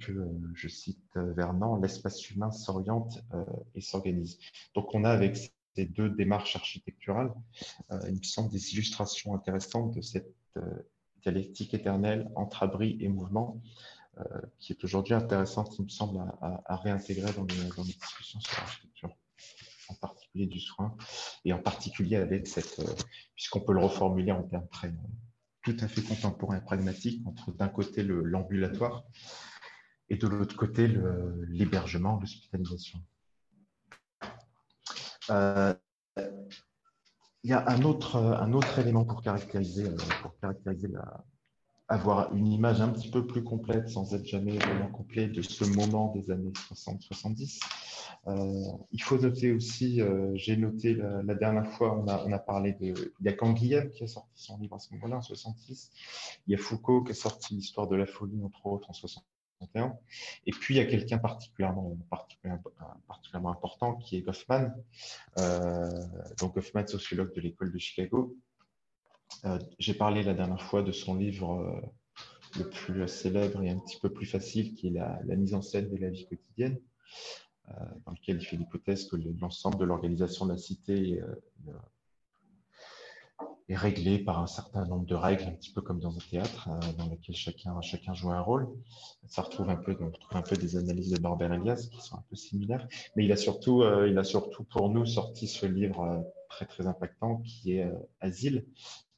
je 0.54 0.68
cite 0.68 1.00
Vernant, 1.14 1.76
l'espace 1.76 2.30
humain 2.30 2.50
s'oriente 2.50 3.24
euh, 3.32 3.44
et 3.74 3.80
s'organise. 3.80 4.38
Donc 4.74 4.94
on 4.94 5.04
a 5.04 5.10
avec 5.10 5.38
ces 5.74 5.86
deux 5.86 6.10
démarches 6.10 6.56
architecturales, 6.56 7.32
euh, 7.90 7.98
il 8.08 8.18
me 8.18 8.22
semble 8.22 8.50
des 8.50 8.74
illustrations 8.74 9.34
intéressantes 9.34 9.94
de 9.94 10.02
cette 10.02 10.34
euh, 10.58 10.62
dialectique 11.22 11.72
éternelle 11.72 12.30
entre 12.36 12.62
abri 12.62 12.98
et 13.00 13.08
mouvement, 13.08 13.60
qui 14.58 14.72
est 14.72 14.82
aujourd'hui 14.82 15.12
intéressante, 15.12 15.76
il 15.78 15.84
me 15.84 15.90
semble, 15.90 16.18
à, 16.40 16.76
réintégrer 16.76 17.30
dans 17.34 17.44
les, 17.44 17.92
discussions 17.92 18.40
sur 18.40 18.58
l'architecture, 18.58 19.10
en 19.90 19.94
particulier 19.94 20.46
du 20.46 20.58
soin, 20.58 20.96
et 21.44 21.52
en 21.52 21.58
particulier 21.58 22.16
avec 22.16 22.46
cette, 22.46 22.80
puisqu'on 23.34 23.60
peut 23.60 23.74
le 23.74 23.80
reformuler 23.80 24.32
en 24.32 24.42
termes 24.44 24.68
très 24.68 24.90
tout 25.66 25.76
à 25.80 25.88
fait 25.88 26.02
contemporains 26.02 26.58
et 26.58 26.60
pragmatiques, 26.60 27.26
entre 27.26 27.50
d'un 27.50 27.66
côté 27.66 28.04
l'ambulatoire 28.04 29.04
et 30.08 30.16
de 30.16 30.28
l'autre 30.28 30.54
côté 30.54 30.88
l'hébergement, 31.48 32.20
l'hospitalisation. 32.20 33.00
Euh, 35.30 35.74
il 37.42 37.50
y 37.50 37.52
a 37.52 37.68
un 37.68 37.82
autre, 37.82 38.16
un 38.16 38.52
élément 38.78 39.04
pour 39.04 39.22
caractériser, 39.22 39.88
euh, 39.88 39.96
pour 40.22 40.38
caractériser 40.38 40.86
la, 40.86 41.24
avoir 41.88 42.34
une 42.34 42.48
image 42.48 42.80
un 42.80 42.88
petit 42.88 43.10
peu 43.10 43.26
plus 43.26 43.44
complète 43.44 43.88
sans 43.88 44.14
être 44.14 44.26
jamais 44.26 44.58
vraiment 44.58 44.88
complet 44.88 45.28
de 45.28 45.42
ce 45.42 45.64
moment 45.64 46.12
des 46.14 46.30
années 46.30 46.52
60-70. 46.72 47.60
Euh, 48.26 48.62
il 48.90 49.02
faut 49.02 49.18
noter 49.18 49.52
aussi, 49.52 50.00
j'ai 50.34 50.56
noté 50.56 50.94
la, 50.94 51.34
dernière 51.34 51.70
fois, 51.72 51.96
on 51.96 52.08
a, 52.08 52.24
on 52.26 52.32
a, 52.32 52.38
parlé 52.38 52.72
de, 52.72 53.12
il 53.20 53.26
y 53.26 53.28
a 53.28 53.32
Canguilhem 53.32 53.90
qui 53.90 54.02
a 54.02 54.08
sorti 54.08 54.30
son 54.34 54.58
livre 54.58 54.74
à 54.74 54.78
ce 54.80 54.92
moment-là 54.94 55.18
en 55.18 55.22
66, 55.22 55.90
il 56.46 56.52
y 56.52 56.54
a 56.54 56.58
Foucault 56.58 57.04
qui 57.04 57.12
a 57.12 57.14
sorti 57.14 57.54
l'histoire 57.54 57.86
de 57.86 57.94
la 57.94 58.06
folie 58.06 58.42
entre 58.42 58.66
autres 58.66 58.90
en 58.90 58.92
60 58.92 59.24
et 60.46 60.52
puis, 60.52 60.74
il 60.74 60.76
y 60.78 60.80
a 60.80 60.84
quelqu'un 60.84 61.18
particulièrement, 61.18 61.96
particulièrement, 62.10 63.50
important 63.50 63.96
qui 63.96 64.16
est 64.16 64.22
Goffman. 64.22 64.72
Euh, 65.38 65.88
donc, 66.38 66.54
Goffman, 66.54 66.86
sociologue 66.86 67.34
de 67.34 67.40
l'école 67.40 67.72
de 67.72 67.78
Chicago. 67.78 68.36
Euh, 69.44 69.58
j'ai 69.78 69.94
parlé 69.94 70.22
la 70.22 70.34
dernière 70.34 70.62
fois 70.62 70.82
de 70.82 70.92
son 70.92 71.14
livre 71.14 71.60
euh, 71.60 71.80
le 72.58 72.68
plus 72.68 73.06
célèbre 73.08 73.62
et 73.62 73.70
un 73.70 73.78
petit 73.78 73.98
peu 74.00 74.10
plus 74.10 74.26
facile, 74.26 74.74
qui 74.74 74.88
est 74.88 74.90
la, 74.90 75.36
mise 75.36 75.54
en 75.54 75.62
scène 75.62 75.90
de 75.90 75.96
la 75.96 76.10
vie 76.10 76.26
quotidienne, 76.26 76.78
dans 78.06 78.12
lequel 78.12 78.36
il 78.36 78.46
fait 78.46 78.56
l'hypothèse 78.56 79.08
que 79.08 79.16
l'ensemble 79.40 79.76
de 79.76 79.84
l'organisation 79.84 80.46
de 80.46 80.52
la 80.52 80.56
cité 80.56 81.20
est 83.68 83.76
réglé 83.76 84.18
par 84.18 84.40
un 84.40 84.46
certain 84.46 84.84
nombre 84.86 85.06
de 85.06 85.14
règles, 85.14 85.44
un 85.44 85.52
petit 85.52 85.72
peu 85.72 85.80
comme 85.80 85.98
dans 85.98 86.14
un 86.14 86.20
théâtre, 86.30 86.68
euh, 86.68 86.92
dans 86.98 87.06
lequel 87.06 87.34
chacun, 87.34 87.80
chacun 87.80 88.14
joue 88.14 88.30
un 88.30 88.40
rôle. 88.40 88.68
Ça 89.26 89.42
retrouve 89.42 89.68
un 89.70 89.76
peu, 89.76 89.96
on 90.00 90.06
retrouve 90.06 90.36
un 90.36 90.42
peu 90.42 90.56
des 90.56 90.76
analyses 90.76 91.10
de 91.10 91.20
Norbert 91.20 91.52
Elias 91.52 91.88
qui 91.90 92.00
sont 92.00 92.16
un 92.16 92.24
peu 92.28 92.36
similaires. 92.36 92.86
Mais 93.16 93.24
il 93.24 93.32
a 93.32 93.36
surtout, 93.36 93.82
euh, 93.82 94.08
il 94.08 94.16
a 94.18 94.24
surtout 94.24 94.62
pour 94.64 94.88
nous 94.88 95.04
sorti 95.04 95.48
ce 95.48 95.66
livre 95.66 96.00
euh, 96.00 96.20
très 96.48 96.66
très 96.66 96.86
impactant 96.86 97.38
qui 97.38 97.72
est 97.72 97.90
Asile, 98.20 98.64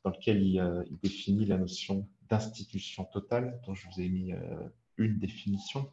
dans 0.05 0.11
lequel 0.11 0.42
il, 0.42 0.84
il 0.90 0.99
définit 0.99 1.46
la 1.46 1.59
notion 1.59 2.09
d'institution 2.28 3.05
totale, 3.05 3.61
dont 3.66 3.74
je 3.74 3.86
vous 3.88 4.01
ai 4.01 4.09
mis 4.09 4.32
une 4.96 5.18
définition. 5.18 5.90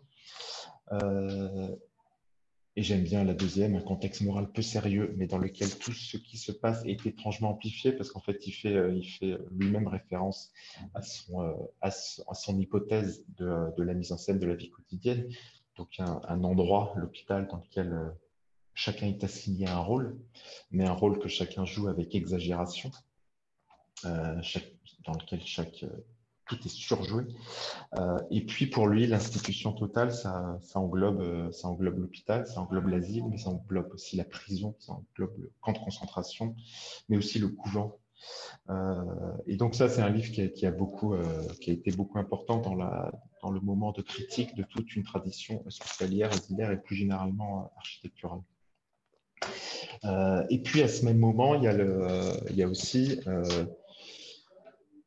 Et 2.77 2.83
j'aime 2.83 3.03
bien 3.03 3.23
la 3.23 3.33
deuxième, 3.33 3.75
un 3.75 3.81
contexte 3.81 4.21
moral 4.21 4.51
peu 4.51 4.61
sérieux, 4.61 5.13
mais 5.15 5.27
dans 5.27 5.37
lequel 5.37 5.69
tout 5.79 5.93
ce 5.93 6.17
qui 6.17 6.37
se 6.37 6.51
passe 6.51 6.83
est 6.85 7.05
étrangement 7.05 7.51
amplifié, 7.51 7.93
parce 7.93 8.11
qu'en 8.11 8.19
fait, 8.19 8.45
il 8.47 8.51
fait, 8.51 8.75
euh, 8.75 8.93
il 8.93 9.07
fait 9.07 9.37
lui-même 9.51 9.87
référence 9.87 10.51
à 10.93 11.01
son, 11.01 11.41
euh, 11.41 11.53
à, 11.79 11.91
son 11.91 12.59
hypothèse 12.59 13.23
de, 13.37 13.73
de, 13.77 13.83
la 13.83 13.93
mise 13.93 14.11
en 14.11 14.17
scène 14.17 14.39
de 14.39 14.45
la 14.45 14.55
vie 14.55 14.71
quotidienne. 14.71 15.29
Donc, 15.77 15.99
un, 15.99 16.43
endroit, 16.43 16.93
l'hôpital, 16.97 17.47
dans 17.47 17.57
lequel 17.57 17.93
euh, 17.93 18.09
chacun 18.73 19.07
est 19.07 19.23
assigné 19.23 19.67
un 19.67 19.79
rôle, 19.79 20.17
mais 20.71 20.85
un 20.85 20.93
rôle 20.93 21.17
que 21.19 21.29
chacun 21.29 21.63
joue 21.63 21.87
avec 21.87 22.13
exagération, 22.13 22.91
euh, 22.91 23.14
chaque, 24.41 24.71
dans 25.05 25.13
lequel 25.13 25.41
chaque 25.45 25.85
tout 26.47 26.57
est 26.65 26.69
surjoué. 26.69 27.25
Euh, 27.97 28.19
et 28.29 28.45
puis 28.45 28.67
pour 28.67 28.87
lui, 28.87 29.07
l'institution 29.07 29.73
totale, 29.73 30.13
ça, 30.13 30.59
englobe, 30.75 31.21
euh, 31.21 31.51
ça 31.51 31.67
englobe 31.67 31.99
l'hôpital, 31.99 32.47
ça 32.47 32.61
englobe 32.61 32.87
l'asile, 32.87 33.25
mais 33.29 33.37
ça 33.37 33.49
englobe 33.49 33.91
aussi 33.93 34.15
la 34.15 34.25
prison, 34.25 34.75
ça 34.79 34.93
englobe 34.93 35.37
le 35.37 35.51
camp 35.61 35.73
de 35.73 35.79
concentration, 35.79 36.55
mais 37.09 37.17
aussi 37.17 37.39
le 37.39 37.49
couvent. 37.49 37.97
Euh, 38.69 39.03
et 39.47 39.57
donc 39.57 39.75
ça, 39.75 39.89
c'est 39.89 40.01
un 40.01 40.09
livre 40.09 40.31
qui 40.31 40.65
a, 40.65 40.71
beaucoup, 40.71 41.13
euh, 41.13 41.23
qui 41.61 41.71
a 41.71 41.73
été 41.73 41.91
beaucoup 41.91 42.17
important 42.17 42.57
dans, 42.59 42.73
le 43.51 43.59
moment 43.59 43.91
de 43.91 44.01
critique 44.01 44.55
de 44.55 44.63
toute 44.63 44.95
une 44.95 45.03
tradition 45.03 45.61
hospitalière, 45.67 46.31
asilaire 46.31 46.71
et 46.71 46.81
plus 46.81 46.95
généralement 46.95 47.71
architecturale. 47.77 48.39
et 50.49 50.59
puis 50.59 50.81
à 50.81 50.87
ce 50.87 51.05
même 51.05 51.19
moment, 51.19 51.53
il 51.53 51.61
y 52.55 52.63
a 52.63 52.67
aussi 52.67 53.19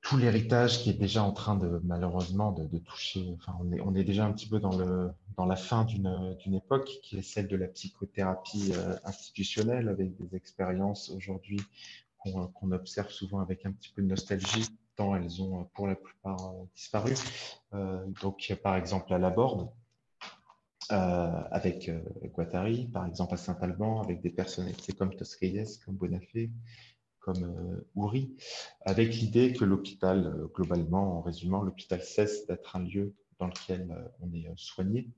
tout 0.09 0.17
l'héritage 0.17 0.83
qui 0.83 0.91
est 0.91 0.95
déjà 0.95 1.23
en 1.23 1.33
train 1.33 1.57
de 1.57 1.81
malheureusement 1.85 2.53
de, 2.53 2.79
toucher. 2.79 3.37
Enfin, 3.37 3.59
on 3.85 3.95
est, 3.95 4.05
déjà 4.05 4.25
un 4.25 4.33
petit 4.33 4.49
peu 4.49 4.59
dans, 4.59 4.77
le, 4.77 5.11
dans 5.37 5.45
la 5.45 5.57
fin 5.57 5.85
d'une 5.85 6.55
époque 6.55 6.89
qui 7.03 7.19
est 7.19 7.23
celle 7.23 7.47
de 7.47 7.57
la 7.57 7.69
psychothérapie 7.69 8.73
euh, 8.75 8.97
institutionnelle 9.05 9.89
avec 9.89 10.17
des 10.17 10.35
expériences 10.37 11.11
aujourd'hui 11.11 11.61
qu'on 12.19 12.73
observe 12.73 13.11
souvent 13.11 13.41
avec 13.41 13.65
un 13.65 13.73
petit 13.73 13.93
peu 13.93 14.03
de 14.03 14.09
nostalgie 14.09 14.67
tant 14.99 15.15
elles 15.15 15.41
ont 15.41 15.65
pour 15.75 15.87
la 15.87 15.95
plupart 15.95 16.45
euh, 16.45 16.65
disparu. 16.75 17.15
Euh, 17.73 18.05
donc, 18.21 18.53
par 18.63 18.77
exemple, 18.77 19.15
à 19.15 19.19
la 19.19 19.31
Borde, 19.31 19.71
euh, 20.91 21.43
avec 21.51 21.91
Guattari, 22.33 22.87
par 22.87 23.07
exemple 23.07 23.35
à 23.35 23.37
Saint-Alban, 23.37 24.03
avec 24.03 24.21
des 24.23 24.31
personnalités 24.31 24.93
comme 24.93 25.15
Tosquelles, 25.15 25.67
comme 25.85 25.97
Bonafé, 25.97 26.51
comme 27.29 27.45
euh, 27.45 27.87
Ouri, 27.95 28.35
avec 28.87 29.14
l'idée 29.14 29.53
que 29.53 29.66
l'hôpital, 29.66 30.26
euh, 30.26 30.47
globalement, 30.47 31.18
en 31.18 31.20
résumant, 31.20 31.61
l'hôpital 31.61 32.03
cesse 32.03 32.47
d'être 32.47 32.74
un 32.74 32.83
lieu 32.83 33.14
dans 33.39 33.49
lequel 33.49 33.91
euh, 33.91 34.09
on 34.20 34.33
est 34.33 34.51
soigné, 34.57 35.11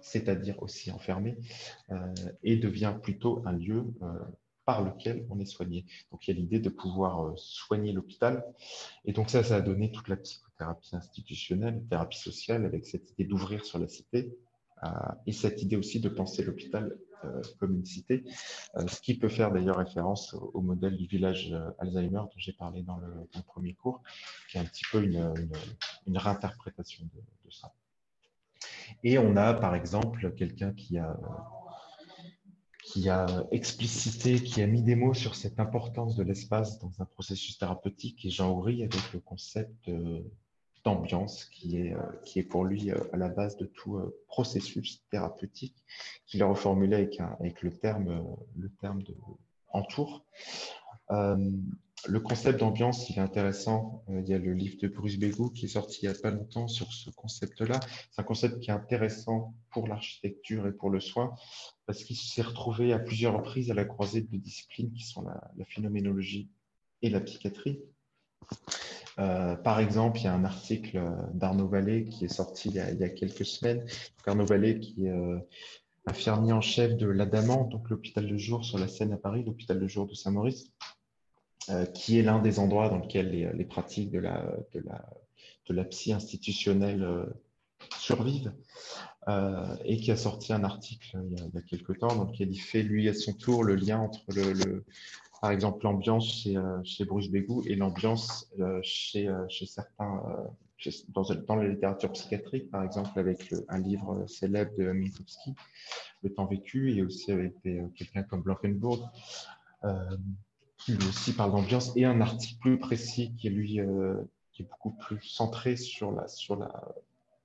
c'est-à-dire 0.00 0.62
aussi 0.62 0.92
enfermé, 0.92 1.36
et 2.42 2.56
devient 2.56 2.94
plutôt 3.00 3.40
un 3.46 3.52
lieu 3.52 3.84
par 4.64 4.82
lequel 4.82 5.24
on 5.30 5.38
est 5.38 5.44
soigné. 5.44 5.86
Donc 6.10 6.26
il 6.26 6.34
y 6.34 6.36
a 6.36 6.40
l'idée 6.40 6.58
de 6.58 6.70
pouvoir 6.70 7.38
soigner 7.38 7.92
l'hôpital. 7.92 8.44
Et 9.04 9.12
donc 9.12 9.30
ça, 9.30 9.44
ça 9.44 9.54
a 9.54 9.60
donné 9.60 9.92
toute 9.92 10.08
la 10.08 10.16
psychothérapie 10.16 10.96
institutionnelle, 10.96 11.84
thérapie 11.88 12.18
sociale, 12.18 12.64
avec 12.64 12.84
cette 12.84 13.12
idée 13.12 13.26
d'ouvrir 13.26 13.64
sur 13.64 13.78
la 13.78 13.86
cité, 13.86 14.36
et 15.26 15.32
cette 15.32 15.62
idée 15.62 15.76
aussi 15.76 16.00
de 16.00 16.08
penser 16.08 16.42
l'hôpital 16.42 16.98
comme 17.58 17.76
une 17.76 17.84
cité, 17.84 18.24
euh, 18.76 18.86
ce 18.86 19.00
qui 19.00 19.18
peut 19.18 19.28
faire 19.28 19.52
d'ailleurs 19.52 19.76
référence 19.76 20.34
au, 20.34 20.60
modèle 20.60 20.96
du 20.96 21.06
village 21.06 21.52
euh, 21.52 21.70
Alzheimer 21.78 22.10
dont 22.10 22.30
j'ai 22.36 22.52
parlé 22.52 22.82
dans 22.82 22.96
le, 22.96 23.26
premier 23.46 23.74
cours, 23.74 24.02
qui 24.50 24.56
est 24.56 24.60
un 24.60 24.64
petit 24.64 24.84
peu 24.90 25.02
une, 25.02 25.32
une, 26.06 26.18
réinterprétation 26.18 27.04
de, 27.04 27.50
ça. 27.50 27.72
Et 29.04 29.18
on 29.18 29.36
a 29.36 29.54
par 29.54 29.74
exemple 29.74 30.32
quelqu'un 30.32 30.72
qui 30.72 30.98
a 30.98 31.18
qui 32.84 33.08
a 33.08 33.26
explicité, 33.52 34.42
qui 34.42 34.60
a 34.60 34.66
mis 34.66 34.82
des 34.82 34.96
mots 34.96 35.14
sur 35.14 35.34
cette 35.34 35.60
importance 35.60 36.16
de 36.16 36.24
l'espace 36.24 36.78
dans 36.80 36.90
un 37.00 37.04
processus 37.04 37.56
thérapeutique, 37.56 38.24
et 38.24 38.30
Jean 38.30 38.50
Houry 38.50 38.82
avec 38.82 39.12
le 39.12 39.20
concept 39.20 39.88
d'ambiance 40.84 41.44
qui 41.46 41.78
est, 41.78 41.94
euh, 41.94 42.02
qui 42.24 42.38
est 42.38 42.44
pour 42.44 42.64
lui 42.64 42.90
euh, 42.90 42.98
à 43.12 43.16
la 43.16 43.28
base 43.28 43.56
de 43.56 43.66
tout 43.66 43.96
euh, 43.96 44.18
processus 44.26 45.02
thérapeutique, 45.10 45.76
qu'il 46.26 46.42
a 46.42 46.46
reformulé 46.46 46.96
avec, 46.96 47.20
avec 47.40 47.62
le 47.62 47.70
terme, 47.70 48.24
le 48.56 48.68
terme 48.80 49.02
de 49.02 49.14
entour. 49.68 50.26
le 51.08 52.18
concept 52.20 52.60
d'ambiance, 52.60 53.08
il 53.08 53.16
est 53.16 53.22
intéressant. 53.22 54.04
Il 54.08 54.28
y 54.28 54.34
a 54.34 54.38
le 54.38 54.52
livre 54.52 54.76
de 54.82 54.88
Bruce 54.88 55.18
Begou 55.18 55.48
qui 55.50 55.64
est 55.64 55.68
sorti 55.68 56.00
il 56.02 56.10
n'y 56.10 56.14
a 56.14 56.18
pas 56.18 56.30
longtemps 56.30 56.68
sur 56.68 56.92
ce 56.92 57.08
concept-là. 57.10 57.80
C'est 58.10 58.20
un 58.20 58.24
concept 58.24 58.60
qui 58.60 58.70
est 58.70 58.74
intéressant 58.74 59.54
pour 59.70 59.88
l'architecture 59.88 60.66
et 60.66 60.72
pour 60.72 60.90
le 60.90 61.00
soin 61.00 61.34
parce 61.86 62.04
qu'il 62.04 62.16
s'est 62.16 62.42
retrouvé 62.42 62.92
à 62.92 62.98
plusieurs 62.98 63.34
reprises 63.34 63.70
à 63.70 63.74
la 63.74 63.86
croisée 63.86 64.20
de 64.20 64.36
disciplines 64.36 64.92
qui 64.92 65.04
sont 65.04 65.22
la 65.22 65.64
phénoménologie 65.64 66.50
et 67.00 67.08
la 67.08 67.20
psychiatrie. 67.20 67.80
Euh, 69.18 69.56
par 69.56 69.80
exemple, 69.80 70.18
il 70.20 70.24
y 70.24 70.26
a 70.26 70.34
un 70.34 70.44
article 70.44 70.96
euh, 70.96 71.10
d'Arnaud 71.34 71.68
Vallée 71.68 72.04
qui 72.04 72.24
est 72.24 72.32
sorti 72.32 72.70
il 72.70 72.74
y 72.74 73.04
a, 73.04 73.08
quelques 73.10 73.44
semaines. 73.44 73.84
Arnaud 74.26 74.46
Vallée 74.46 74.80
qui 74.80 75.06
est 75.06 75.10
euh, 75.10 75.38
infirmier 76.06 76.52
en 76.52 76.60
chef 76.60 76.96
de 76.96 77.06
l'Adamant, 77.06 77.64
donc 77.64 77.90
l'hôpital 77.90 78.26
de 78.26 78.36
jour 78.36 78.64
sur 78.64 78.78
la 78.78 78.88
Seine 78.88 79.12
à 79.12 79.18
Paris, 79.18 79.44
l'hôpital 79.44 79.78
de 79.78 79.86
jour 79.86 80.06
de 80.06 80.14
Saint-Maurice, 80.14 80.72
qui 81.94 82.18
est 82.18 82.22
l'un 82.22 82.40
des 82.40 82.58
endroits 82.58 82.88
dans 82.88 82.98
lesquels 82.98 83.30
les, 83.30 83.64
pratiques 83.64 84.10
de 84.10 84.18
la, 84.18 84.52
de, 84.74 84.80
la, 84.80 85.08
de 85.68 85.74
la 85.74 85.84
psy 85.84 86.12
institutionnelle 86.12 87.06
survivent. 87.98 88.52
et 89.84 89.96
qui 89.98 90.10
a 90.10 90.16
sorti 90.16 90.52
un 90.52 90.64
article 90.64 91.16
il 91.30 91.38
y, 91.38 91.40
a, 91.40 91.44
il 91.54 91.62
quelques 91.62 92.00
temps 92.00 92.16
dans 92.16 92.24
lequel 92.24 92.50
il 92.50 92.58
fait, 92.58 92.82
lui, 92.82 93.08
à 93.08 93.14
son 93.14 93.32
tour, 93.32 93.62
le 93.62 93.76
lien 93.76 94.00
entre 94.00 94.24
le, 94.34 94.84
par 95.42 95.50
exemple 95.50 95.82
l'ambiance 95.82 96.24
chez, 96.24 96.56
euh, 96.56 96.78
chez 96.84 97.04
Bruce 97.04 97.28
Begou 97.28 97.64
et 97.66 97.74
l'ambiance 97.74 98.48
euh, 98.60 98.78
chez, 98.84 99.26
euh, 99.26 99.44
chez 99.48 99.66
certains, 99.66 100.22
dans, 101.08 101.24
dans, 101.46 101.56
la 101.56 101.68
littérature 101.68 102.12
psychiatrique, 102.12 102.70
par 102.70 102.84
exemple 102.84 103.18
avec 103.18 103.52
un 103.68 103.80
livre 103.80 104.24
célèbre 104.28 104.72
de 104.78 104.92
Minkowski, 104.92 105.54
Le 106.22 106.32
temps 106.32 106.46
vécu, 106.46 106.96
et 106.96 107.02
aussi 107.02 107.32
avec 107.32 107.54
quelqu'un 107.62 108.22
comme 108.22 108.42
Blankenburg, 108.42 109.08
qui 110.78 110.92
lui 110.92 111.08
aussi 111.08 111.32
parle 111.34 111.52
d'ambiance, 111.52 111.92
et 111.96 112.04
un 112.04 112.20
article 112.20 112.58
plus 112.60 112.78
précis 112.78 113.32
qui 113.36 113.46
est 113.46 113.50
lui 113.50 113.80
qui 114.52 114.62
est 114.62 114.68
beaucoup 114.68 114.90
plus 114.90 115.22
centré 115.22 115.76
sur 115.76 116.10
la, 116.10 116.26
sur 116.26 116.56
la, 116.56 116.94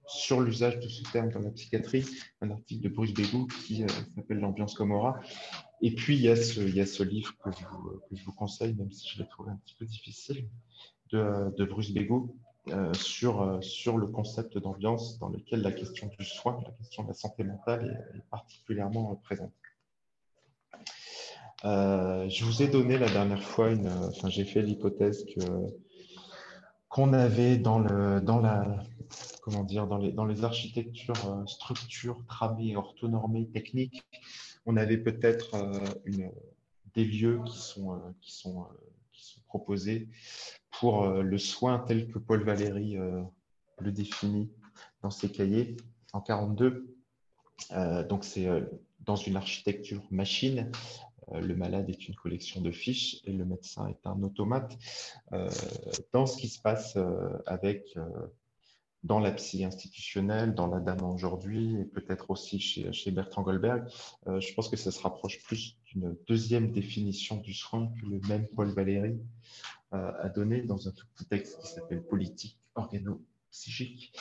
sur 0.07 0.41
l'usage 0.41 0.79
de 0.79 0.87
ce 0.87 1.03
terme 1.11 1.29
dans 1.29 1.41
la 1.41 1.51
psychiatrie, 1.51 2.05
un 2.41 2.49
article 2.49 2.83
de 2.83 2.89
Bruce 2.89 3.13
Begou 3.13 3.47
qui 3.67 3.85
s'appelle 4.15 4.39
L'ambiance 4.39 4.73
Comora 4.73 5.19
et 5.81 5.93
puis, 5.93 6.15
il 6.15 6.21
y 6.21 6.29
a 6.29 6.35
ce, 6.35 7.03
livre 7.03 7.33
que 7.43 7.51
je, 7.51 8.23
vous, 8.25 8.31
conseille, 8.31 8.73
même 8.75 8.91
si 8.91 9.07
je 9.09 9.21
l'ai 9.21 9.27
trouvé 9.29 9.51
un 9.51 9.57
petit 9.57 9.75
peu 9.75 9.85
difficile, 9.85 10.47
de, 11.11 11.65
Bruce 11.65 11.91
Bego 11.91 12.35
euh, 12.69 12.93
sur, 12.93 13.41
euh, 13.41 13.61
sur 13.61 13.97
le 13.97 14.07
concept 14.07 14.57
d'ambiance 14.57 15.19
dans 15.19 15.29
lequel 15.29 15.61
la 15.61 15.71
question 15.71 16.09
du 16.17 16.25
soin, 16.25 16.59
la 16.65 16.71
question 16.71 17.03
de 17.03 17.09
la 17.09 17.13
santé 17.13 17.43
mentale 17.43 18.05
est, 18.15 18.29
particulièrement 18.29 19.15
présente. 19.23 19.53
Euh, 21.63 22.27
je 22.27 22.43
vous 22.43 22.61
ai 22.61 22.67
donné 22.67 22.97
la 22.97 23.09
dernière 23.09 23.41
fois, 23.41 23.69
une, 23.69 23.87
enfin, 23.87 24.29
j'ai 24.29 24.45
fait 24.45 24.61
l'hypothèse 24.61 25.25
qu'on 26.89 27.13
avait 27.13 27.57
dans, 27.57 27.79
le, 27.79 28.19
dans, 28.19 28.39
la, 28.39 28.83
comment 29.41 29.63
dire, 29.63 29.87
dans, 29.87 29.97
les, 29.97 30.11
dans 30.11 30.25
les 30.25 30.43
architectures, 30.43 31.43
structures, 31.47 32.25
tramées, 32.27 32.75
orthonormées, 32.75 33.47
techniques, 33.47 34.03
on 34.67 34.75
avait 34.75 34.97
peut-être 34.97 35.55
euh, 35.55 36.29
des 36.93 37.05
lieux 37.05 37.39
qui 37.45 37.57
sont, 37.57 37.93
euh, 37.93 37.99
qui 38.21 38.33
sont, 38.33 38.61
euh, 38.61 38.65
qui 39.13 39.25
sont 39.25 39.41
proposés 39.47 40.09
pour 40.79 41.07
le 41.07 41.37
soin 41.39 41.79
tel 41.79 42.11
que 42.11 42.19
Paul 42.19 42.43
Valéry 42.43 42.97
le 43.79 43.91
définit 43.91 44.51
dans 45.01 45.09
ses 45.09 45.31
cahiers 45.31 45.75
en 46.13 46.21
42. 46.21 46.95
donc 48.07 48.23
c'est 48.23 48.47
dans 48.99 49.15
une 49.15 49.37
architecture 49.37 50.03
machine. 50.11 50.71
le 51.31 51.55
malade 51.55 51.89
est 51.89 52.07
une 52.07 52.13
collection 52.13 52.61
de 52.61 52.69
fiches 52.69 53.21
et 53.23 53.31
le 53.31 53.43
médecin 53.43 53.87
est 53.87 54.05
un 54.05 54.21
automate. 54.21 54.77
dans 56.11 56.27
ce 56.27 56.37
qui 56.37 56.47
se 56.47 56.61
passe 56.61 56.95
avec 57.47 57.97
dans 59.07 59.19
la 59.19 59.31
psy 59.31 59.63
institutionnelle, 59.63 60.53
dans 60.53 60.67
la 60.67 60.79
dame 60.79 61.03
aujourd'hui 61.03 61.77
et 61.79 61.85
peut-être 61.85 62.29
aussi 62.29 62.59
chez, 62.59 63.11
Bertrand 63.11 63.41
Goldberg. 63.41 63.87
je 64.25 64.53
pense 64.53 64.69
que 64.69 64.77
ça 64.77 64.91
se 64.91 65.01
rapproche 65.01 65.41
plus 65.43 65.77
d'une 65.85 66.15
deuxième 66.27 66.71
définition 66.71 67.37
du 67.37 67.53
soin 67.53 67.91
que 67.99 68.05
le 68.05 68.19
même 68.27 68.47
Paul 68.55 68.69
Valéry 68.73 69.17
a 69.91 70.29
donné 70.29 70.61
dans 70.61 70.87
un 70.87 70.91
tout 70.91 71.05
petit 71.15 71.25
texte 71.25 71.59
qui 71.61 71.67
s'appelle 71.67 72.03
Politique 72.03 72.59
organo 72.75 73.21
psychique. 73.51 74.13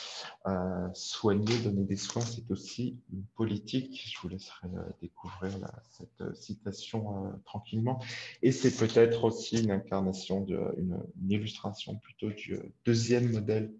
Euh, 0.46 0.88
soigner, 0.94 1.58
donner 1.58 1.84
des 1.84 1.96
soins, 1.96 2.22
c'est 2.22 2.48
aussi 2.50 2.98
une 3.12 3.24
politique. 3.34 4.00
Je 4.12 4.18
vous 4.20 4.28
laisserai 4.28 4.68
euh, 4.68 4.82
découvrir 5.00 5.52
cette 5.90 6.20
euh, 6.20 6.34
citation 6.34 7.32
tranquillement. 7.44 8.00
Et 8.42 8.52
c'est 8.52 8.74
peut-être 8.74 9.24
aussi 9.24 9.62
une 9.62 9.70
incarnation, 9.70 10.46
une, 10.76 11.02
illustration 11.28 11.96
plutôt 11.96 12.30
du 12.30 12.58
deuxième 12.84 13.30
modèle 13.32 13.72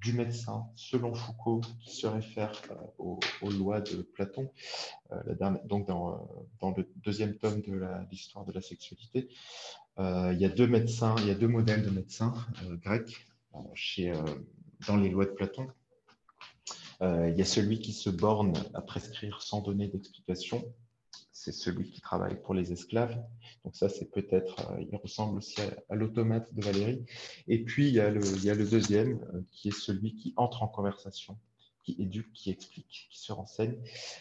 du 0.00 0.12
médecin, 0.12 0.66
selon 0.76 1.14
Foucault, 1.14 1.62
qui 1.80 1.96
se 1.96 2.06
réfère 2.06 2.52
aux, 2.98 3.18
lois 3.42 3.80
de 3.80 4.02
Platon, 4.02 4.50
donc 5.64 5.86
dans, 5.86 6.28
dans, 6.60 6.70
le 6.72 6.88
deuxième 6.96 7.36
tome 7.36 7.62
de 7.62 7.80
l'histoire 8.10 8.44
de 8.44 8.52
la 8.52 8.60
sexualité. 8.60 9.28
il 9.98 10.36
y 10.38 10.44
a 10.44 10.48
deux 10.48 10.66
médecins, 10.66 11.14
il 11.18 11.26
y 11.26 11.30
a 11.30 11.34
deux 11.34 11.48
modèles 11.48 11.84
de 11.84 11.90
médecins 11.90 12.34
grecs 12.82 13.26
chez 13.74 14.12
dans 14.86 14.96
les 14.96 15.08
lois 15.08 15.24
de 15.24 15.30
Platon. 15.30 15.66
Euh, 17.02 17.28
il 17.30 17.38
y 17.38 17.42
a 17.42 17.44
celui 17.44 17.80
qui 17.80 17.92
se 17.92 18.10
borne 18.10 18.54
à 18.74 18.80
prescrire 18.80 19.42
sans 19.42 19.60
donner 19.60 19.88
d'explication. 19.88 20.64
C'est 21.36 21.50
celui 21.50 21.90
qui 21.90 22.00
travaille 22.00 22.40
pour 22.40 22.54
les 22.54 22.72
esclaves. 22.72 23.20
Donc 23.64 23.74
ça, 23.74 23.88
c'est 23.88 24.08
peut-être, 24.12 24.70
euh, 24.70 24.84
il 24.88 24.96
ressemble 24.96 25.36
aussi 25.36 25.60
à, 25.88 25.94
l'automate 25.96 26.54
de 26.54 26.62
Valérie. 26.62 27.04
Et 27.48 27.64
puis, 27.64 27.88
il 27.88 27.94
y 27.94 28.00
a 28.00 28.08
le, 28.08 28.64
deuxième, 28.64 29.20
euh, 29.34 29.42
qui 29.50 29.68
est 29.68 29.76
celui 29.76 30.14
qui 30.14 30.32
entre 30.36 30.62
en 30.62 30.68
conversation 30.68 31.36
qui 31.82 31.96
éduque, 31.98 32.32
qui 32.32 32.50
explique, 32.50 33.08
qui 33.10 33.18
se 33.18 33.32
renseigne. 33.32 33.76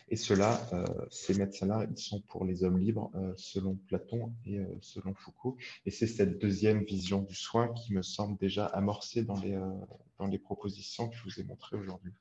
Et 0.09 0.17
cela, 0.17 0.67
euh, 0.73 0.85
ces 1.11 1.35
médecins-là, 1.35 1.85
ils 1.89 1.97
sont 1.97 2.19
pour 2.19 2.43
les 2.43 2.65
hommes 2.65 2.79
libres, 2.79 3.09
selon 3.37 3.75
Platon 3.87 4.33
et 4.45 4.59
selon 4.81 5.13
Foucault. 5.13 5.55
Et 5.85 5.91
c'est 5.91 6.07
cette 6.07 6.39
deuxième 6.39 6.83
vision 6.83 7.21
du 7.21 7.35
soin 7.35 7.69
qui 7.69 7.93
me 7.93 8.01
semble 8.01 8.37
déjà 8.37 8.65
amorcée 8.65 9.23
dans 9.23 9.39
les, 9.39 9.57
dans 10.17 10.27
les 10.27 10.39
propositions 10.39 11.07
que 11.07 11.15
je 11.15 11.23
vous 11.23 11.39
ai 11.39 11.43
montrées 11.45 11.77
aujourd'hui 11.77 12.11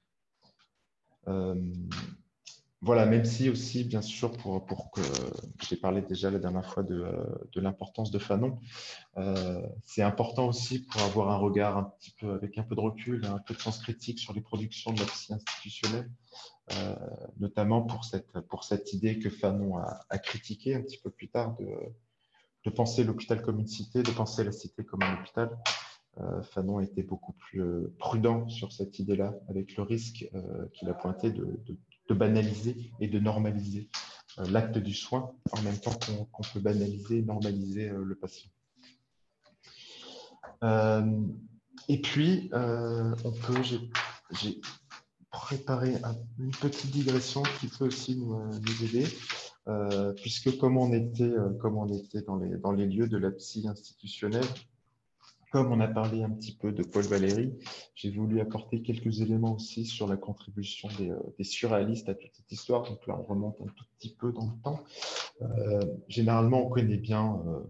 voilà, 2.83 3.07
même 3.07 3.25
si 3.25 3.49
aussi, 3.49 3.85
bien 3.85 4.03
sûr, 4.03 4.33
pour, 4.33 4.91
que 4.91 5.01
j'ai 5.69 5.77
parlé 5.77 6.03
déjà 6.03 6.33
la 6.33 6.41
dernière 6.41 6.67
fois 6.69 6.83
de, 6.83 7.05
l'importance 7.55 8.11
de 8.11 8.19
Fanon, 8.19 8.59
euh, 9.19 9.63
c'est 9.85 10.03
important 10.03 10.49
aussi 10.49 10.85
pour 10.85 11.01
avoir 11.03 11.31
un 11.31 11.37
regard 11.37 11.79
un 11.79 11.95
peu 12.19 12.33
avec 12.33 12.59
un 12.59 12.65
peu 12.65 12.75
de 12.75 12.81
recul, 12.81 13.25
un 13.25 13.39
peu 13.39 13.55
de 13.55 13.61
sens 13.61 13.79
critique 13.79 14.19
sur 14.19 14.33
les 14.33 14.41
productions 14.41 14.93
de 14.93 14.99
la 14.99 15.07
psy 15.07 15.33
institutionnelle, 15.33 16.11
euh, 16.73 16.97
notamment 17.39 17.83
pour 17.83 18.05
cette, 18.05 18.33
pour 18.49 18.65
idée 18.93 19.21
que 19.21 19.31
Fanon 19.31 19.79
a, 19.79 20.01
a 20.11 20.19
critiqué 20.19 20.75
un 20.75 20.81
petit 20.81 20.99
peu 20.99 21.11
plus 21.11 21.29
tard 21.29 21.57
de, 21.59 22.71
penser 22.71 23.05
l'hôpital 23.05 23.43
comme 23.43 23.61
une 23.61 23.69
cité, 23.69 24.03
de 24.03 24.11
penser 24.11 24.43
la 24.43 24.53
cité 24.53 24.85
comme 24.85 25.05
un 25.05 25.21
hôpital. 25.21 25.57
Euh, 26.21 26.43
Fanon 26.43 26.81
était 26.81 27.05
beaucoup 27.05 27.33
plus 27.33 27.63
prudent 27.99 28.49
sur 28.49 28.73
cette 28.73 28.99
idée-là, 28.99 29.35
avec 29.49 29.77
le 29.77 29.85
risque 29.85 30.29
euh, 30.35 30.67
qu'il 30.73 30.89
a 30.89 30.95
pointé 30.95 31.31
de, 31.31 31.61
de 32.13 32.19
banaliser 32.19 32.77
et 33.01 33.09
de 33.09 33.19
normaliser 33.19 33.89
euh, 34.39 34.45
l'acte 34.51 34.79
du 34.79 34.95
soin 34.95 35.33
en 35.53 35.63
même 35.63 35.79
temps 35.79 35.99
qu'on 36.33 36.43
peut 36.53 36.61
banaliser 36.61 37.19
et 37.19 37.23
normaliser 37.23 37.89
euh, 37.89 38.05
le 38.05 38.15
patient. 38.15 38.51
Euh, 40.63 41.27
et 41.89 42.01
puis, 42.01 42.51
on 42.53 43.33
peut, 43.33 43.61
j'ai 44.31 44.61
préparé 45.31 45.95
une 46.39 46.53
petite 46.53 46.91
digression 46.93 47.43
qui 47.59 47.67
peut 47.67 47.87
aussi 47.87 48.17
nous, 48.17 48.51
aider, 48.85 49.07
puisque 50.17 50.57
comme 50.59 50.77
on 50.77 50.93
était, 50.93 51.35
comme 51.61 51.77
on 51.77 51.89
était 51.89 52.23
dans, 52.23 52.37
les, 52.37 52.57
dans 52.59 52.71
les 52.71 52.87
lieux 52.87 53.09
de 53.09 53.17
la 53.17 53.33
psy 53.33 53.67
institutionnelle, 53.67 54.47
comme 55.53 55.71
on 55.71 55.81
a 55.81 55.87
parlé 55.87 56.23
un 56.23 56.31
petit 56.31 56.57
peu 56.57 56.73
de 56.73 56.83
Paul 56.83 57.05
Valéry, 57.05 57.53
j'ai 57.95 58.11
voulu 58.11 58.41
apporter 58.41 58.81
quelques 58.81 59.21
éléments 59.21 59.53
aussi 59.53 59.85
sur 59.85 60.09
la 60.09 60.17
contribution 60.17 60.89
des, 60.99 61.11
euh, 61.11 61.21
surréalistes 61.43 62.09
à 62.09 62.15
toute 62.15 62.35
cette 62.35 62.51
histoire. 62.51 62.85
Donc 62.85 63.07
là, 63.07 63.19
on 63.19 63.23
remonte 63.23 63.61
un 63.61 63.67
tout 63.67 63.85
petit 63.99 64.17
peu 64.17 64.33
dans 64.33 64.47
le 64.47 64.63
temps. 64.65 64.83
Euh, 65.43 65.81
généralement, 66.09 66.67
on 66.67 66.71
connaît 66.71 66.97
bien, 66.97 67.43
euh, 67.47 67.61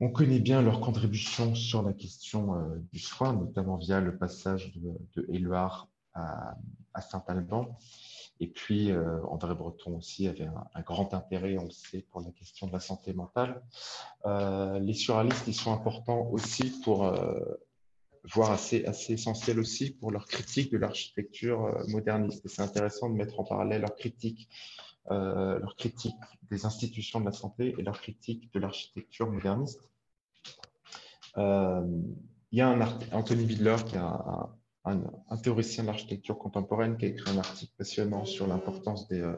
on 0.00 0.08
connaît 0.08 0.40
bien 0.40 0.62
leur 0.62 0.80
contribution 0.80 1.54
sur 1.54 1.82
la 1.82 1.92
question 1.92 2.56
du 2.90 2.98
soin, 2.98 3.34
notamment 3.34 3.76
via 3.76 4.00
le 4.00 4.16
passage 4.16 4.72
de, 4.76 4.92
de 5.16 5.26
Éluard 5.28 5.88
à, 6.14 6.56
à 6.94 7.02
Saint-Alban. 7.02 7.76
Et 8.44 8.48
puis, 8.48 8.90
euh, 8.90 9.22
André 9.28 9.54
Breton 9.54 9.96
aussi 9.96 10.28
avait 10.28 10.50
un, 10.74 10.82
grand 10.82 11.14
intérêt, 11.14 11.56
on 11.56 11.64
le 11.64 11.70
sait, 11.70 12.02
pour 12.10 12.20
la 12.20 12.30
question 12.30 12.66
de 12.66 12.74
la 12.74 12.78
santé 12.78 13.14
mentale. 13.14 13.62
Euh, 14.26 14.78
les 14.80 14.92
suralistes, 14.92 15.44
ils 15.46 15.54
sont 15.54 15.72
importants 15.72 16.28
aussi 16.30 16.78
pour, 16.82 17.06
euh, 17.06 17.40
voire 18.24 18.50
assez, 18.50 18.84
assez 18.84 19.14
essentiels 19.14 19.58
aussi 19.58 19.92
pour 19.92 20.10
leur 20.10 20.26
critique 20.26 20.70
de 20.70 20.76
l'architecture 20.76 21.74
moderniste. 21.88 22.44
Et 22.44 22.48
c'est 22.50 22.60
intéressant 22.60 23.08
de 23.08 23.14
mettre 23.14 23.40
en 23.40 23.44
parallèle 23.44 23.80
leur 23.80 23.96
critique, 23.96 24.50
leur 25.08 25.74
critique 25.76 26.14
des 26.50 26.66
institutions 26.66 27.20
de 27.20 27.24
la 27.24 27.32
santé 27.32 27.74
et 27.78 27.82
leur 27.82 27.98
critique 27.98 28.52
de 28.52 28.60
l'architecture 28.60 29.30
moderniste. 29.30 29.88
il 31.38 32.58
y 32.58 32.60
a 32.60 32.68
un 32.68 32.80
Anthony 33.12 33.44
Widler 33.46 33.76
qui 33.86 33.96
a 33.96 34.54
un, 34.84 35.36
théoricien 35.42 35.84
de 35.84 35.88
l'architecture 35.88 36.38
contemporaine 36.38 36.96
qui 36.96 37.06
a 37.06 37.08
écrit 37.08 37.30
un 37.30 37.38
article 37.38 37.72
passionnant 37.76 38.24
sur 38.24 38.46
l'importance 38.46 39.08
des, 39.08 39.20
euh, 39.20 39.36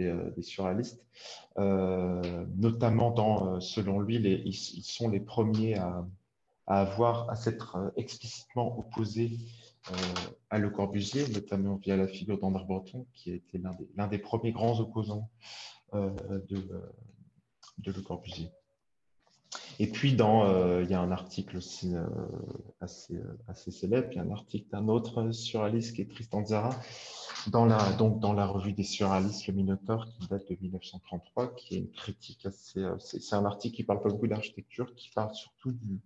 euh, 0.00 0.42
surréalistes, 0.42 1.04
euh, 1.58 2.46
notamment 2.56 3.10
dans, 3.10 3.60
selon 3.60 4.00
lui, 4.00 4.16
ils, 4.16 4.54
sont 4.54 5.08
les 5.08 5.20
premiers 5.20 5.76
à, 5.76 6.06
avoir, 6.66 7.30
à 7.30 7.36
s'être 7.36 7.92
explicitement 7.96 8.78
opposés 8.78 9.38
à 10.48 10.58
Le 10.58 10.70
Corbusier, 10.70 11.28
notamment 11.28 11.76
via 11.76 11.96
la 11.96 12.08
figure 12.08 12.38
d'André 12.38 12.64
Breton, 12.64 13.06
qui 13.12 13.32
a 13.32 13.34
été 13.34 13.58
l'un 13.58 13.72
des, 14.06 14.16
des, 14.16 14.18
premiers 14.18 14.52
grands 14.52 14.80
opposants 14.80 15.28
de 15.92 16.58
Le 17.84 18.02
Corbusier. 18.02 18.50
Et 19.78 19.88
puis, 19.88 20.14
dans, 20.14 20.44
euh, 20.44 20.82
il 20.84 20.90
y 20.90 20.94
a 20.94 21.00
un 21.00 21.10
article 21.10 21.56
aussi 21.56 21.94
euh, 21.94 22.06
assez, 22.80 23.16
euh, 23.16 23.38
assez 23.48 23.70
célèbre, 23.70 24.08
il 24.12 24.16
y 24.16 24.18
a 24.18 24.22
un 24.22 24.30
article 24.30 24.68
d'un 24.70 24.88
autre 24.88 25.32
surréaliste 25.32 25.96
qui 25.96 26.02
est 26.02 26.10
Tristan 26.10 26.44
Zara, 26.44 26.70
dans 27.48 27.64
la, 27.66 27.92
donc 27.92 28.20
dans 28.20 28.32
la 28.32 28.46
revue 28.46 28.72
des 28.72 28.84
surréalistes, 28.84 29.46
Le 29.46 29.54
Minotaure, 29.54 30.06
qui 30.06 30.28
date 30.28 30.48
de 30.48 30.56
1933, 30.60 31.54
qui 31.56 31.74
est 31.74 31.78
une 31.78 31.90
critique 31.90 32.46
assez. 32.46 32.84
c'est 32.98 33.34
un 33.34 33.44
article 33.44 33.76
qui 33.76 33.84
parle 33.84 34.02
pas 34.02 34.10
beaucoup 34.10 34.28
d'architecture, 34.28 34.94
qui 34.94 35.10
parle 35.10 35.34
surtout 35.34 35.72
du, 35.72 36.00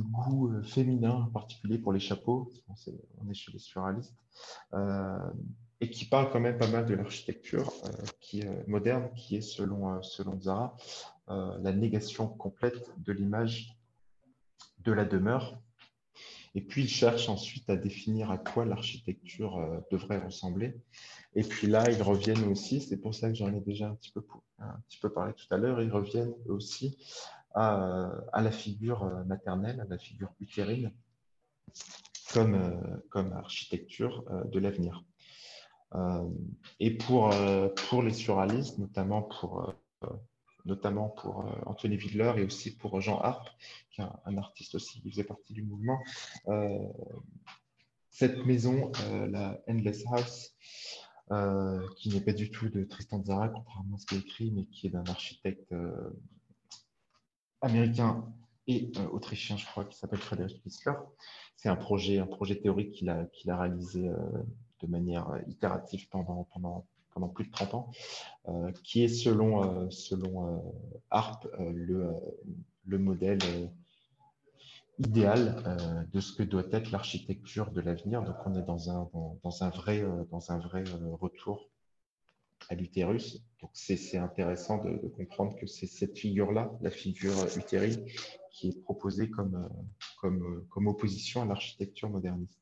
goût 0.00 0.52
féminin, 0.62 1.26
en 1.26 1.30
particulier 1.30 1.78
pour 1.78 1.92
les 1.92 2.00
chapeaux, 2.00 2.50
on 3.18 3.30
est 3.30 3.34
chez 3.34 3.52
les 3.52 3.58
surréalistes, 3.58 4.14
et 5.80 5.90
qui 5.90 6.04
parle 6.06 6.30
quand 6.30 6.40
même 6.40 6.58
pas 6.58 6.68
mal 6.68 6.86
de 6.86 6.94
l'architecture 6.94 7.72
qui 8.20 8.42
moderne, 8.66 9.10
qui 9.16 9.36
est 9.36 9.42
selon, 9.42 10.02
selon 10.02 10.40
Zara 10.40 10.76
la 11.28 11.72
négation 11.72 12.28
complète 12.28 12.90
de 12.98 13.12
l'image 13.12 13.78
de 14.84 14.92
la 14.92 15.04
demeure. 15.04 15.60
Et 16.54 16.60
puis, 16.60 16.82
ils 16.82 16.88
cherchent 16.88 17.28
ensuite 17.28 17.68
à 17.68 17.76
définir 17.76 18.30
à 18.30 18.38
quoi 18.38 18.64
l'architecture 18.64 19.58
euh, 19.58 19.80
devrait 19.90 20.18
ressembler. 20.18 20.76
Et 21.34 21.42
puis 21.42 21.66
là, 21.66 21.90
ils 21.90 22.02
reviennent 22.02 22.44
aussi, 22.44 22.80
c'est 22.80 22.98
pour 22.98 23.14
ça 23.14 23.28
que 23.28 23.34
j'en 23.34 23.52
ai 23.52 23.60
déjà 23.60 23.88
un 23.88 23.96
petit 23.96 24.12
peu, 24.12 24.24
un 24.60 24.80
petit 24.86 24.98
peu 24.98 25.12
parlé 25.12 25.32
tout 25.32 25.52
à 25.52 25.56
l'heure, 25.56 25.82
ils 25.82 25.90
reviennent 25.90 26.34
aussi 26.46 26.96
à, 27.54 28.12
à, 28.32 28.40
la 28.40 28.52
figure 28.52 29.02
euh, 29.02 29.24
maternelle, 29.24 29.80
à 29.80 29.84
la 29.84 29.98
figure 29.98 30.32
utérine, 30.40 30.92
comme, 32.32 33.02
comme 33.10 33.32
architecture 33.32 34.24
de 34.46 34.58
l'avenir. 34.58 35.04
Et 36.80 36.96
pour, 36.96 37.32
pour 37.88 38.02
les 38.02 38.12
suralistes, 38.12 38.78
notamment 38.78 39.22
pour 39.22 39.72
notamment 40.64 41.08
pour 41.08 41.46
euh, 41.46 41.52
Anthony 41.66 41.96
Widler 41.96 42.32
et 42.38 42.44
aussi 42.44 42.76
pour 42.76 43.00
Jean 43.00 43.18
Harp, 43.20 43.48
qui 43.90 44.00
est 44.00 44.04
un, 44.24 44.38
artiste 44.38 44.74
aussi 44.74 45.00
qui 45.00 45.10
faisait 45.10 45.24
partie 45.24 45.52
du 45.52 45.62
mouvement. 45.62 46.02
Euh, 46.48 46.78
cette 48.10 48.46
maison, 48.46 48.92
euh, 49.02 49.26
la 49.26 49.60
Endless 49.68 50.04
House, 50.06 50.54
qui 51.96 52.10
n'est 52.10 52.20
pas 52.20 52.32
du 52.32 52.50
tout 52.50 52.68
de 52.68 52.84
Tristan 52.84 53.22
Zara, 53.24 53.48
contrairement 53.48 53.96
à 53.96 53.98
ce 53.98 54.06
qu'il 54.06 54.18
écrit, 54.18 54.50
mais 54.52 54.66
qui 54.66 54.86
est 54.86 54.90
d'un 54.90 55.04
architecte 55.06 55.74
américain 57.60 58.30
et 58.66 58.92
autrichien, 59.10 59.56
je 59.56 59.66
crois, 59.66 59.84
qui 59.84 59.98
s'appelle 59.98 60.20
Frédéric 60.20 60.62
Wissler. 60.64 60.92
C'est 61.56 61.70
un 61.70 61.76
projet, 61.76 62.18
un 62.18 62.26
projet 62.26 62.56
théorique 62.56 62.92
qu'il 62.92 63.08
a, 63.08 63.24
qu'il 63.32 63.50
a 63.50 63.58
réalisé 63.58 64.10
de 64.82 64.86
manière 64.86 65.26
itérative 65.48 66.08
pendant, 66.10 66.44
pendant 66.52 66.86
pendant 67.14 67.28
plus 67.28 67.46
de 67.46 67.52
30 67.52 67.74
ans, 67.74 67.90
euh, 68.48 68.72
qui 68.82 69.04
est 69.04 69.08
selon, 69.08 69.64
euh, 69.64 69.90
selon 69.90 70.48
euh, 70.48 70.58
ARP 71.10 71.46
le, 71.58 72.10
le 72.86 72.98
modèle 72.98 73.38
idéal 74.98 76.06
de 76.12 76.20
ce 76.20 76.32
que 76.32 76.42
doit 76.44 76.66
être 76.70 76.92
l'architecture 76.92 77.70
de 77.72 77.80
l'avenir. 77.80 78.22
Donc, 78.22 78.36
on 78.46 78.54
est 78.54 78.62
dans 78.62 78.90
un, 78.90 79.10
dans, 79.42 79.62
un 79.62 79.70
vrai, 79.70 80.04
dans 80.30 80.52
un 80.52 80.58
vrai 80.58 80.84
retour 81.20 81.68
à 82.68 82.76
l'utérus. 82.76 83.42
Donc, 83.60 83.70
c'est 83.72 84.18
intéressant 84.18 84.84
de, 84.84 85.08
comprendre 85.08 85.56
que 85.56 85.66
c'est 85.66 85.86
cette 85.86 86.16
figure-là, 86.16 86.70
la 86.80 86.90
figure 86.90 87.34
utérine, 87.56 88.04
qui 88.52 88.68
est 88.68 88.82
proposée 88.82 89.30
comme, 89.30 89.68
comme, 90.20 90.64
comme 90.70 90.86
opposition 90.86 91.42
à 91.42 91.44
l'architecture 91.44 92.08
moderniste. 92.08 92.60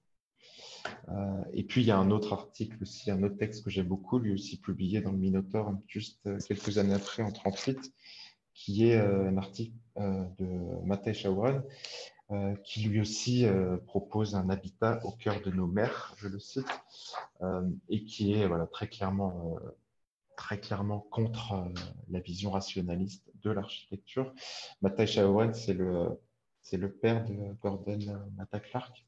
Euh, 1.09 1.43
et 1.53 1.64
puis, 1.64 1.82
il 1.82 1.86
y 1.86 1.90
a 1.90 1.99
un 1.99 2.11
autre 2.11 2.32
article 2.32 2.76
aussi, 2.82 3.11
un 3.11 3.22
autre 3.22 3.36
texte 3.36 3.64
que 3.64 3.70
j'aime 3.70 3.88
beaucoup, 3.88 4.18
lui 4.18 4.32
aussi 4.32 4.61
publié 4.61 5.01
dans 5.01 5.12
le 5.12 5.18
Minotaur, 5.18 5.74
juste 5.86 6.26
euh, 6.26 6.38
quelques 6.47 6.78
années 6.78 6.95
après, 6.95 7.22
en 7.22 7.32
38, 7.32 7.93
qui 8.55 8.88
est 8.88 8.99
euh, 8.99 9.28
un 9.28 9.36
article 9.36 9.74
de 9.97 10.84
Matej 10.84 11.22
Shauran, 11.22 11.61
qui 12.64 12.84
lui 12.84 12.99
aussi 12.99 13.45
propose 13.86 14.34
un 14.36 14.49
habitat 14.49 15.01
au 15.05 15.11
cœur 15.12 15.43
de 15.43 15.51
nos 15.51 15.66
mers, 15.66 16.14
je 16.16 16.28
le 16.28 16.38
cite, 16.38 16.64
et 17.90 18.05
qui 18.05 18.32
est 18.32 18.49
très 18.70 18.88
clairement 20.59 21.01
contre 21.11 21.70
la 22.09 22.20
vision 22.20 22.53
rationaliste 22.53 23.30
de 23.43 23.51
l'architecture. 23.51 24.32
Matej 24.80 25.12
Shauran, 25.12 25.53
c'est 25.53 25.74
le, 25.74 26.18
le 26.72 26.90
père 26.90 27.22
de 27.26 27.53
Gordon 27.61 27.99
Matta 28.38 28.61
Clark, 28.61 29.05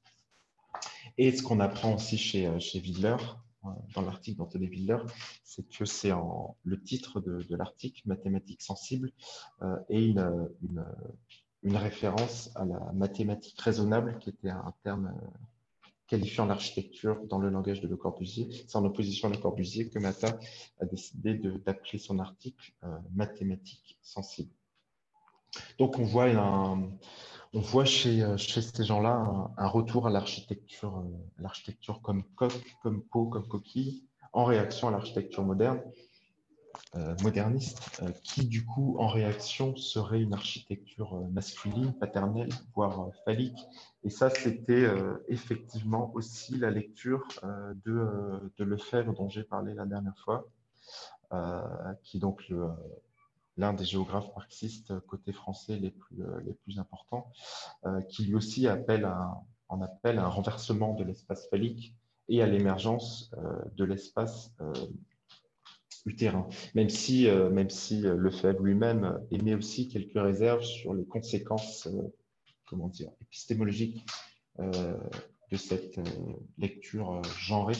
et 1.19 1.33
ce 1.33 1.43
qu'on 1.43 1.61
apprend 1.61 1.95
aussi 1.95 2.19
chez, 2.19 2.47
euh, 2.47 2.59
chez 2.59 2.81
Willer, 2.81 3.17
euh, 3.65 3.69
dans 3.95 4.03
l'article 4.03 4.39
d'Anthony 4.39 4.69
Willer, 4.69 4.99
c'est 5.45 5.69
que 5.69 5.85
c'est 5.85 6.13
le 6.65 6.83
titre 6.83 7.21
de, 7.21 7.57
l'article, 7.57 8.03
Mathématiques 8.07 8.63
sensibles, 8.63 9.13
euh, 9.63 9.77
et 9.89 10.05
une, 10.05 10.49
une, 11.63 11.77
référence 11.77 12.51
à 12.57 12.65
la 12.65 12.93
mathématique 12.93 13.59
raisonnable, 13.61 14.19
qui 14.19 14.31
était 14.31 14.51
un 14.51 14.75
terme 14.83 15.15
qualifiant 16.09 16.45
l'architecture 16.45 17.25
dans 17.27 17.39
le 17.39 17.49
langage 17.49 17.81
de 17.81 17.89
Le 17.89 17.97
Corbusier. 17.97 18.49
C'est 18.69 18.77
en 18.77 18.85
opposition 18.85 19.29
à 19.29 19.31
Le 19.31 19.39
Corbusier 19.39 19.89
que 19.89 19.99
Matta 19.99 20.39
a 20.81 20.85
décidé 20.85 21.35
d'appeler 21.35 21.99
son 21.99 22.19
article 22.19 22.75
Mathématiques 23.15 23.99
sensibles. 24.03 24.53
Donc 25.79 25.99
on 25.99 26.05
voit 26.05 26.29
un, 26.29 26.91
on 27.55 27.61
voit 27.61 27.85
chez, 27.85 28.23
euh, 28.23 28.37
chez 28.37 28.61
ces 28.61 28.85
gens-là 28.85 29.51
un, 29.57 29.67
retour 29.69 30.07
à 30.07 30.11
l'architecture, 30.11 30.99
euh, 30.99 31.09
l'architecture 31.39 32.01
comme 32.03 32.25
coque, 32.35 32.77
comme 32.83 33.03
peau, 33.03 33.27
comme 33.27 33.47
coquille, 33.47 34.05
en 34.33 34.45
réaction 34.45 34.89
à 34.89 34.91
l'architecture 34.91 35.45
moderne, 35.45 35.81
euh, 36.97 37.15
moderniste, 37.23 38.03
qui 38.25 38.47
du 38.47 38.65
coup, 38.67 38.97
en 38.99 39.07
réaction, 39.07 39.77
serait 39.77 40.21
une 40.21 40.35
architecture 40.35 41.15
masculine, 41.31 41.93
paternelle, 41.95 42.49
voire 42.75 43.11
phallique. 43.25 43.61
Et 44.03 44.11
ça, 44.11 44.29
c'était 44.29 44.89
effectivement 45.29 46.11
aussi 46.15 46.59
la 46.59 46.71
lecture 46.71 47.27
de, 47.85 48.51
de 48.59 48.65
Lefebvre 48.65 49.15
dont 49.15 49.29
j'ai 49.29 49.45
parlé 49.45 49.73
la 49.75 49.87
dernière 49.87 50.19
fois, 50.19 50.49
qui 52.03 52.19
donc 52.19 52.49
le 52.49 52.69
l'un 53.57 53.73
des 53.73 53.85
géographes 53.85 54.35
marxistes 54.35 54.99
côté 55.07 55.33
français 55.33 55.77
les 55.77 55.91
plus, 55.91 56.23
euh, 56.23 56.81
importants, 56.81 57.31
euh, 57.87 58.01
qui 58.03 58.25
lui 58.25 58.35
aussi 58.35 58.67
appelle 58.67 59.05
un, 59.05 59.35
en 59.69 59.81
appelle 59.81 60.19
un 60.19 60.29
renversement 60.29 60.95
de 60.95 61.05
l'espace 61.05 61.49
phallique 61.49 61.95
et 62.29 62.43
à 62.43 62.47
l'émergence 62.47 63.31
euh, 63.39 63.57
de 63.77 63.85
l'espace 63.85 64.53
utérin, 66.07 66.47
même 66.75 66.91
si, 66.91 67.29
même 67.53 67.71
si 67.71 68.03
Lefebvre 68.03 68.63
lui-même 68.63 69.21
émet 69.31 69.55
aussi 69.55 69.89
quelques 69.89 70.21
réserves 70.21 70.63
sur 70.63 70.93
les 70.93 71.07
conséquences 71.07 71.89
comment 72.67 72.89
dire, 72.89 73.11
épistémologiques 73.23 74.05
de 75.51 75.57
cette 75.57 75.99
euh, 75.99 76.03
lecture 76.59 77.13
euh, 77.13 77.23
genrée 77.39 77.77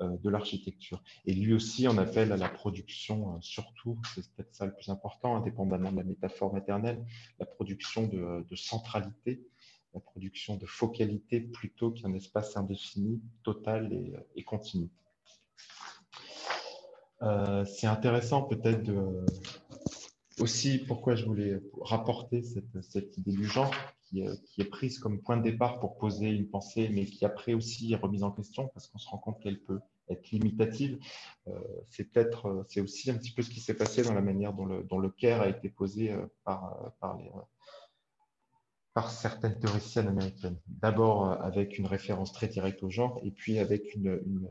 euh, 0.00 0.16
de 0.22 0.30
l'architecture. 0.30 1.02
Et 1.26 1.34
lui 1.34 1.52
aussi 1.52 1.88
en 1.88 1.98
appelle 1.98 2.32
à 2.32 2.36
la 2.36 2.48
production, 2.48 3.40
surtout, 3.40 3.98
c'est 4.14 4.28
peut-être 4.32 4.54
ça 4.54 4.66
le 4.66 4.74
plus 4.74 4.88
important, 4.88 5.36
indépendamment 5.36 5.92
de 5.92 5.96
la 5.96 6.04
métaphore 6.04 6.52
maternelle, 6.52 7.04
la 7.38 7.46
production 7.46 8.06
de, 8.06 8.56
centralité, 8.56 9.42
la 9.94 10.00
production 10.00 10.56
de 10.56 10.66
focalité 10.66 11.40
plutôt 11.40 11.90
qu'un 11.90 12.14
espace 12.14 12.56
indéfini, 12.56 13.20
total 13.42 13.92
et, 14.34 14.44
continu. 14.44 14.88
c'est 17.20 17.86
intéressant 17.86 18.42
peut-être 18.42 18.90
aussi 20.40 20.78
pourquoi 20.78 21.14
je 21.14 21.24
voulais 21.24 21.60
rapporter 21.80 22.42
cette, 22.42 22.82
cette 22.82 23.16
idée 23.18 23.32
du 23.32 23.46
genre, 23.46 23.72
euh, 24.14 24.36
qui, 24.44 24.60
est 24.60 24.66
prise 24.66 24.98
comme 24.98 25.22
point 25.22 25.38
de 25.38 25.42
départ 25.42 25.80
pour 25.80 25.96
poser 25.96 26.28
une 26.28 26.46
pensée, 26.48 26.90
mais 26.92 27.06
qui 27.06 27.24
après 27.24 27.54
aussi 27.54 27.92
est 27.92 27.96
remise 27.96 28.22
en 28.22 28.30
question 28.30 28.68
parce 28.68 28.86
qu'on 28.86 28.98
se 28.98 29.08
rend 29.08 29.16
compte 29.16 29.40
qu'elle 29.40 29.58
peut 29.58 29.80
être 30.10 30.30
limitative. 30.30 30.98
Euh, 31.48 31.58
c'est 31.88 32.04
peut-être, 32.04 32.46
euh, 32.46 32.66
c'est 32.68 32.82
aussi 32.82 33.10
un 33.10 33.14
petit 33.14 33.32
peu 33.32 33.40
ce 33.40 33.48
qui 33.48 33.60
s'est 33.60 33.74
passé 33.74 34.02
dans 34.02 34.12
la 34.12 34.20
manière 34.20 34.52
dont 34.52 34.66
le, 34.66 34.82
dont 34.82 35.00
a 35.00 35.48
été 35.48 35.70
posé 35.70 36.14
par, 36.44 36.92
par, 37.00 37.16
les, 37.16 37.30
par 38.92 39.10
certaines 39.10 39.58
théoriciennes 39.58 40.08
américaines. 40.08 40.58
D'abord 40.66 41.30
avec 41.42 41.78
une 41.78 41.86
référence 41.86 42.32
très 42.32 42.48
directe 42.48 42.82
au 42.82 42.90
genre, 42.90 43.18
et 43.22 43.30
puis 43.30 43.58
avec 43.58 43.94
une, 43.94 44.48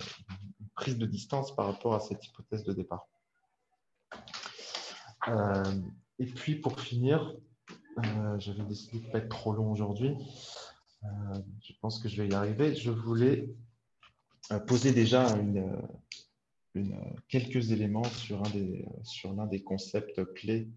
prise 0.73 0.97
de 0.97 1.05
distance 1.05 1.55
par 1.55 1.67
rapport 1.67 1.93
à 1.93 1.99
cette 1.99 2.25
hypothèse 2.25 2.63
de 2.63 2.73
départ. 2.73 3.07
et 6.17 6.25
puis 6.25 6.55
pour 6.55 6.79
finir, 6.79 7.35
euh, 7.97 8.39
j'avais 8.39 8.63
décidé 8.63 8.99
de 8.99 9.07
ne 9.07 9.11
pas 9.11 9.17
être 9.19 9.29
trop 9.29 9.53
long 9.53 9.71
aujourd'hui. 9.71 10.15
Euh, 11.03 11.07
je 11.63 11.73
pense 11.81 11.99
que 11.99 12.07
je 12.07 12.21
vais 12.21 12.29
y 12.29 12.33
arriver. 12.33 12.75
Je 12.75 12.91
voulais 12.91 13.49
euh, 14.51 14.59
poser 14.59 14.91
déjà 14.91 15.27
quelques 17.27 17.71
éléments 17.71 18.05
sur, 18.05 18.41
l'un 19.33 19.45
des 19.45 19.61
concepts 19.61 20.23
clés 20.33 20.69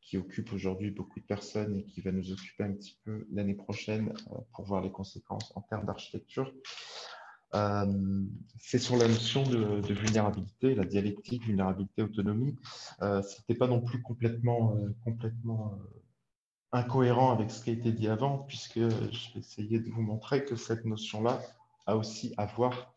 qui 0.00 0.16
occupe 0.16 0.52
aujourd'hui 0.52 0.90
beaucoup 0.90 1.20
de 1.20 1.24
personnes 1.24 1.76
et 1.76 1.84
qui 1.84 2.00
va 2.00 2.12
nous 2.12 2.32
occuper 2.32 2.64
un 2.64 2.72
petit 2.72 2.98
peu 3.04 3.26
l'année 3.32 3.54
prochaine 3.54 4.12
pour 4.52 4.64
voir 4.64 4.82
les 4.82 4.90
conséquences 4.90 5.52
en 5.56 5.60
termes 5.62 5.86
d'architecture. 5.86 6.52
Euh, 7.54 8.24
c'est 8.58 8.78
sur 8.78 8.96
la 8.96 9.08
notion 9.08 9.42
de, 9.42 9.92
vulnérabilité, 9.92 10.74
la 10.74 10.84
dialectique 10.84 11.44
vulnérabilité-autonomie. 11.44 12.56
Euh, 13.02 13.22
ce 13.22 13.38
n'était 13.38 13.54
pas 13.54 13.66
non 13.66 13.80
plus 13.80 14.02
complètement, 14.02 14.74
euh, 14.76 14.94
complètement 15.04 15.78
incohérent 16.72 17.32
avec 17.32 17.50
ce 17.50 17.64
qui 17.64 17.70
a 17.70 17.72
été 17.72 17.92
dit 17.92 18.08
avant, 18.08 18.38
puisque 18.38 18.78
je 18.78 19.34
vais 19.34 19.40
essayer 19.40 19.80
de 19.80 19.90
vous 19.90 20.02
montrer 20.02 20.44
que 20.44 20.54
cette 20.54 20.84
notion-là 20.84 21.40
a 21.86 21.96
aussi 21.96 22.32
à 22.36 22.46
voir 22.46 22.94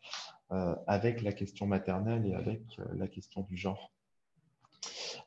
avec 0.86 1.22
la 1.22 1.32
question 1.32 1.66
maternelle 1.66 2.24
et 2.26 2.34
avec 2.34 2.62
la 2.92 3.08
question 3.08 3.42
du 3.42 3.56
genre. 3.56 3.90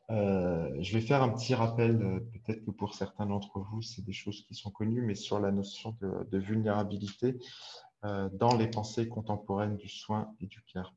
je 0.09 0.93
vais 0.93 1.01
faire 1.01 1.21
un 1.21 1.29
petit 1.29 1.53
rappel, 1.53 1.97
peut-être 2.31 2.63
que 2.63 2.71
pour 2.71 2.93
certains 2.93 3.25
d'entre 3.25 3.59
vous, 3.59 3.81
c'est 3.81 4.05
des 4.05 4.13
choses 4.13 4.45
qui 4.45 4.55
sont 4.55 4.71
connues, 4.71 5.01
mais 5.01 5.15
sur 5.15 5.41
la 5.41 5.51
notion 5.51 5.97
de, 5.99 6.37
vulnérabilité, 6.37 7.35
euh, 7.35 7.86
dans 8.03 8.55
les 8.55 8.67
pensées 8.67 9.07
contemporaines 9.09 9.75
du 9.77 9.89
soin 9.89 10.33
et 10.39 10.47
du 10.47 10.61
care. 10.61 10.93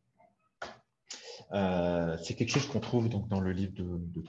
Euh, 1.52 2.16
c'est 2.22 2.34
quelque 2.34 2.50
chose 2.50 2.66
qu'on 2.66 2.80
trouve 2.80 3.08
donc 3.08 3.28
dans 3.28 3.40
le 3.40 3.52
livre 3.52 3.72
de, 3.74 3.98
de. 3.98 4.22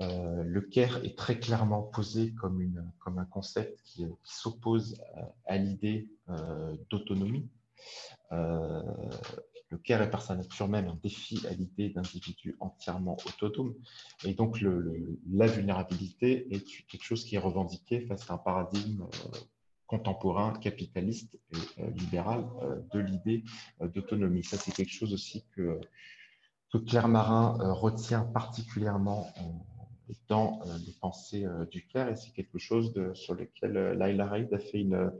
Euh, 0.00 0.42
le 0.44 0.60
care 0.60 1.04
est 1.04 1.16
très 1.16 1.38
clairement 1.38 1.82
posé 1.82 2.32
comme, 2.34 2.92
un 3.06 3.24
concept 3.24 3.80
qui, 3.84 4.06
s'oppose 4.22 5.00
à, 5.46 5.56
l'idée 5.56 6.08
d'autonomie. 6.90 7.48
le 8.30 9.78
care 9.82 10.02
est 10.02 10.10
par 10.10 10.22
sa 10.22 10.36
nature 10.36 10.68
même 10.68 10.88
un 10.88 10.98
défi 11.02 11.44
à 11.48 11.52
l'idée 11.52 11.88
d'individus 11.90 12.56
entièrement 12.60 13.16
autonomes. 13.26 13.74
Et 14.24 14.34
donc, 14.34 14.60
la 14.60 15.46
vulnérabilité 15.46 16.54
est 16.54 16.64
quelque 16.86 17.04
chose 17.04 17.24
qui 17.24 17.34
est 17.34 17.40
revendiqué 17.40 18.02
face 18.02 18.30
à 18.30 18.34
un 18.34 18.38
paradigme 18.38 19.06
contemporain, 19.94 20.52
capitaliste 20.54 21.38
et 21.52 21.82
euh, 21.82 21.90
libéral 21.90 22.44
euh, 22.62 22.80
de 22.92 22.98
l'idée 22.98 23.44
euh, 23.80 23.88
d'autonomie. 23.88 24.42
Ça, 24.42 24.56
c'est 24.56 24.72
quelque 24.72 24.92
chose 24.92 25.12
aussi 25.12 25.44
que, 25.54 25.80
que 26.72 26.78
Claire 26.78 27.06
Marin 27.06 27.56
retient 27.72 28.22
particulièrement 28.22 29.32
dans 30.28 30.60
les 30.84 30.92
pensées 31.00 31.46
du 31.70 31.86
Caire 31.86 32.08
et 32.08 32.16
c'est 32.16 32.32
quelque 32.32 32.58
chose 32.58 32.92
sur 33.14 33.34
lequel 33.34 33.72
Laila 33.98 34.26
Raid 34.26 34.52
a 34.52 34.58
fait 34.58 34.80
une, 34.80 35.12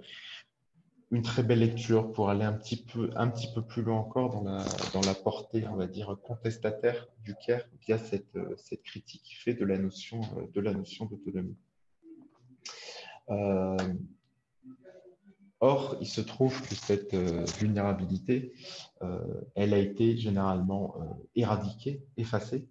une 1.12 1.22
très 1.22 1.44
belle 1.44 1.60
lecture 1.60 2.12
pour 2.12 2.28
aller 2.28 2.44
un 2.44 2.52
petit 2.52 2.82
peu, 2.82 3.10
un 3.14 3.28
petit 3.28 3.48
peu 3.54 3.62
plus 3.62 3.82
loin 3.82 3.98
encore 3.98 4.30
dans 4.30 4.42
la, 4.42 4.64
dans 4.92 5.00
la 5.02 5.14
portée, 5.14 5.66
on 5.68 5.76
va 5.76 5.86
dire, 5.86 6.16
contestataire 6.24 7.06
du 7.22 7.34
Caire 7.36 7.64
via 7.86 7.98
cette, 7.98 8.36
cette 8.56 8.82
critique 8.82 9.22
qui 9.22 9.36
fait 9.36 9.54
de 9.54 9.64
la 9.64 9.78
notion 9.78 10.20
de 10.52 10.60
la 10.60 10.74
notion 10.74 11.06
d'autonomie. 11.06 11.56
Or, 15.66 15.96
il 16.02 16.06
se 16.06 16.20
trouve 16.20 16.60
que 16.60 16.74
cette 16.74 17.14
euh, 17.14 17.46
vulnérabilité, 17.58 18.52
euh, 19.00 19.18
elle 19.54 19.72
a 19.72 19.78
été 19.78 20.14
généralement 20.18 20.94
euh, 21.00 21.04
éradiquée, 21.36 22.04
effacée. 22.18 22.68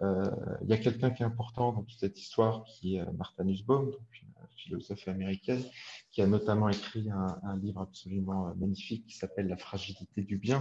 il 0.00 0.68
y 0.68 0.72
a 0.72 0.78
quelqu'un 0.78 1.10
qui 1.12 1.22
est 1.22 1.26
important 1.26 1.70
dans 1.72 1.84
toute 1.84 2.00
cette 2.00 2.18
histoire, 2.18 2.64
qui 2.64 2.96
est 2.96 3.04
Martha 3.12 3.44
Nussbaum, 3.44 3.92
une 4.20 4.48
philosophe 4.56 5.06
américaine, 5.06 5.62
qui 6.10 6.20
a 6.20 6.26
notamment 6.26 6.68
écrit 6.68 7.08
un, 7.10 7.56
livre 7.58 7.82
absolument 7.82 8.52
magnifique 8.56 9.06
qui 9.06 9.16
s'appelle 9.16 9.46
La 9.46 9.56
fragilité 9.56 10.22
du 10.22 10.36
bien. 10.38 10.58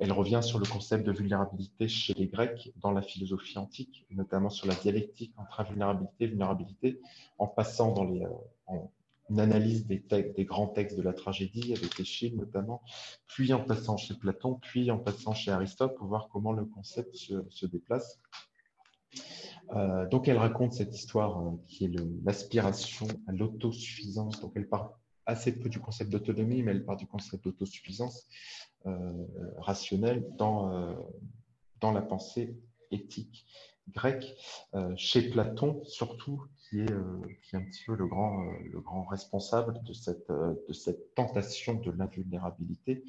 elle 0.00 0.10
revient 0.10 0.40
sur 0.42 0.58
le 0.58 0.66
concept 0.66 1.06
de 1.06 1.12
vulnérabilité 1.12 1.86
chez 1.86 2.14
les 2.14 2.26
Grecs 2.26 2.72
dans 2.84 2.90
la 2.90 3.02
philosophie 3.02 3.58
antique, 3.58 4.04
notamment 4.10 4.50
sur 4.50 4.66
la 4.66 4.74
dialectique 4.74 5.32
entre 5.36 5.60
invulnérabilité 5.60 6.24
et 6.24 6.26
vulnérabilité, 6.26 7.00
en 7.38 7.46
passant 7.46 7.92
dans 7.92 8.04
les, 8.04 8.26
une 9.30 9.40
analyse 9.40 9.86
des, 9.86 10.44
grands 10.44 10.68
textes 10.68 10.96
de 10.96 11.02
la 11.02 11.12
tragédie, 11.12 11.74
avec 11.74 11.98
Échille 11.98 12.36
notamment, 12.36 12.82
puis 13.26 13.52
en 13.52 13.60
passant 13.60 13.96
chez 13.96 14.14
Platon, 14.14 14.58
puis 14.60 14.90
en 14.90 14.98
passant 14.98 15.34
chez 15.34 15.50
Aristote, 15.50 15.96
pour 15.96 16.06
voir 16.06 16.28
comment 16.30 16.52
le 16.52 16.64
concept 16.64 17.14
se, 17.16 17.66
déplace. 17.66 18.20
Euh, 19.74 20.08
donc 20.08 20.28
elle 20.28 20.38
raconte 20.38 20.72
cette 20.72 20.94
histoire 20.94 21.40
euh, 21.40 21.50
qui 21.68 21.84
est 21.84 21.92
l'aspiration 22.24 23.06
à 23.26 23.32
l'autosuffisance. 23.32 24.40
Donc 24.40 24.52
elle 24.56 24.68
part 24.68 24.98
assez 25.24 25.52
peu 25.52 25.68
du 25.68 25.78
concept 25.78 26.10
d'autonomie, 26.10 26.62
mais 26.62 26.72
elle 26.72 26.84
part 26.84 26.96
du 26.96 27.06
concept 27.06 27.44
d'autosuffisance 27.44 28.26
euh, 28.86 29.12
rationnelle 29.58 30.26
dans, 30.36 30.96
dans 31.80 31.92
la 31.92 32.02
pensée 32.02 32.56
éthique 32.90 33.46
grecque. 33.88 34.34
chez 34.96 35.30
Platon, 35.30 35.82
surtout, 35.84 36.42
qui 36.72 36.80
est, 36.80 36.90
euh, 36.90 37.20
qui 37.42 37.54
est 37.54 37.58
un 37.58 37.64
petit 37.64 37.84
peu 37.84 37.94
le 37.94 38.06
grand, 38.06 38.46
euh, 38.46 38.52
le 38.72 38.80
grand 38.80 39.04
responsable 39.04 39.82
de 39.84 39.92
cette, 39.92 40.30
euh, 40.30 40.54
de 40.68 40.72
cette 40.72 41.14
tentation 41.14 41.74
de 41.74 41.90
l'invulnérabilité, 41.90 43.04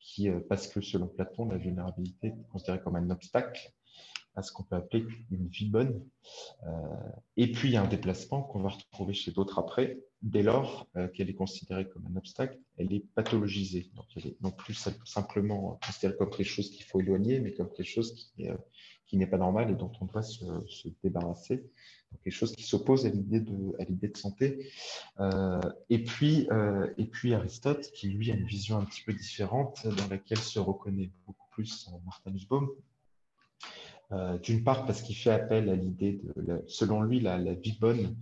qui, 0.00 0.28
parce 0.48 0.66
que 0.66 0.80
selon 0.80 1.06
Platon, 1.06 1.46
la 1.46 1.56
vulnérabilité 1.56 2.28
est 2.28 2.48
considérée 2.50 2.80
comme 2.80 2.96
un 2.96 3.10
obstacle 3.10 3.72
à 4.34 4.42
ce 4.42 4.52
qu'on 4.52 4.64
peut 4.64 4.76
appeler 4.76 5.04
une 5.30 5.48
vie 5.48 5.70
bonne. 5.70 6.04
et 7.36 7.50
puis, 7.50 7.76
un 7.76 7.86
déplacement 7.86 8.42
qu'on 8.42 8.60
va 8.60 8.68
retrouver 8.68 9.14
chez 9.14 9.32
d'autres 9.32 9.58
après. 9.58 9.98
Dès 10.22 10.42
lors 10.42 10.86
qu'elle 11.14 11.30
est 11.30 11.34
considérée 11.34 11.88
comme 11.88 12.06
un 12.06 12.16
obstacle, 12.16 12.58
elle 12.76 12.92
est 12.92 13.04
pathologisée. 13.14 13.90
Donc, 13.94 14.04
elle 14.14 14.26
est 14.26 14.40
non 14.42 14.50
plus 14.50 14.74
simplement 15.04 15.80
considérée 15.84 16.16
comme 16.18 16.30
quelque 16.30 16.46
chose 16.46 16.70
qu'il 16.70 16.84
faut 16.84 17.00
éloigner, 17.00 17.40
mais 17.40 17.54
comme 17.54 17.72
quelque 17.72 17.88
chose 17.88 18.12
qui, 18.14 18.46
qui 19.06 19.16
n'est 19.16 19.26
pas 19.26 19.38
normal 19.38 19.70
et 19.70 19.74
dont 19.74 19.92
on 20.00 20.06
doit 20.06 20.22
se, 20.22 20.44
se 20.66 20.88
débarrasser 21.02 21.70
quelque 22.22 22.34
chose 22.34 22.54
qui 22.54 22.62
s'oppose 22.62 23.06
à 23.06 23.08
l'idée 23.08 23.40
de, 23.40 23.76
de 23.78 24.16
santé. 24.16 24.70
Euh, 25.20 25.60
et, 25.90 26.02
puis, 26.02 26.48
euh, 26.50 26.92
et 26.98 27.06
puis 27.06 27.34
Aristote, 27.34 27.90
qui 27.92 28.08
lui 28.08 28.30
a 28.30 28.34
une 28.34 28.46
vision 28.46 28.78
un 28.78 28.84
petit 28.84 29.02
peu 29.02 29.12
différente, 29.12 29.86
dans 29.86 30.08
laquelle 30.08 30.38
se 30.38 30.58
reconnaît 30.58 31.10
beaucoup 31.26 31.46
plus 31.50 31.88
Martin 32.04 32.30
Nussbaum. 32.30 32.68
Euh, 34.12 34.38
d'une 34.38 34.62
part 34.62 34.86
parce 34.86 35.02
qu'il 35.02 35.16
fait 35.16 35.32
appel 35.32 35.68
à 35.68 35.74
l'idée 35.74 36.20
de, 36.36 36.62
selon 36.68 37.02
lui, 37.02 37.20
la, 37.20 37.38
vie 37.54 37.76
bonne 37.80 38.16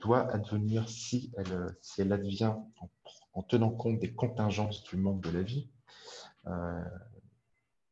doit 0.00 0.28
advenir 0.32 0.88
si 0.88 1.30
elle, 1.36 1.76
si 1.80 2.00
elle 2.00 2.12
advient 2.12 2.54
en, 2.80 2.90
en, 3.34 3.42
tenant 3.42 3.70
compte 3.70 4.00
des 4.00 4.12
contingences 4.12 4.82
du 4.82 4.96
monde 4.96 5.20
de 5.20 5.30
la 5.30 5.42
vie. 5.42 5.68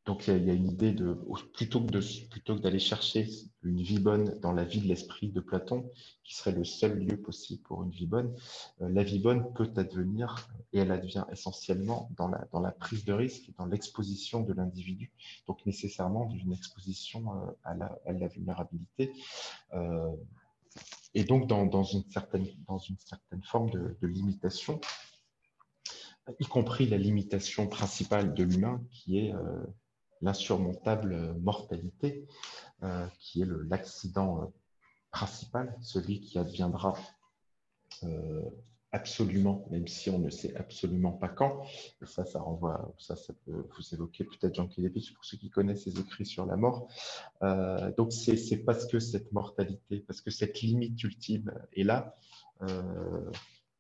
Donc 0.09 0.27
il 0.27 0.43
y, 0.47 0.51
a, 0.51 0.55
une 0.55 0.71
idée 0.71 0.93
de 0.93 1.19
plutôt 1.53 1.83
que 1.83 2.29
plutôt 2.31 2.57
que 2.57 2.63
d'aller 2.63 2.79
chercher 2.79 3.29
une 3.63 3.83
vie 3.83 3.99
bonne 3.99 4.41
dans 4.41 4.53
la 4.53 4.65
vie 4.65 4.81
de 4.81 4.89
l'esprit 4.89 5.29
de 5.29 5.41
Platon, 5.41 5.91
qui 6.25 6.35
serait 6.35 6.53
le 6.53 6.65
seul 6.65 6.99
lieu 6.99 7.21
possible 7.21 7.63
pour 7.65 7.83
une 7.83 7.91
vie 7.91 8.07
bonne, 8.07 8.35
euh, 8.81 8.89
la 8.89 9.03
vie 9.03 9.19
bonne 9.19 9.53
peut 9.53 9.71
advenir 9.77 10.49
et 10.73 10.79
elle 10.79 10.93
advient 10.93 11.27
essentiellement 11.31 12.11
dans 12.17 12.29
la 12.29 12.49
dans 12.53 12.61
la 12.61 12.71
prise 12.71 13.05
de 13.05 13.13
risque, 13.13 13.51
dans 13.59 13.67
l'exposition 13.67 14.41
de 14.41 14.55
l'individu, 14.55 15.13
donc 15.47 15.59
nécessairement 15.67 16.25
d'une 16.25 16.55
exposition 16.55 17.31
euh, 17.31 17.51
à 17.65 17.75
la, 17.75 17.99
à 18.07 18.13
la 18.13 18.29
vulnérabilité. 18.29 19.13
Euh, 19.75 20.11
et 21.13 21.25
donc 21.25 21.47
dans, 21.49 21.67
dans, 21.67 21.85
une 21.85 22.11
certaine 22.11 22.47
dans 22.67 22.79
une 22.79 22.97
certaine 22.97 23.43
forme 23.43 23.69
de 23.69 24.07
limitation, 24.07 24.81
y 26.41 26.47
compris 26.47 26.87
la 26.87 26.97
limitation 26.97 27.67
principale 27.67 28.33
de 28.33 28.45
l'humain, 28.45 28.81
qui 28.91 29.19
est 29.19 29.35
l'insurmontable 30.21 31.35
mortalité, 31.41 32.27
euh, 32.85 33.07
qui 33.19 33.43
est 33.43 33.49
l'accident 33.69 34.43
euh, 34.43 34.47
principal, 35.11 35.77
celui 35.81 36.21
qui 36.21 36.39
adviendra 36.39 36.95
euh, 38.05 38.43
absolument, 38.93 39.67
même 39.73 39.89
si 39.89 40.11
on 40.11 40.21
ne 40.21 40.31
sait 40.31 40.55
absolument 40.55 41.11
pas 41.11 41.29
quand. 41.29 41.65
Ça, 42.05 42.25
ça 42.25 42.39
renvoie, 42.39 42.95
ça, 42.99 43.17
ça 43.17 43.33
peut 43.45 43.67
vous 43.77 43.95
évoquer 43.95 44.23
peut-être 44.23 44.55
Jean 44.55 44.69
Kelevich 44.69 45.13
pour 45.13 45.25
ceux 45.25 45.37
qui 45.39 45.51
connaissent 45.51 45.83
ses 45.83 45.99
écrits 45.99 46.25
sur 46.25 46.47
la 46.47 46.57
mort. 46.57 46.89
donc 47.97 48.13
c'est 48.13 48.59
parce 48.59 48.87
que 48.87 49.01
cette 49.01 49.33
mortalité, 49.33 50.05
parce 50.07 50.21
que 50.21 50.31
cette 50.31 50.61
limite 50.63 51.03
ultime 51.03 51.53
est 51.77 51.83
là, 51.83 52.17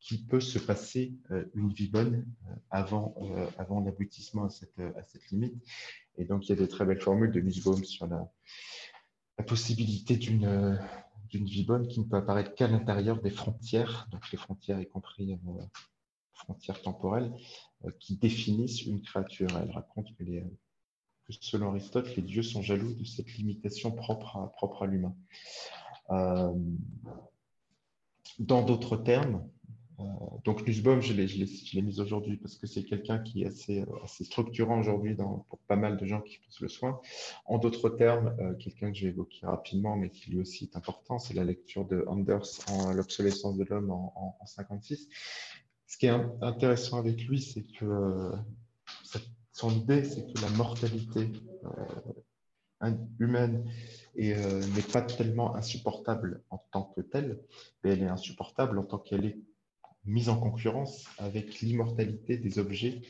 qu'il 0.00 0.26
peut 0.26 0.40
se 0.40 0.58
passer 0.58 1.14
une 1.54 1.72
vie 1.72 1.88
bonne 1.88 2.26
avant, 2.70 3.14
avant 3.56 3.80
l'aboutissement 3.80 4.44
à 4.44 4.50
cette, 4.50 4.78
à 4.78 5.02
cette 5.04 5.30
limite. 5.30 5.54
Et 6.18 6.24
donc, 6.24 6.46
il 6.46 6.50
y 6.50 6.52
a 6.52 6.56
des 6.56 6.68
très 6.68 6.84
belles 6.84 7.00
formules 7.00 7.32
de 7.32 7.40
Nussbaum 7.40 7.82
sur 7.84 8.06
la, 8.06 8.28
possibilité 9.46 10.16
d'une 10.16 10.78
d'une 11.30 11.44
vie 11.44 11.64
bonne 11.64 11.86
qui 11.88 12.00
ne 12.00 12.04
peut 12.04 12.16
apparaître 12.16 12.54
qu'à 12.54 12.68
l'intérieur 12.68 13.20
des 13.20 13.30
frontières, 13.30 14.08
donc 14.10 14.30
les 14.32 14.38
frontières 14.38 14.80
y 14.80 14.86
compris 14.86 15.32
euh, 15.32 15.62
frontières 16.32 16.80
temporelles, 16.80 17.32
euh, 17.84 17.90
qui 18.00 18.16
définissent 18.16 18.82
une 18.82 19.02
créature. 19.02 19.48
Elle 19.62 19.70
raconte 19.70 20.14
que, 20.16 20.24
selon 21.40 21.70
Aristote, 21.70 22.14
les 22.16 22.22
dieux 22.22 22.42
sont 22.42 22.62
jaloux 22.62 22.94
de 22.94 23.04
cette 23.04 23.30
limitation 23.34 23.92
propre 23.92 24.36
à, 24.36 24.52
propre 24.52 24.84
à 24.84 24.86
l'humain. 24.86 25.14
Euh, 26.10 26.54
dans 28.38 28.62
d'autres 28.62 28.96
termes, 28.96 29.36
euh, 29.36 29.57
donc 30.44 30.64
Nussbaum, 30.66 31.00
je 31.00 31.12
l'ai 31.12 31.82
mis 31.82 32.00
aujourd'hui 32.00 32.36
parce 32.36 32.56
que 32.56 32.68
c'est 32.68 32.84
quelqu'un 32.84 33.18
qui 33.18 33.42
est 33.42 33.46
assez, 33.46 33.84
assez 34.04 34.22
structurant 34.24 34.78
aujourd'hui 34.78 35.16
pour 35.16 35.58
pas 35.66 35.74
mal 35.74 35.96
de 35.96 36.06
gens 36.06 36.20
qui 36.20 36.36
font 36.36 36.50
le 36.60 36.68
soin. 36.68 37.00
En 37.46 37.58
d'autres 37.58 37.90
termes, 37.90 38.34
euh, 38.40 38.54
quelqu'un 38.54 38.92
que 38.92 38.96
je 38.96 39.06
vais 39.06 39.12
évoquer 39.12 39.46
rapidement, 39.46 39.96
mais 39.96 40.10
qui 40.10 40.30
lui 40.30 40.40
aussi 40.40 40.64
est 40.64 40.76
important, 40.76 41.18
c'est 41.18 41.34
la 41.34 41.42
lecture 41.42 41.84
de 41.84 42.04
Anders 42.06 42.60
en 42.68 42.92
L'obsolescence 42.92 43.56
de 43.56 43.64
l'homme 43.64 43.90
en, 43.90 44.36
en, 44.40 44.46
56. 44.46 45.08
Ce 45.86 45.96
qui 45.98 46.06
est 46.06 46.14
intéressant 46.42 46.98
avec 46.98 47.24
lui, 47.24 47.40
c'est 47.40 47.64
que 47.64 47.84
euh, 47.84 48.32
son 49.52 49.70
idée, 49.70 50.04
c'est 50.04 50.32
que 50.32 50.40
la 50.40 50.50
mortalité 50.50 51.32
humaine 53.18 53.68
n'est 54.16 54.92
pas 54.92 55.02
tellement 55.02 55.56
insupportable 55.56 56.44
en 56.50 56.58
tant 56.70 56.84
que 56.94 57.00
telle, 57.00 57.40
mais 57.82 57.90
elle 57.90 58.02
est 58.04 58.08
insupportable 58.08 58.78
en 58.78 58.84
tant 58.84 58.98
qu'elle 58.98 59.24
est 59.24 59.38
mise 60.08 60.28
en 60.28 60.38
concurrence 60.38 61.06
avec 61.18 61.60
l'immortalité 61.60 62.38
des 62.38 62.58
objets, 62.58 63.02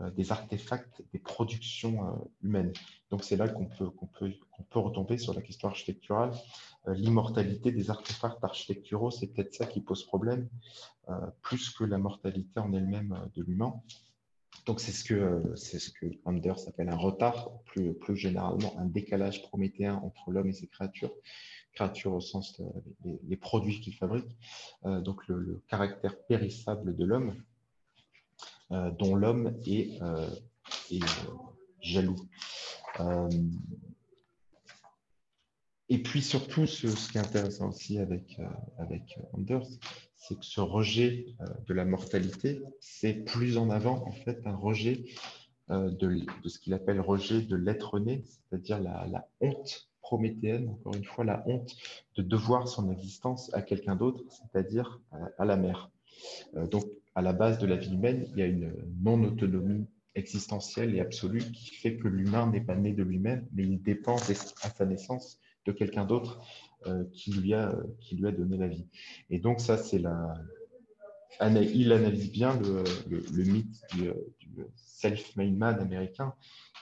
euh, 0.00 0.10
des 0.10 0.32
artefacts, 0.32 1.02
des 1.12 1.18
productions 1.18 2.06
euh, 2.06 2.12
humaines. 2.42 2.72
Donc 3.10 3.24
c'est 3.24 3.36
là 3.36 3.48
qu'on 3.48 3.66
peut, 3.66 3.90
qu'on 3.90 4.06
peut, 4.06 4.78
retomber 4.78 5.18
sur 5.18 5.34
la 5.34 5.40
question 5.40 5.68
architecturale. 5.68 6.32
Euh, 6.88 6.94
l'immortalité 6.94 7.72
des 7.72 7.90
artefacts 7.90 8.42
architecturaux, 8.42 9.10
c'est 9.10 9.28
peut-être 9.28 9.54
ça 9.54 9.66
qui 9.66 9.80
pose 9.80 10.04
problème, 10.04 10.48
plus 11.42 11.70
que 11.70 11.84
la 11.84 11.98
mortalité 11.98 12.58
en 12.58 12.72
elle-même 12.72 13.16
de 13.34 13.42
l'humain. 13.42 13.74
Donc 14.66 14.80
c'est 14.80 14.92
ce 14.92 15.04
que 15.04 15.42
c'est 15.56 15.78
ce 15.78 15.90
que 15.90 16.06
Anders 16.24 16.66
appelle 16.68 16.88
un 16.88 16.96
retard, 16.96 17.50
plus, 17.66 17.92
plus 17.94 18.16
généralement 18.16 18.74
un 18.78 18.86
décalage 18.86 19.42
prométhéen 19.42 19.96
entre 19.96 20.30
l'homme 20.30 20.48
et 20.48 20.52
ses 20.52 20.66
créatures 20.66 21.12
créatures 21.74 22.14
au 22.14 22.20
sens 22.20 22.60
des 23.00 23.18
les, 23.26 23.36
produits 23.36 23.80
qu'il 23.80 23.94
fabrique, 23.94 24.36
euh, 24.86 25.00
donc 25.00 25.26
le, 25.26 25.62
caractère 25.68 26.16
périssable 26.26 26.96
de 26.96 27.04
l'homme, 27.04 27.34
euh, 28.70 28.90
dont 28.92 29.14
l'homme 29.14 29.58
est, 29.66 30.00
euh, 30.02 30.28
jaloux. 31.80 32.16
et 35.88 35.98
puis 36.02 36.22
surtout, 36.22 36.66
ce, 36.66 36.86
qui 37.10 37.18
est 37.18 37.20
intéressant 37.20 37.68
aussi 37.68 37.98
avec, 37.98 38.38
avec 38.78 39.18
Anders, 39.32 39.66
c'est 40.26 40.38
que 40.38 40.44
ce 40.44 40.60
rejet 40.60 41.26
de 41.66 41.74
la 41.74 41.84
mortalité, 41.84 42.62
c'est 42.80 43.24
plus 43.24 43.58
en 43.58 43.70
avant 43.70 44.06
en 44.06 44.12
fait 44.12 44.40
un 44.46 44.56
rejet 44.56 45.04
de, 45.68 45.90
de, 46.42 46.48
ce 46.48 46.58
qu'il 46.58 46.74
appelle 46.74 47.00
rejet 47.00 47.42
de 47.42 47.56
l'être 47.56 47.98
né, 47.98 48.22
c'est-à-dire 48.24 48.80
la, 48.80 49.28
honte 49.40 49.90
prométhéenne, 50.00 50.68
encore 50.68 50.94
une 50.94 51.04
fois, 51.04 51.24
la 51.24 51.42
honte 51.46 51.74
de 52.16 52.22
devoir 52.22 52.68
son 52.68 52.90
existence 52.90 53.52
à 53.54 53.62
quelqu'un 53.62 53.96
d'autre, 53.96 54.22
c'est-à-dire 54.30 55.00
à 55.38 55.44
la 55.44 55.56
mère. 55.56 55.90
Euh, 56.56 56.66
donc, 56.66 56.84
à 57.14 57.22
la 57.22 57.32
base 57.32 57.58
de 57.58 57.66
la 57.66 57.76
vie 57.76 57.94
humaine, 57.94 58.26
il 58.30 58.38
y 58.38 58.42
a 58.42 58.46
une 58.46 58.72
non-autonomie 59.00 59.86
existentielle 60.14 60.94
et 60.94 61.00
absolue 61.00 61.40
qui 61.52 61.74
fait 61.74 61.96
que 61.96 62.08
l'humain 62.08 62.50
n'est 62.50 62.60
pas 62.60 62.76
né 62.76 62.92
de 62.92 63.02
lui-même, 63.02 63.46
mais 63.52 63.64
il 63.64 63.82
dépend 63.82 64.16
à 64.16 64.70
sa 64.70 64.86
naissance 64.86 65.40
de 65.66 65.72
quelqu'un 65.72 66.04
d'autre 66.04 66.40
euh, 66.40 66.73
qui, 67.12 67.32
lui 67.32 67.54
a, 67.54 67.74
qui 68.00 68.16
lui 68.16 68.26
a 68.26 68.32
donné 68.32 68.56
la 68.56 68.68
vie. 68.68 68.86
Et 69.30 69.38
donc, 69.38 69.60
ça, 69.60 69.76
c'est 69.76 69.98
la. 69.98 70.34
Il 71.40 71.92
analyse 71.92 72.30
bien 72.30 72.56
le, 72.60 72.84
le, 73.08 73.42
mythe 73.42 73.82
du, 73.92 74.12
du 74.38 74.64
self-made 74.76 75.56
man 75.56 75.80
américain 75.80 76.32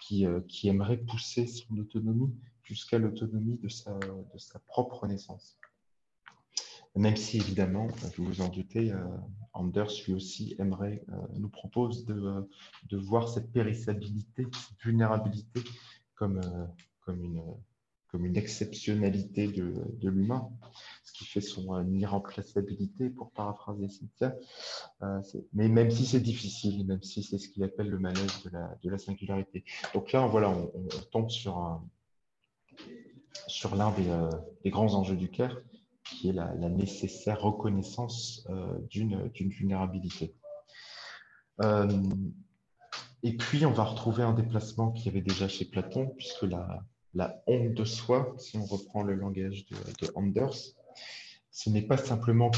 qui, 0.02 0.26
euh, 0.26 0.40
qui 0.48 0.68
aimerait 0.68 0.98
pousser 0.98 1.46
son 1.46 1.78
autonomie 1.78 2.34
jusqu'à 2.62 2.98
l'autonomie 2.98 3.58
de 3.58 3.68
sa, 3.68 3.98
de 3.98 4.38
sa 4.38 4.58
propre 4.60 5.06
naissance. 5.06 5.58
même 6.94 7.16
si 7.16 7.38
évidemment, 7.38 7.88
vous 8.16 8.24
vous 8.24 8.40
en 8.40 8.48
doutez, 8.48 8.92
Anders 9.52 9.90
lui 10.06 10.14
aussi 10.14 10.54
aimerait, 10.58 11.02
nous 11.34 11.48
propose 11.48 12.04
de, 12.04 12.48
de, 12.88 12.96
voir 12.96 13.28
cette 13.28 13.50
périssabilité, 13.52 14.46
cette 14.52 14.80
vulnérabilité 14.82 15.62
comme, 16.14 16.40
comme 17.00 17.22
une 17.22 17.42
comme 18.12 18.26
une 18.26 18.36
exceptionnalité 18.36 19.48
de, 19.48 19.72
de 20.00 20.10
l'humain, 20.10 20.50
ce 21.02 21.12
qui 21.14 21.24
fait 21.24 21.40
son 21.40 21.74
euh, 21.74 21.82
irremplaçabilité, 21.98 23.08
pour 23.08 23.30
paraphraser 23.30 23.88
Cynthia. 23.88 24.36
Euh, 25.02 25.20
mais 25.54 25.68
même 25.68 25.90
si 25.90 26.04
c'est 26.04 26.20
difficile, 26.20 26.86
même 26.86 27.02
si 27.02 27.22
c'est 27.22 27.38
ce 27.38 27.48
qu'il 27.48 27.64
appelle 27.64 27.88
le 27.88 27.98
malaise 27.98 28.42
de 28.44 28.50
la, 28.50 28.76
de 28.82 28.90
la 28.90 28.98
singularité. 28.98 29.64
Donc 29.94 30.12
là, 30.12 30.26
voilà, 30.26 30.50
on, 30.50 30.70
on 30.74 31.02
tombe 31.10 31.30
sur, 31.30 31.80
sur 33.46 33.74
l'un 33.76 33.90
des, 33.92 34.08
euh, 34.08 34.30
des, 34.62 34.70
grands 34.70 34.92
enjeux 34.92 35.16
du 35.16 35.30
CARE, 35.30 35.56
qui 36.04 36.28
est 36.28 36.32
la, 36.32 36.54
la 36.54 36.68
nécessaire 36.68 37.40
reconnaissance 37.40 38.46
euh, 38.50 38.78
d'une 38.90 39.30
vulnérabilité. 39.32 40.34
Euh, 41.62 41.88
et 43.22 43.36
puis, 43.36 43.64
on 43.64 43.72
va 43.72 43.84
retrouver 43.84 44.22
un 44.22 44.34
déplacement 44.34 44.90
qu'il 44.90 45.06
y 45.06 45.08
avait 45.08 45.22
déjà 45.22 45.48
chez 45.48 45.64
Platon, 45.64 46.12
puisque 46.18 46.42
la, 46.42 46.84
la 47.14 47.42
honte 47.46 47.74
de 47.74 47.84
soi, 47.84 48.34
si 48.38 48.56
on 48.56 48.64
reprend 48.64 49.02
le 49.02 49.14
langage 49.14 49.66
de, 49.66 50.08
Anders, 50.14 50.74
ce 51.50 51.68
n'est 51.68 51.82
pas 51.82 51.98
simplement 51.98 52.50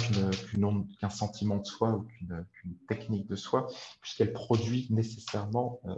qu'un 1.01 1.11
sentiment 1.11 1.57
de 1.57 1.67
soi 1.67 1.91
ou 1.91 2.03
qu'une 2.03 2.77
technique 2.89 3.27
de 3.27 3.35
soi, 3.35 3.67
puisqu'elle 4.01 4.33
produit 4.33 4.87
nécessairement 4.91 5.81
euh, 5.87 5.97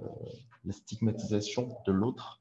la 0.64 0.72
stigmatisation 0.72 1.76
de 1.86 1.92
l'autre, 1.92 2.40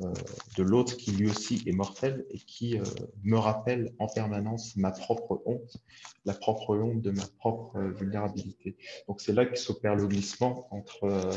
euh, 0.00 0.12
de 0.56 0.62
l'autre 0.62 0.96
qui 0.96 1.12
lui 1.12 1.28
aussi 1.28 1.62
est 1.66 1.72
mortel 1.72 2.24
et 2.30 2.38
qui 2.38 2.78
euh, 2.78 2.84
me 3.22 3.36
rappelle 3.36 3.92
en 3.98 4.06
permanence 4.06 4.74
ma 4.76 4.92
propre 4.92 5.42
honte, 5.44 5.76
la 6.24 6.32
propre 6.32 6.74
honte 6.74 7.02
de 7.02 7.10
ma 7.10 7.26
propre 7.38 7.78
vulnérabilité. 7.78 8.78
Donc 9.08 9.20
c'est 9.20 9.34
là 9.34 9.44
que 9.44 9.56
s'opère 9.56 9.94
le 9.94 10.06
glissement 10.06 10.66
entre 10.70 11.30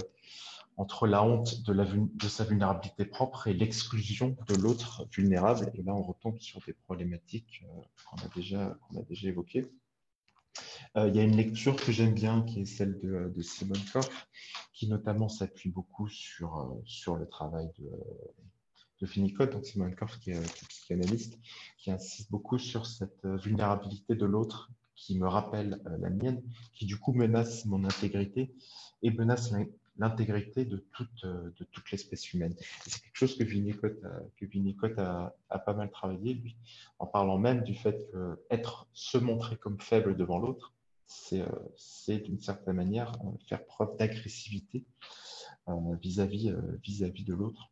entre 0.78 1.08
la 1.08 1.24
honte 1.24 1.64
de, 1.64 2.28
sa 2.28 2.44
vulnérabilité 2.44 3.06
propre 3.06 3.48
et 3.48 3.54
l'exclusion 3.54 4.36
de 4.48 4.56
l'autre 4.56 5.08
vulnérable. 5.12 5.72
Et 5.76 5.84
là, 5.84 5.94
on 5.94 6.02
retombe 6.02 6.40
sur 6.40 6.60
des 6.66 6.74
problématiques 6.74 7.64
euh, 7.64 7.82
qu'on 8.10 8.18
a, 8.18 8.30
déjà, 8.36 8.78
évoquées. 9.24 9.72
Euh, 10.98 11.08
il 11.08 11.16
y 11.16 11.20
a 11.20 11.24
une 11.24 11.36
lecture 11.36 11.76
que 11.76 11.92
j'aime 11.92 12.14
bien, 12.14 12.42
qui 12.44 12.62
est 12.62 12.66
celle 12.66 13.00
de, 13.00 13.32
de 13.34 13.42
Simon 13.42 13.80
Koch, 13.92 14.10
qui 14.74 14.88
notamment 14.88 15.30
s'appuie 15.30 15.70
beaucoup 15.70 16.10
sur, 16.10 16.58
euh, 16.58 17.18
le 17.18 17.28
travail 17.28 17.70
de, 17.80 17.90
de 19.00 19.06
Finnicott, 19.06 19.52
donc 19.52 19.66
Simon 19.66 19.92
Koch, 19.92 20.20
qui 20.20 20.32
est, 20.32 20.68
psychanalyste, 20.68 21.40
qui 21.78 21.92
insiste 21.92 22.30
beaucoup 22.32 22.60
sur 22.60 22.86
cette 22.86 23.26
vulnérabilité 23.26 24.16
de 24.16 24.26
l'autre 24.26 24.72
qui 24.96 25.18
me 25.18 25.28
rappelle 25.28 25.82
la 26.00 26.10
mienne, 26.10 26.42
qui 26.74 26.86
du 26.86 26.98
coup 26.98 27.14
menace 27.14 27.66
mon 27.66 27.84
intégrité 27.84 28.54
et 29.04 29.12
menace 29.12 29.54
l'intégrité 29.98 30.66
de 30.66 30.78
toute, 30.94 31.24
euh, 31.24 31.54
de 31.58 31.64
toute 31.66 31.90
l'espèce 31.92 32.34
humaine. 32.34 32.56
C'est 32.86 33.02
quelque 33.02 33.16
chose 33.16 33.38
que 33.38 33.44
Winnicott, 33.44 34.04
a, 34.04 34.24
que 34.38 35.00
a, 35.50 35.60
pas 35.60 35.74
mal 35.74 35.90
travaillé, 35.92 36.34
lui, 36.34 36.58
en 37.00 37.06
parlant 37.06 37.38
même 37.38 37.64
du 37.64 37.76
fait 37.76 38.10
que 38.12 38.38
se 38.94 39.18
montrer 39.18 39.58
comme 39.58 39.80
faible 39.80 40.18
devant 40.18 40.40
l'autre, 40.40 40.74
c'est 41.06 41.42
euh, 41.42 42.20
d'une 42.20 42.40
certaine 42.40 42.76
manière 42.76 43.12
euh, 43.24 43.32
faire 43.48 43.66
preuve 43.66 43.96
d'agressivité 43.98 44.86
vis-à-vis 46.02 47.24
de 47.24 47.34
l'autre. 47.34 47.72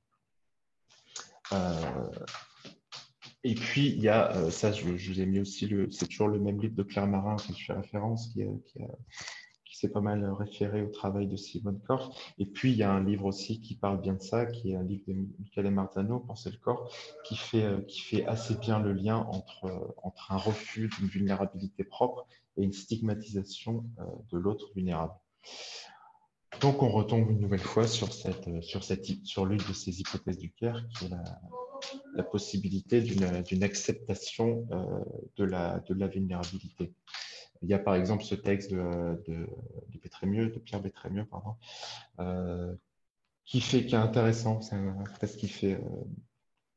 Et 3.43 3.55
puis, 3.55 3.89
il 3.89 4.01
y 4.01 4.09
a, 4.09 4.49
ça, 4.51 4.71
je, 4.71 4.95
je, 4.95 5.11
vous 5.11 5.21
ai 5.21 5.25
mis 5.25 5.39
aussi, 5.39 5.69
c'est 5.91 6.07
toujours 6.07 6.29
le 6.29 6.39
même 6.39 6.61
livre 6.61 6.75
de 6.75 6.83
Claire 6.83 7.07
Marin 7.07 7.35
que 7.35 7.53
je 7.53 7.65
fais 7.65 7.73
référence, 7.73 8.29
qui, 8.33 8.43
qui 8.65 8.81
a 8.81 8.87
c'est 9.83 9.91
pas 9.91 9.99
mal 9.99 10.23
référé 10.31 10.81
au 10.81 10.87
travail 10.87 11.27
de 11.27 11.35
Simone 11.35 11.81
Corf. 11.85 12.07
Et 12.37 12.45
puis, 12.45 12.71
il 12.71 12.77
y 12.77 12.83
a 12.83 12.91
un 12.93 13.03
livre 13.03 13.25
aussi 13.25 13.59
qui 13.59 13.75
parle 13.75 13.99
bien 13.99 14.13
de 14.13 14.21
ça, 14.21 14.45
qui 14.45 14.71
est 14.71 14.75
un 14.77 14.83
livre 14.83 15.03
de 15.09 15.13
Michele 15.39 15.69
Martano, 15.71 16.21
Penser 16.21 16.51
le 16.51 16.57
corps, 16.57 16.89
qui 17.25 17.35
fait, 17.35 17.65
euh, 17.65 17.81
qui 17.81 18.23
assez 18.23 18.55
bien 18.55 18.79
le 18.79 18.93
lien 18.93 19.17
entre, 19.17 19.65
euh, 19.65 20.13
un 20.29 20.37
refus 20.37 20.89
d'une 20.97 21.09
vulnérabilité 21.09 21.83
propre 21.83 22.25
et 22.55 22.63
une 22.63 22.71
stigmatisation 22.71 23.83
euh, 23.99 24.03
de 24.31 24.37
l'autre 24.37 24.71
vulnérable. 24.73 25.15
Donc, 26.61 26.81
on 26.81 26.89
retombe 26.89 27.29
une 27.29 27.41
nouvelle 27.41 27.59
fois 27.59 27.85
sur, 27.85 28.13
cette, 28.13 28.63
sur, 28.63 28.85
cette, 28.85 29.05
sur 29.25 29.45
l'une 29.45 29.59
de 29.67 29.73
ces 29.73 29.99
hypothèses 29.99 30.37
du 30.37 30.53
CARE, 30.53 30.87
qui 30.97 31.07
est 31.07 31.09
la, 31.09 31.23
la 32.15 32.23
possibilité 32.23 33.01
d'une 33.01 33.63
acceptation 33.63 34.67
de, 35.37 35.43
la, 35.43 35.79
de 35.79 35.93
la 35.93 36.07
vulnérabilité. 36.07 36.93
Il 37.63 37.69
y 37.69 37.73
a 37.73 37.79
par 37.79 37.95
exemple 37.95 38.23
ce 38.23 38.35
texte 38.35 38.71
de, 38.71 39.23
de, 39.25 39.47
de, 39.89 40.49
de 40.49 40.59
Pierre 40.59 40.81
Bétrémieux, 40.81 41.25
pardon, 41.25 41.55
euh, 42.19 42.75
qui 43.45 43.61
fait, 43.61 43.85
qui 43.85 43.95
est 43.95 43.97
intéressant. 43.97 44.61
C'est 44.61 44.75
un 44.75 45.03
qui 45.37 45.47
fait. 45.47 45.75
Euh, 45.75 46.03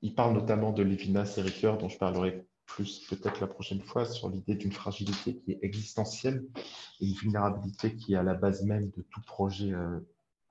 il 0.03 0.15
parle 0.15 0.35
notamment 0.35 0.73
de 0.73 0.85
Lévinas 0.85 1.35
et 1.39 1.41
Ricoeur, 1.43 1.79
dont 1.79 1.89
je 1.89 1.99
parlerai 1.99 2.47
plus 2.67 3.05
peut-être 3.09 3.41
la 3.41 3.47
prochaine 3.49 3.81
fois, 3.81 4.05
sur 4.05 4.29
l'idée 4.29 4.55
d'une 4.55 4.73
fragilité 4.73 5.37
qui 5.39 5.53
est 5.53 5.59
existentielle 5.63 6.45
et 7.01 7.07
une 7.07 7.15
vulnérabilité 7.15 7.97
qui 7.97 8.15
est 8.15 8.17
à 8.17 8.23
la 8.23 8.35
base 8.35 8.63
même 8.65 8.91
de 8.91 9.03
tout 9.03 9.23
projet 9.23 9.73
euh, 9.73 10.01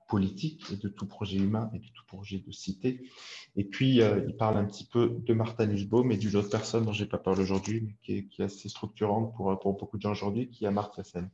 politique 0.08 0.64
et 0.72 0.76
de 0.76 0.88
tout 0.88 1.06
projet 1.06 1.36
humain 1.36 1.70
et 1.74 1.78
de 1.78 1.86
tout 1.86 2.04
projet 2.06 2.38
de 2.38 2.52
cité. 2.52 3.08
Et 3.56 3.64
puis, 3.64 4.00
euh, 4.00 4.24
il 4.26 4.36
parle 4.36 4.56
un 4.56 4.64
petit 4.64 4.86
peu 4.86 5.16
de 5.24 5.34
Martha 5.34 5.66
Nussbaum 5.66 6.10
et 6.12 6.16
d'une 6.16 6.36
autre 6.36 6.50
personne 6.50 6.84
dont 6.84 6.92
je 6.92 7.02
n'ai 7.02 7.08
pas 7.08 7.18
parlé 7.18 7.42
aujourd'hui, 7.42 7.82
mais 7.82 7.96
qui 8.02 8.26
est, 8.40 8.44
assez 8.44 8.68
structurante 8.68 9.34
pour, 9.36 9.58
pour 9.58 9.76
beaucoup 9.76 9.96
de 9.96 10.02
gens 10.02 10.12
aujourd'hui, 10.12 10.48
qui 10.48 10.64
est 10.64 10.68
Amartya 10.68 11.04
Sen. 11.04 11.28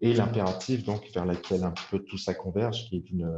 Et 0.00 0.14
l'impératif, 0.14 0.84
donc, 0.84 1.10
vers 1.12 1.26
laquelle 1.26 1.64
un 1.64 1.74
peu 1.90 1.98
tout 1.98 2.16
ça 2.16 2.32
converge, 2.34 2.88
qui 2.88 2.96
est 2.96 3.00
d'une 3.00 3.28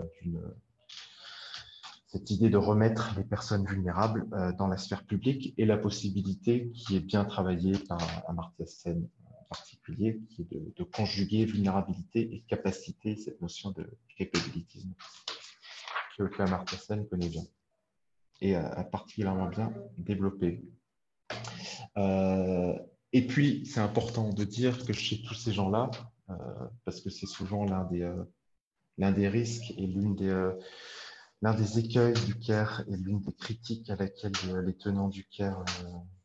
cette 2.13 2.31
idée 2.31 2.51
de 2.51 2.59
remettre 2.59 3.15
les 3.17 3.25
personnes 3.25 3.65
vulnérables 3.65 4.27
euh, 4.35 4.53
dans 4.53 4.67
la 4.67 4.77
sphère 4.77 5.03
publique 5.05 5.55
et 5.57 5.65
la 5.65 5.79
possibilité 5.79 6.71
qui 6.75 6.97
est 6.97 7.01
bien 7.01 7.25
travaillée 7.25 7.79
par 7.89 7.99
Amartya 8.29 8.67
Sen 8.67 9.09
particulier, 9.53 10.20
qui 10.30 10.42
est 10.42 10.78
de, 10.78 10.84
conjuguer 10.84 11.44
vulnérabilité 11.44 12.20
et 12.34 12.40
capacité, 12.48 13.16
cette 13.16 13.40
notion 13.42 13.70
de 13.70 13.86
capability 14.16 14.88
que 16.16 16.24
Claire 16.24 16.64
Sen 16.68 17.07
connaît 17.09 17.28
bien 17.28 17.44
et 18.40 18.55
a, 18.57 18.82
particulièrement 18.84 19.48
bien 19.48 19.72
développé. 19.98 20.62
Euh, 21.96 22.74
et 23.12 23.26
puis, 23.26 23.66
c'est 23.66 23.80
important 23.80 24.30
de 24.30 24.44
dire 24.44 24.84
que 24.86 24.92
chez 24.92 25.22
tous 25.22 25.34
ces 25.34 25.53
gens-là, 25.53 25.90
euh, 26.30 26.34
parce 26.84 27.00
que 27.03 27.11
c'est 27.11 27.26
souvent 27.26 27.64
l'un 27.64 27.84
des, 27.84 28.03
euh, 28.03 28.24
l'un 28.98 29.12
des 29.12 29.28
risques 29.28 29.70
et 29.76 29.86
l'une 29.86 30.16
des, 30.16 30.34
l'un 31.42 31.55
des 31.55 31.78
écueils 31.78 32.18
du 32.24 32.38
CARE 32.38 32.84
et 32.88 32.96
l'une 32.96 33.20
des 33.20 33.34
critiques 33.34 33.88
à 33.90 33.96
laquelle 33.96 34.32
les 34.64 34.76
tenants 34.76 35.09
du 35.09 35.24
CARE 35.24 35.64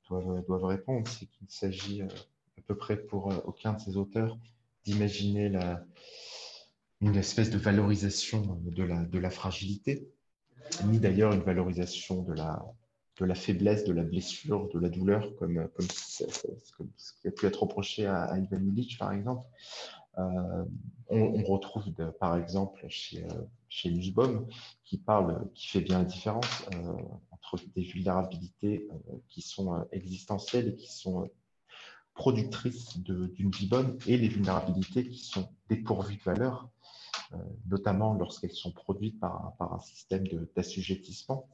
doivent, 0.09 0.43
doivent 0.47 0.65
répondre, 0.65 1.07
c'est 1.07 1.27
qu'il 1.27 1.49
s'agit 1.49 2.01
peu 2.67 2.75
près 2.75 2.97
pour 2.97 3.31
euh, 3.31 3.37
aucun 3.45 3.73
de 3.73 3.79
ces 3.79 3.97
auteurs 3.97 4.37
d'imaginer 4.85 5.51
une 7.01 7.15
espèce 7.15 7.49
de 7.49 7.57
valorisation 7.57 8.61
de 8.63 8.83
la, 8.83 9.03
de 9.03 9.19
la 9.19 9.29
fragilité, 9.29 10.09
ni 10.85 10.99
d'ailleurs 10.99 11.33
une 11.33 11.41
valorisation 11.41 12.21
de 12.23 12.33
la, 12.33 12.65
de 13.19 13.25
la 13.25 13.35
faiblesse, 13.35 13.83
de 13.83 13.91
la 13.91 14.03
blessure, 14.03 14.69
de 14.69 14.79
la 14.79 14.87
douleur, 14.87 15.35
comme, 15.35 15.67
comme, 15.75 15.87
comme 16.77 16.89
ce 16.95 17.11
qui 17.19 17.27
a 17.27 17.31
pu 17.31 17.47
être 17.47 17.63
reproché 17.63 18.05
à, 18.05 18.37
Ivan 18.37 18.63
Illich, 18.65 18.97
par 18.97 19.11
exemple. 19.11 19.45
Euh, 20.19 20.63
on, 21.09 21.43
retrouve 21.43 21.91
par 22.19 22.37
exemple 22.37 22.85
chez, 22.87 23.23
euh, 23.23 23.43
chez 23.67 23.91
Nussbaum 23.91 24.47
qui 24.85 24.97
parle, 24.97 25.49
qui 25.53 25.67
fait 25.67 25.81
bien 25.81 25.99
la 25.99 26.05
différence 26.05 26.65
entre 27.31 27.57
des 27.75 27.83
vulnérabilités 27.83 28.87
qui 29.27 29.41
sont 29.41 29.85
existentielles 29.91 30.69
et 30.69 30.75
qui 30.75 30.91
sont 30.91 31.29
productrices 32.17 32.97
d'une 32.97 33.51
vie 33.51 33.67
bonne 33.67 33.97
et 34.07 34.17
les 34.17 34.27
vulnérabilités 34.27 35.07
qui 35.07 35.23
sont 35.23 35.47
dépourvues 35.69 36.17
de 36.17 36.23
valeur, 36.23 36.67
euh, 37.33 37.37
notamment 37.67 38.13
lorsqu'elles 38.15 38.51
sont 38.51 38.71
produites 38.71 39.19
par, 39.19 39.53
un 39.59 39.79
système 39.79 40.25
d'assujettissement 40.55 41.47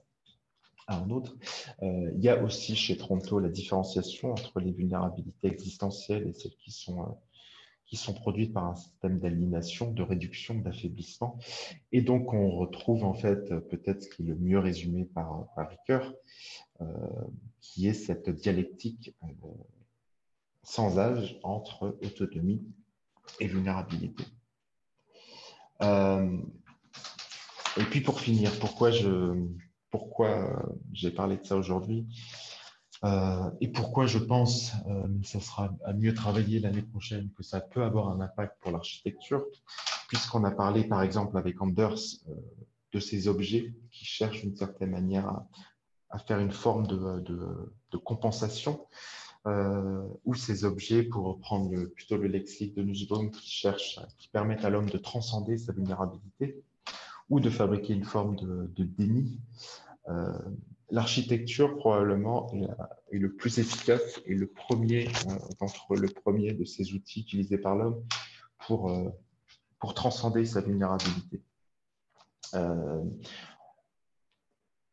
à 0.88 0.98
un 0.98 1.10
autre. 1.10 1.36
Euh, 1.84 2.12
il 2.16 2.24
y 2.24 2.30
a 2.30 2.42
aussi 2.42 2.76
chez 2.76 2.98
Tronto 2.98 3.40
la 3.40 3.50
différenciation 3.50 4.32
entre 4.32 4.62
les 4.62 4.72
vulnérabilités 4.72 5.48
existentielles 5.48 6.28
et 6.28 6.34
celles 6.34 6.56
qui 6.56 6.72
sont, 6.72 7.02
euh, 7.02 7.12
qui 7.86 7.98
sont 7.98 8.14
produites 8.14 8.54
par 8.54 8.66
un 8.66 8.76
système 8.76 9.20
d'aliénation, 9.20 9.92
de 9.92 10.02
réduction, 10.02 10.56
d'affaiblissement. 10.56 11.40
Et 11.92 12.02
donc, 12.02 12.34
on 12.34 12.52
retrouve 12.52 13.04
en 13.04 13.14
fait 13.14 13.54
peut-être 13.68 14.04
ce 14.04 14.10
qui 14.10 14.24
est 14.24 14.26
le 14.26 14.36
mieux 14.36 14.60
résumé 14.60 15.04
par 15.04 15.46
Ricoeur, 15.58 16.14
qui 17.62 17.88
est 17.88 17.94
cette 17.94 18.30
dialectique 18.30 19.16
sans 20.64 20.98
âge 20.98 21.40
entre 21.44 21.98
autonomie 22.04 22.62
et 23.40 23.48
vulnérabilité. 23.48 24.24
Euh, 25.82 26.38
et 27.78 27.84
puis 27.84 28.02
pour 28.02 28.20
finir, 28.20 28.58
pourquoi 28.60 28.92
je 28.92 29.48
pourquoi 29.90 30.64
j'ai 30.92 31.12
parlé 31.12 31.38
de 31.38 31.46
ça 31.46 31.56
aujourd'hui 31.56 32.08
Euh, 33.04 33.50
et 33.60 33.68
pourquoi 33.68 34.06
je 34.06 34.18
pense, 34.18 34.72
euh, 34.88 35.08
mais 35.10 35.26
ça 35.26 35.42
sera 35.42 35.70
à 35.84 35.92
mieux 35.94 36.14
travailler 36.14 36.60
l'année 36.60 36.82
prochaine, 36.82 37.30
que 37.36 37.44
ça 37.44 37.60
peut 37.60 37.84
avoir 37.84 38.10
un 38.10 38.22
impact 38.22 38.56
pour 38.62 38.72
l'architecture, 38.72 39.46
puisqu'on 40.08 40.46
a 40.46 40.52
parlé 40.52 40.86
par 40.86 41.02
exemple 41.02 41.38
avec 41.38 41.62
Anders 41.62 42.00
euh, 42.30 42.34
de 42.94 43.00
ces 43.00 43.28
objets 43.28 43.74
qui 43.92 44.06
cherchent 44.06 44.42
d'une 44.42 44.56
certaine 44.56 44.92
manière 44.92 45.28
à, 46.10 46.20
faire 46.20 46.40
une 46.40 46.52
forme 46.52 46.88
de, 46.88 47.20
de, 47.22 47.98
compensation, 47.98 48.86
ou 49.46 50.36
ces 50.36 50.66
objets, 50.66 51.04
pour 51.04 51.26
reprendre 51.26 51.86
plutôt 51.96 52.18
le 52.18 52.28
lexique 52.28 52.76
de 52.76 52.84
Nussbaum, 52.84 53.30
qui 53.32 53.50
cherchent, 53.50 54.00
qui 54.18 54.30
permettent 54.30 54.66
à 54.66 54.70
l'homme 54.70 54.90
de 54.90 54.98
transcender 54.98 55.58
sa 55.58 55.74
vulnérabilité, 55.74 56.64
ou 57.30 57.40
de 57.40 57.50
fabriquer 57.50 57.94
une 57.94 58.06
forme 58.06 58.36
de, 58.36 58.84
déni 58.84 59.40
l'architecture 60.94 61.76
probablement 61.76 62.54
est 63.12 63.18
le 63.18 63.34
plus 63.34 63.58
efficace 63.58 64.22
et 64.26 64.36
le 64.36 64.48
premier 64.48 65.08
euh, 65.28 65.96
le 65.96 66.08
premier 66.08 66.54
de 66.54 66.66
ces 66.66 66.94
outils 66.94 67.22
utilisés 67.22 67.58
par 67.58 67.76
l'homme 67.76 68.04
pour, 68.68 68.92
euh, 68.92 69.10
pour 69.80 69.96
transcender 69.96 70.46
sa 70.46 70.62
vulnérabilité. 70.62 71.42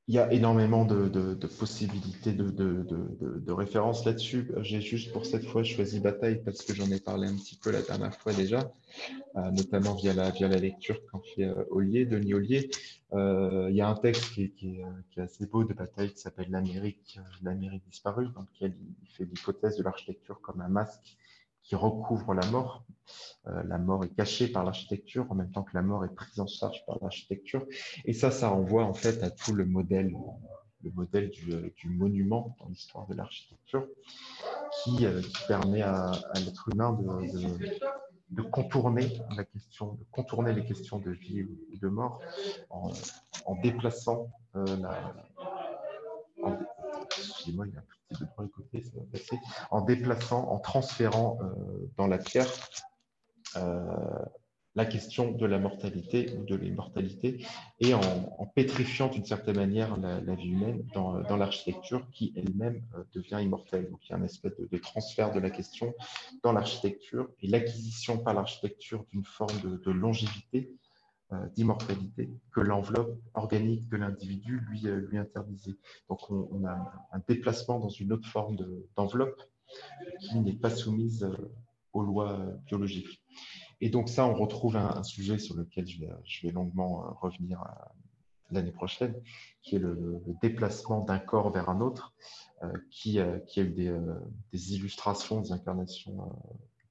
Euh, 0.01 0.11
il 0.11 0.15
y 0.15 0.19
a 0.19 0.33
énormément 0.33 0.85
de, 0.85 1.47
possibilités 1.59 2.33
de, 2.33 2.51
de 2.51 3.53
références 3.53 4.05
là-dessus. 4.05 4.51
J'ai 4.59 4.81
juste 4.81 5.13
pour 5.13 5.27
cette 5.27 5.45
fois 5.45 5.63
choisi 5.63 6.01
Bataille 6.01 6.43
parce 6.45 6.63
que 6.63 6.75
j'en 6.75 6.91
ai 6.91 7.01
parlé 7.01 7.29
un 7.29 7.37
petit 7.37 7.57
peu 7.57 7.71
la 7.71 7.83
dernière 7.83 8.15
fois 8.15 8.33
déjà, 8.33 8.73
euh, 9.37 9.51
notamment 9.51 9.95
via 9.95 10.13
la, 10.13 10.31
via 10.31 10.49
la 10.49 10.57
lecture 10.59 11.01
qu'en 11.07 11.21
fait 11.21 11.45
euh, 11.45 11.65
Ollier, 11.71 12.07
Denis 12.07 12.35
Ollier. 12.35 12.71
Euh, 13.13 13.69
il 13.71 13.77
y 13.77 13.81
a 13.81 13.89
un 13.89 13.95
texte 13.95 14.33
qui 14.35 14.53
est, 14.63 15.21
assez 15.21 15.47
beau 15.47 15.65
de 15.65 15.75
Bataille 15.75 16.13
qui 16.13 16.21
s'appelle 16.21 16.51
L'Amérique 16.51 17.19
l'Amérique 17.43 17.83
disparue, 17.89 18.29
dans 18.35 18.43
lequel 18.43 18.75
il 19.03 19.09
fait 19.11 19.25
l'hypothèse 19.25 19.77
de 19.77 19.83
l'architecture 19.83 20.41
comme 20.41 20.61
un 20.61 20.69
masque 20.69 21.17
qui 21.71 21.77
recouvre 21.77 22.35
la 22.35 22.45
mort. 22.51 22.83
Euh, 23.47 23.63
la 23.63 23.79
mort 23.79 24.05
est 24.05 24.09
cachée 24.09 24.49
par 24.49 24.65
l'architecture 24.65 25.25
en 25.31 25.37
même 25.37 25.53
temps 25.53 25.63
que 25.63 25.71
la 25.75 25.83
mort 25.83 26.05
est 26.05 26.13
prise 26.13 26.41
en 26.41 26.49
charge 26.49 26.85
par 26.85 26.99
l'architecture. 27.01 27.65
Et 28.05 28.13
ça, 28.13 28.33
ça 28.33 28.49
renvoie 28.49 28.85
en 28.85 28.93
fait 28.93 29.23
à 29.23 29.31
tout 29.31 29.53
le 29.53 29.65
modèle, 29.65 30.13
le 30.83 30.91
modèle 30.91 31.31
du, 31.31 31.53
euh, 31.53 31.71
monument 31.85 32.57
dans 32.59 32.67
l'histoire 32.67 33.07
de 33.07 33.15
l'architecture 33.15 33.87
qui, 34.83 35.07
euh, 35.07 35.23
permet 35.47 35.83
à, 35.83 36.11
l'être 36.45 36.69
humain 36.73 36.99
de, 38.31 38.43
contourner 38.43 39.23
la 39.37 39.45
question, 39.45 39.93
de 39.93 40.05
contourner 40.11 40.53
les 40.53 40.65
questions 40.65 40.99
de 40.99 41.13
vie 41.13 41.45
ou 41.45 41.79
de 41.81 41.89
mort 41.89 42.21
en, 42.71 42.91
déplaçant 43.63 44.29
la, 44.55 45.15
excusez-moi, 47.17 47.69
il 47.69 47.75
y 47.75 47.77
a 47.77 47.81
un 47.81 48.00
de 48.19 48.47
côté, 48.47 48.83
ça 48.83 48.91
va 48.97 49.05
passer, 49.13 49.39
en 49.71 49.83
déplaçant, 49.83 50.49
en 50.49 50.59
transférant 50.59 51.39
euh, 51.43 51.91
dans 51.97 52.07
la 52.07 52.19
pierre 52.19 52.49
euh, 53.57 53.81
la 54.77 54.85
question 54.85 55.33
de 55.33 55.47
la 55.47 55.59
mortalité 55.59 56.33
ou 56.39 56.45
de 56.45 56.55
l'immortalité 56.55 57.45
et 57.81 57.93
en, 57.93 58.01
pétrifiant 58.55 59.09
d'une 59.09 59.25
certaine 59.25 59.57
manière 59.57 59.97
la, 59.97 60.35
vie 60.35 60.51
humaine 60.51 60.85
dans, 60.95 61.21
dans 61.21 61.37
l'architecture 61.37 62.09
qui 62.13 62.33
elle-même 62.37 62.83
euh, 62.95 63.03
devient 63.13 63.39
immortelle. 63.43 63.91
Donc 63.91 64.01
il 64.05 64.11
y 64.11 64.13
a 64.15 64.17
un 64.17 64.25
espèce 64.25 64.53
de, 64.57 64.79
transfert 64.79 65.33
de 65.33 65.41
la 65.41 65.51
question 65.51 65.93
dans 66.43 66.53
l'architecture 66.53 67.29
et 67.43 67.49
l'acquisition 67.49 68.19
par 68.19 68.35
l'architecture 68.35 69.05
d'une 69.11 69.25
forme 69.25 69.61
de 69.61 69.91
longévité 69.91 70.73
euh, 70.73 70.80
d'immortalité 71.55 72.31
que 72.53 72.61
l'enveloppe 72.61 73.17
organique 73.35 73.89
de 73.89 73.97
l'individu 73.97 74.61
lui, 74.69 74.87
euh, 74.87 75.07
lui 75.09 75.19
interdisait. 75.19 75.77
Donc 76.09 76.31
on, 76.31 76.65
a 76.65 76.93
un 77.13 77.21
déplacement 77.29 77.79
dans 77.79 77.89
une 77.89 78.13
autre 78.13 78.29
forme 78.29 78.57
d'enveloppe 78.97 79.41
qui 80.21 80.41
n'est 80.41 80.55
pas 80.55 80.71
soumise 80.71 81.25
euh, 81.25 81.53
aux 81.93 82.03
lois 82.03 82.39
biologiques. 82.67 83.23
Et 83.81 83.91
donc 83.91 84.09
ça, 84.09 84.27
on 84.27 84.35
retrouve 84.35 84.77
un, 84.77 85.03
sujet 85.03 85.39
sur 85.39 85.57
lequel 85.57 85.87
je 85.87 86.01
vais, 86.01 86.11
je 86.25 86.47
vais 86.47 86.53
longuement 86.53 87.17
revenir 87.21 87.65
l'année 88.51 88.73
prochaine, 88.73 89.15
qui 89.63 89.77
est 89.77 89.79
le, 89.79 90.23
déplacement 90.43 91.03
d'un 91.03 91.19
corps 91.19 91.51
vers 91.51 91.69
un 91.71 91.81
autre, 91.81 92.15
qui, 92.91 93.19
qui, 93.47 93.61
a 93.61 93.63
eu 93.63 93.71
des, 93.71 93.99
des 94.53 94.75
illustrations, 94.75 95.41
des 95.41 95.53
incarnations 95.53 96.31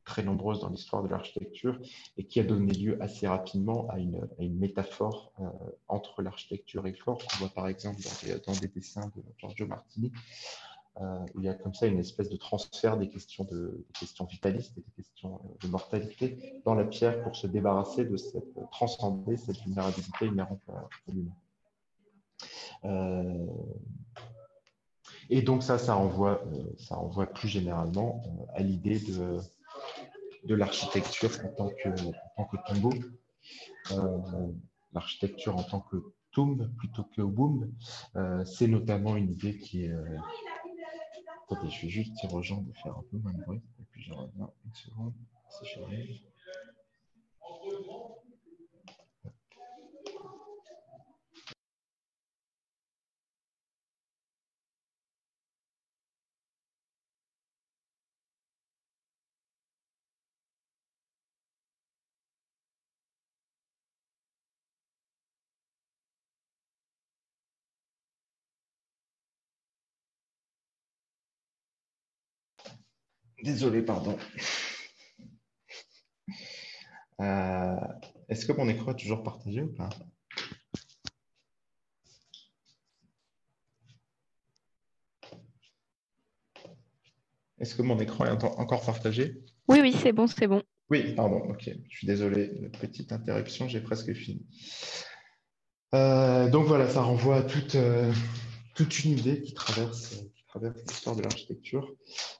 très 0.10 0.24
nombreuses 0.24 0.60
dans 0.60 0.70
l'histoire 0.70 1.03
de 1.03 1.07
l'architecture 1.07 1.80
et 2.18 2.26
qui 2.26 2.39
a 2.39 2.43
donné 2.43 2.74
lieu 2.74 2.97
assez 2.99 3.28
rapidement 3.28 3.88
à 3.89 3.99
une, 3.99 4.28
métaphore 4.39 5.32
euh, 5.39 5.43
entre 5.88 6.24
l'architecture 6.24 6.88
et 6.88 6.91
le 6.91 6.97
corps, 6.97 7.20
qu'on 7.20 7.38
voit 7.38 7.49
par 7.49 7.68
exemple 7.68 8.01
dans 8.45 8.53
des, 8.53 8.68
dessins 8.68 9.12
de 9.16 9.22
Giorgio 9.38 9.68
Martini, 9.68 10.12
euh, 10.99 11.26
il 11.36 11.43
y 11.43 11.47
a 11.47 11.53
comme 11.53 11.76
ça 11.76 11.86
une 11.86 11.99
espèce 11.99 12.30
de 12.30 12.38
transfert 12.38 12.97
des 12.97 13.07
questions, 13.07 13.43
de, 13.43 13.86
questions 13.99 14.26
vitalistes 14.26 14.76
et 14.80 14.82
des 14.82 14.91
questions 15.03 15.36
euh, 15.36 15.68
de 15.68 15.68
mortalité 15.68 16.60
dans 16.66 16.74
la 16.74 16.86
pierre 16.86 17.22
pour 17.22 17.36
se 17.36 17.45
débarrasser 17.45 18.03
de 18.03 18.18
cette, 18.18 18.55
transcender 18.72 19.38
cette 19.38 19.60
vulnérabilité 19.60 20.26
inhérente 20.26 20.64
à, 20.70 20.89
l'humain. 21.07 21.36
et 25.30 25.43
donc 25.43 25.62
ça, 25.62 25.78
ça 25.78 25.93
renvoie, 25.93 26.41
ça 26.80 26.95
renvoie 26.95 27.28
plus 27.28 27.47
généralement 27.47 28.24
à 28.55 28.64
l'idée 28.64 28.99
de, 28.99 29.39
de 30.45 30.55
l'architecture 30.55 31.31
en 31.43 31.49
tant 31.49 31.69
que, 31.69 31.89
en 32.37 32.47
euh, 33.91 34.51
l'architecture 34.93 35.55
en 35.57 35.63
tant 35.63 35.81
que 35.81 35.97
tombe 36.31 36.69
plutôt 36.77 37.03
que 37.03 37.21
boom, 37.21 37.71
euh, 38.15 38.45
c'est 38.45 38.67
notamment 38.67 39.15
une 39.15 39.31
idée 39.31 39.57
qui 39.57 39.85
est. 39.85 39.91
Euh... 39.91 40.17
Attendez, 41.51 41.69
je 41.71 41.81
vais 41.81 41.89
juste 41.89 42.13
dire 42.13 42.33
aux 42.33 42.43
gens 42.43 42.61
de 42.61 42.71
faire 42.73 42.95
un 42.95 43.03
peu 43.09 43.17
moins 43.17 43.33
de 43.33 43.43
bruit, 43.43 43.61
et 43.79 43.83
puis 43.91 44.03
je 44.03 44.13
reviens 44.13 44.49
une 44.65 44.73
seconde, 44.73 45.13
si 45.49 45.65
j'arrive. 45.73 46.19
Désolé, 73.43 73.81
pardon. 73.81 74.17
Euh, 77.21 77.75
est-ce 78.27 78.45
que 78.45 78.51
mon 78.51 78.67
écran 78.67 78.91
est 78.91 78.99
toujours 78.99 79.23
partagé 79.23 79.61
ou 79.61 79.73
pas? 79.73 79.89
Est-ce 87.59 87.75
que 87.75 87.81
mon 87.81 87.99
écran 87.99 88.25
est 88.25 88.43
encore 88.43 88.85
partagé? 88.85 89.41
Oui, 89.67 89.79
oui, 89.81 89.93
c'est 89.93 90.13
bon, 90.13 90.27
c'est 90.27 90.47
bon. 90.47 90.63
Oui, 90.89 91.13
pardon, 91.13 91.39
ok. 91.49 91.69
Je 91.89 91.97
suis 91.97 92.07
désolé, 92.07 92.47
petite 92.79 93.11
interruption, 93.11 93.67
j'ai 93.67 93.81
presque 93.81 94.13
fini. 94.13 94.45
Euh, 95.93 96.49
donc 96.49 96.67
voilà, 96.67 96.89
ça 96.89 97.01
renvoie 97.01 97.37
à 97.37 97.43
toute, 97.43 97.75
euh, 97.75 98.13
toute 98.75 99.03
une 99.03 99.11
idée 99.11 99.41
qui 99.41 99.53
traverse, 99.53 100.15
qui 100.35 100.45
traverse 100.47 100.77
l'histoire 100.87 101.15
de 101.15 101.21
l'architecture 101.21 101.95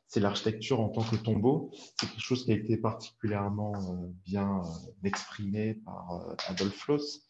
c'est 0.10 0.20
l'architecture 0.20 0.82
en 0.82 0.89
tant 0.89 1.03
que 1.03 1.16
tombeau. 1.16 1.70
C'est 1.99 2.10
quelque 2.10 2.20
chose 2.20 2.43
qui 2.43 2.51
a 2.51 2.55
été 2.55 2.78
particulièrement 2.78 3.74
euh, 3.76 4.07
bien 4.26 4.60
euh, 4.60 5.07
exprimé 5.07 5.76
par 5.76 6.12
euh, 6.12 6.36
Adolf 6.47 6.76
Floss. 6.76 7.22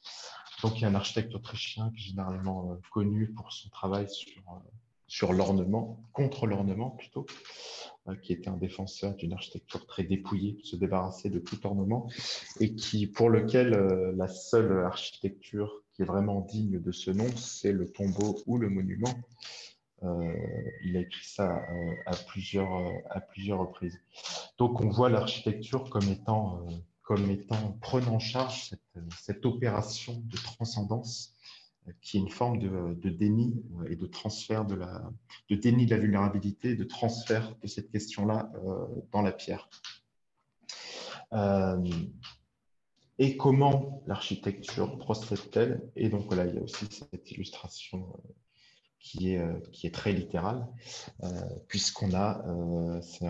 Donc, 0.63 0.77
il 0.77 0.81
y 0.81 0.85
a 0.85 0.87
un 0.87 0.95
architecte 0.95 1.35
autrichien 1.35 1.91
qui 1.91 1.97
est 1.97 2.07
généralement 2.07 2.77
connu 2.91 3.31
pour 3.33 3.51
son 3.51 3.69
travail 3.69 4.09
sur, 4.09 4.41
sur 5.07 5.31
l'ornement, 5.31 6.03
contre 6.11 6.47
l'ornement 6.47 6.89
plutôt, 6.89 7.25
qui 8.21 8.33
était 8.33 8.49
un 8.49 8.57
défenseur 8.57 9.15
d'une 9.15 9.31
architecture 9.31 9.85
très 9.85 10.03
dépouillée, 10.03 10.57
qui 10.57 10.67
se 10.67 10.75
débarrassait 10.75 11.29
de 11.29 11.39
tout 11.39 11.65
ornement, 11.65 12.09
et 12.59 12.75
qui, 12.75 13.07
pour 13.07 13.29
lequel 13.29 13.69
la 14.17 14.27
seule 14.27 14.83
architecture 14.83 15.71
qui 15.93 16.01
est 16.01 16.05
vraiment 16.05 16.41
digne 16.41 16.81
de 16.81 16.91
ce 16.91 17.11
nom, 17.11 17.29
c'est 17.37 17.71
le 17.71 17.89
tombeau 17.89 18.43
ou 18.45 18.57
le 18.57 18.67
monument. 18.67 19.13
Euh, 20.03 20.33
il 20.83 20.95
a 20.95 21.01
écrit 21.01 21.25
ça 21.25 21.57
euh, 21.57 21.95
à, 22.05 22.15
plusieurs, 22.15 22.73
euh, 22.73 22.91
à 23.09 23.19
plusieurs 23.19 23.59
reprises. 23.59 23.99
Donc 24.57 24.79
on 24.81 24.89
voit 24.89 25.09
l'architecture 25.09 25.89
comme 25.89 26.07
étant, 26.09 26.65
comme 27.01 27.29
étant 27.29 27.77
prenant 27.81 28.15
en 28.15 28.19
charge 28.19 28.69
cette, 28.69 29.03
cette, 29.19 29.45
opération 29.45 30.21
de 30.25 30.37
transcendance 30.37 31.35
qui 32.01 32.17
est 32.17 32.21
une 32.21 32.29
forme 32.29 32.59
de, 32.59 32.93
de, 32.93 33.09
déni 33.09 33.63
et 33.89 33.95
de 33.95 34.05
transfert 34.05 34.63
de 34.63 34.75
la, 34.75 35.09
de 35.49 35.55
déni 35.55 35.85
de 35.85 35.95
la 35.95 35.97
vulnérabilité, 35.97 36.75
de 36.75 36.83
transfert 36.83 37.55
de 37.61 37.67
cette 37.67 37.89
question-là 37.91 38.51
dans 39.11 39.23
la 39.23 39.31
pierre. 39.31 39.67
et 43.17 43.37
comment 43.37 44.03
l'architecture 44.05 44.99
procède-t-elle? 44.99 45.81
Et 45.95 46.09
donc 46.09 46.27
voilà, 46.27 46.45
il 46.45 46.55
y 46.55 46.57
a 46.59 46.61
aussi 46.61 46.85
cette 46.91 47.31
illustration 47.31 48.13
qui 48.99 49.33
est, 49.33 49.71
qui 49.71 49.87
est 49.87 49.93
très 49.93 50.11
littéral, 50.11 50.67
puisqu'on 51.67 52.13
a, 52.13 52.43
c'est 53.01 53.25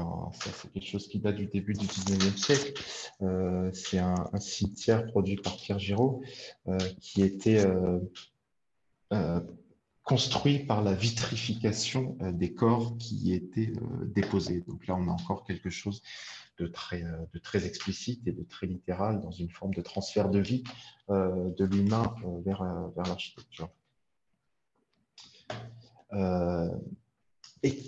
quelque 0.74 0.86
chose 0.86 1.08
qui 1.08 1.20
date 1.20 1.36
du 1.36 1.48
début 1.48 1.74
du 1.74 1.86
19e 1.86 2.38
siècle, 2.38 2.74
c'est 3.74 4.00
un, 4.00 4.30
un, 4.34 4.40
cimetière 4.40 5.06
produit 5.08 5.36
par 5.36 5.56
Pierre 5.58 5.80
Giraud, 5.80 6.22
qui 7.00 7.22
était 7.22 7.64
construit 10.04 10.60
par 10.60 10.84
la 10.84 10.94
vitrification 10.94 12.18
des 12.20 12.54
corps 12.54 12.98
qui 12.98 13.34
étaient 13.34 13.72
déposés. 14.08 14.64
Donc 14.68 14.88
là, 14.88 14.96
on 14.96 15.08
a 15.08 15.12
encore 15.12 15.44
quelque 15.44 15.70
chose 15.70 16.02
de 16.60 16.68
très, 16.68 17.04
euh, 17.04 17.26
de 17.34 17.40
très 17.40 17.66
explicite 17.66 18.28
et 18.28 18.32
de 18.32 18.44
très 18.44 18.68
littéral 18.68 19.22
dans 19.22 19.32
une 19.32 19.50
forme 19.50 19.74
de 19.74 19.82
transfert 19.82 20.30
de 20.30 20.40
vie 20.40 20.64
euh, 21.10 21.52
de 21.52 21.66
l'humain 21.66 22.14
euh, 22.26 22.42
vers, 22.42 22.64
vers 22.96 23.06
l'architecture. 23.06 23.70
Et 27.64 27.84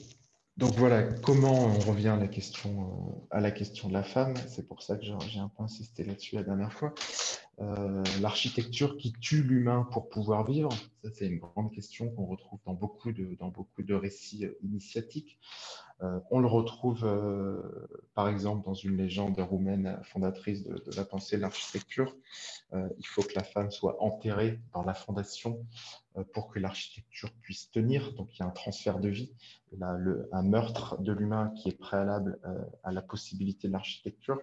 donc 0.57 0.73
voilà, 0.75 1.03
comment 1.03 1.53
on 1.53 1.79
revient 1.79 2.09
à 2.09 2.17
la 2.17 2.27
question, 2.27 3.25
à 3.31 3.39
la 3.39 3.51
question 3.51 3.87
de 3.87 3.93
la 3.93 4.03
femme. 4.03 4.35
C'est 4.47 4.67
pour 4.67 4.83
ça 4.83 4.95
que 4.95 5.03
j'ai 5.03 5.39
un 5.39 5.47
peu 5.47 5.63
insisté 5.63 6.03
là-dessus 6.03 6.35
la 6.35 6.43
dernière 6.43 6.73
fois. 6.73 6.93
L'architecture 8.21 8.97
qui 8.97 9.13
tue 9.13 9.43
l'humain 9.43 9.87
pour 9.91 10.09
pouvoir 10.09 10.45
vivre, 10.45 10.71
ça 11.03 11.09
c'est 11.13 11.27
une 11.27 11.39
grande 11.39 11.71
question 11.71 12.09
qu'on 12.09 12.25
retrouve 12.25 12.59
dans 12.65 12.73
beaucoup 12.73 13.11
de, 13.11 13.93
récits 13.93 14.47
initiatiques. 14.63 15.39
Euh, 16.03 16.19
on 16.31 16.39
le 16.39 16.47
retrouve 16.47 17.05
euh, 17.05 17.61
par 18.15 18.27
exemple 18.27 18.65
dans 18.65 18.73
une 18.73 18.97
légende 18.97 19.39
roumaine 19.39 19.99
fondatrice 20.03 20.63
de, 20.63 20.81
la 20.95 21.05
pensée 21.05 21.37
de 21.37 21.41
l'architecture. 21.41 22.15
Euh, 22.73 22.89
il 22.97 23.05
faut 23.05 23.21
que 23.21 23.33
la 23.35 23.43
femme 23.43 23.69
soit 23.69 24.01
enterrée 24.01 24.59
dans 24.73 24.83
la 24.83 24.95
fondation 24.95 25.63
pour 26.33 26.49
que 26.49 26.59
l'architecture 26.59 27.31
puisse 27.41 27.71
tenir. 27.71 28.13
Donc 28.13 28.29
il 28.35 28.39
y 28.39 28.43
a 28.43 28.45
un 28.45 28.51
transfert 28.51 28.99
de 28.99 29.09
vie, 29.09 29.33
un 29.81 30.43
meurtre 30.43 31.01
de 31.01 31.11
l'humain 31.11 31.53
qui 31.55 31.69
est 31.69 31.77
préalable 31.77 32.39
à 32.83 32.91
la 32.91 33.01
possibilité 33.01 33.67
de 33.67 33.73
l'architecture 33.73 34.39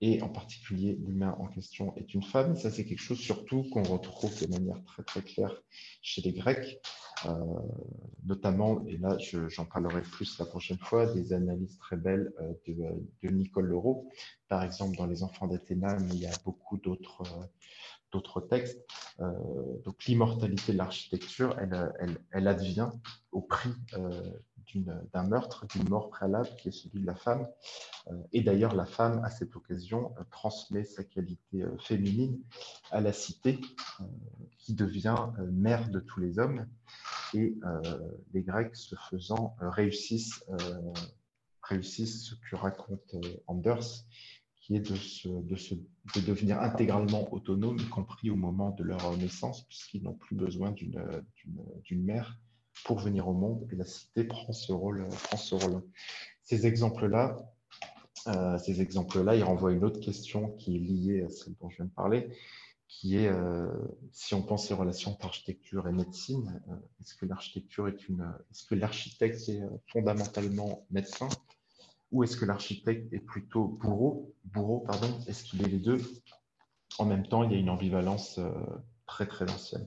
et 0.00 0.20
en 0.20 0.28
particulier 0.28 0.98
l'humain 1.00 1.34
en 1.38 1.46
question 1.46 1.96
est 1.96 2.12
une 2.12 2.22
femme. 2.22 2.56
Ça, 2.56 2.70
c'est 2.70 2.84
quelque 2.84 3.00
chose 3.00 3.18
surtout 3.18 3.64
qu'on 3.70 3.82
retrouve 3.82 4.38
de 4.38 4.50
manière 4.50 4.82
très 4.84 5.02
très 5.02 5.22
claire 5.22 5.62
chez 6.02 6.20
les 6.20 6.32
Grecs, 6.32 6.78
euh, 7.24 7.30
notamment, 8.24 8.84
et 8.86 8.98
là 8.98 9.16
j'en 9.48 9.64
parlerai 9.64 10.02
plus 10.02 10.38
la 10.38 10.44
prochaine 10.44 10.76
fois, 10.78 11.06
des 11.06 11.32
analyses 11.32 11.78
très 11.78 11.96
belles 11.96 12.32
euh, 12.40 12.52
de, 13.22 13.28
Nicole 13.30 13.66
Leroux, 13.66 14.10
par 14.48 14.62
exemple 14.62 14.96
dans 14.96 15.06
Les 15.06 15.22
Enfants 15.22 15.46
d'Athéna, 15.46 15.96
mais 16.00 16.14
il 16.14 16.20
y 16.20 16.26
a 16.26 16.36
beaucoup 16.44 16.76
d'autres 16.76 17.22
euh, 17.22 17.46
d'autres 18.14 18.40
textes. 18.40 18.80
donc 19.84 20.04
l'immortalité 20.06 20.72
de 20.72 20.78
l'architecture, 20.78 21.54
elle, 21.58 21.92
elle, 22.00 22.18
elle, 22.30 22.48
advient 22.48 22.90
au 23.32 23.42
prix 23.42 23.74
d'un 24.74 25.24
meurtre, 25.24 25.66
d'une 25.66 25.88
mort 25.88 26.10
préalable 26.10 26.48
qui 26.58 26.68
est 26.68 26.72
celui 26.72 27.00
de 27.00 27.06
la 27.06 27.14
femme. 27.14 27.46
Euh, 28.08 28.22
et 28.32 28.42
d'ailleurs, 28.42 28.74
la 28.74 28.86
femme, 28.86 29.22
à 29.24 29.30
cette 29.30 29.54
occasion, 29.56 30.14
euh, 30.18 30.24
transmet 30.30 30.84
sa 30.84 31.04
qualité 31.04 31.62
euh, 31.62 31.76
féminine 31.78 32.40
à 32.90 33.00
la 33.00 33.12
cité, 33.12 33.60
qui 34.58 34.74
devient 34.74 35.16
mère 35.50 35.88
de 35.90 36.00
tous 36.00 36.20
les 36.20 36.38
hommes. 36.38 36.66
Et 37.34 37.56
les 38.32 38.42
Grecs, 38.42 38.76
ce 38.76 38.94
faisant, 39.10 39.56
réussissent, 39.60 40.44
réussissent 41.62 42.28
ce 42.28 42.34
que 42.34 42.56
raconte 42.56 43.16
Anders, 43.46 44.06
qui 44.64 44.76
est 44.76 44.80
de, 44.80 44.94
se, 44.94 45.28
de, 45.28 45.56
se, 45.56 45.74
de, 45.74 46.20
devenir 46.26 46.58
intégralement 46.60 47.30
autonome, 47.34 47.78
y 47.78 47.88
compris 47.88 48.30
au 48.30 48.36
moment 48.36 48.70
de 48.70 48.82
leur 48.82 49.14
naissance, 49.18 49.66
puisqu'ils 49.66 50.02
n'ont 50.02 50.14
plus 50.14 50.34
besoin 50.34 50.72
d'une 50.72 52.02
mère 52.02 52.38
pour 52.86 52.98
venir 52.98 53.28
au 53.28 53.34
monde 53.34 53.68
et 53.70 53.76
la 53.76 53.84
cité 53.84 54.24
prend 54.24 54.54
ce 54.54 54.72
rôle. 54.72 55.06
Prend 55.24 55.36
ce 55.36 55.54
rôle. 55.54 55.82
Ces 56.42 56.66
exemples-là, 56.66 57.36
euh, 58.28 58.56
ces 58.58 58.80
exemples-là, 58.80 59.36
ils 59.36 59.44
renvoient 59.44 59.70
à 59.70 59.74
une 59.74 59.84
autre 59.84 60.00
question 60.00 60.52
qui 60.56 60.76
est 60.76 60.80
liée 60.80 61.22
à 61.22 61.28
celle 61.28 61.54
dont 61.60 61.68
je 61.68 61.76
viens 61.76 61.84
de 61.84 61.90
parler, 61.90 62.30
qui 62.88 63.16
est 63.16 63.28
euh, 63.28 63.68
si 64.12 64.32
on 64.32 64.40
pense 64.40 64.70
aux 64.70 64.76
relations 64.76 65.10
entre 65.10 65.26
architecture 65.26 65.86
et 65.88 65.92
médecine, 65.92 66.62
euh, 66.70 66.74
est-ce 67.00 67.14
que 67.14 67.26
l'architecture 67.26 67.86
est 67.86 67.96
est-ce 68.50 68.64
que 68.64 68.74
l'architecte 68.74 69.46
est 69.50 69.60
fondamentalement 69.88 70.86
médecin? 70.90 71.28
Ou 72.14 72.24
est-ce 72.24 72.38
que 72.38 72.46
l'architecte 72.46 73.12
est 73.12 73.18
plutôt 73.18 73.64
bourreau, 73.66 74.34
bourreau 74.46 74.80
pardon, 74.80 75.08
est-ce 75.26 75.44
qu'il 75.44 75.62
est 75.62 75.68
les 75.68 75.78
deux 75.78 75.98
En 76.98 77.04
même 77.04 77.26
temps, 77.26 77.42
il 77.42 77.52
y 77.52 77.54
a 77.54 77.58
une 77.58 77.68
ambivalence 77.68 78.40
très 79.06 79.26
très 79.26 79.50
ancienne. 79.50 79.86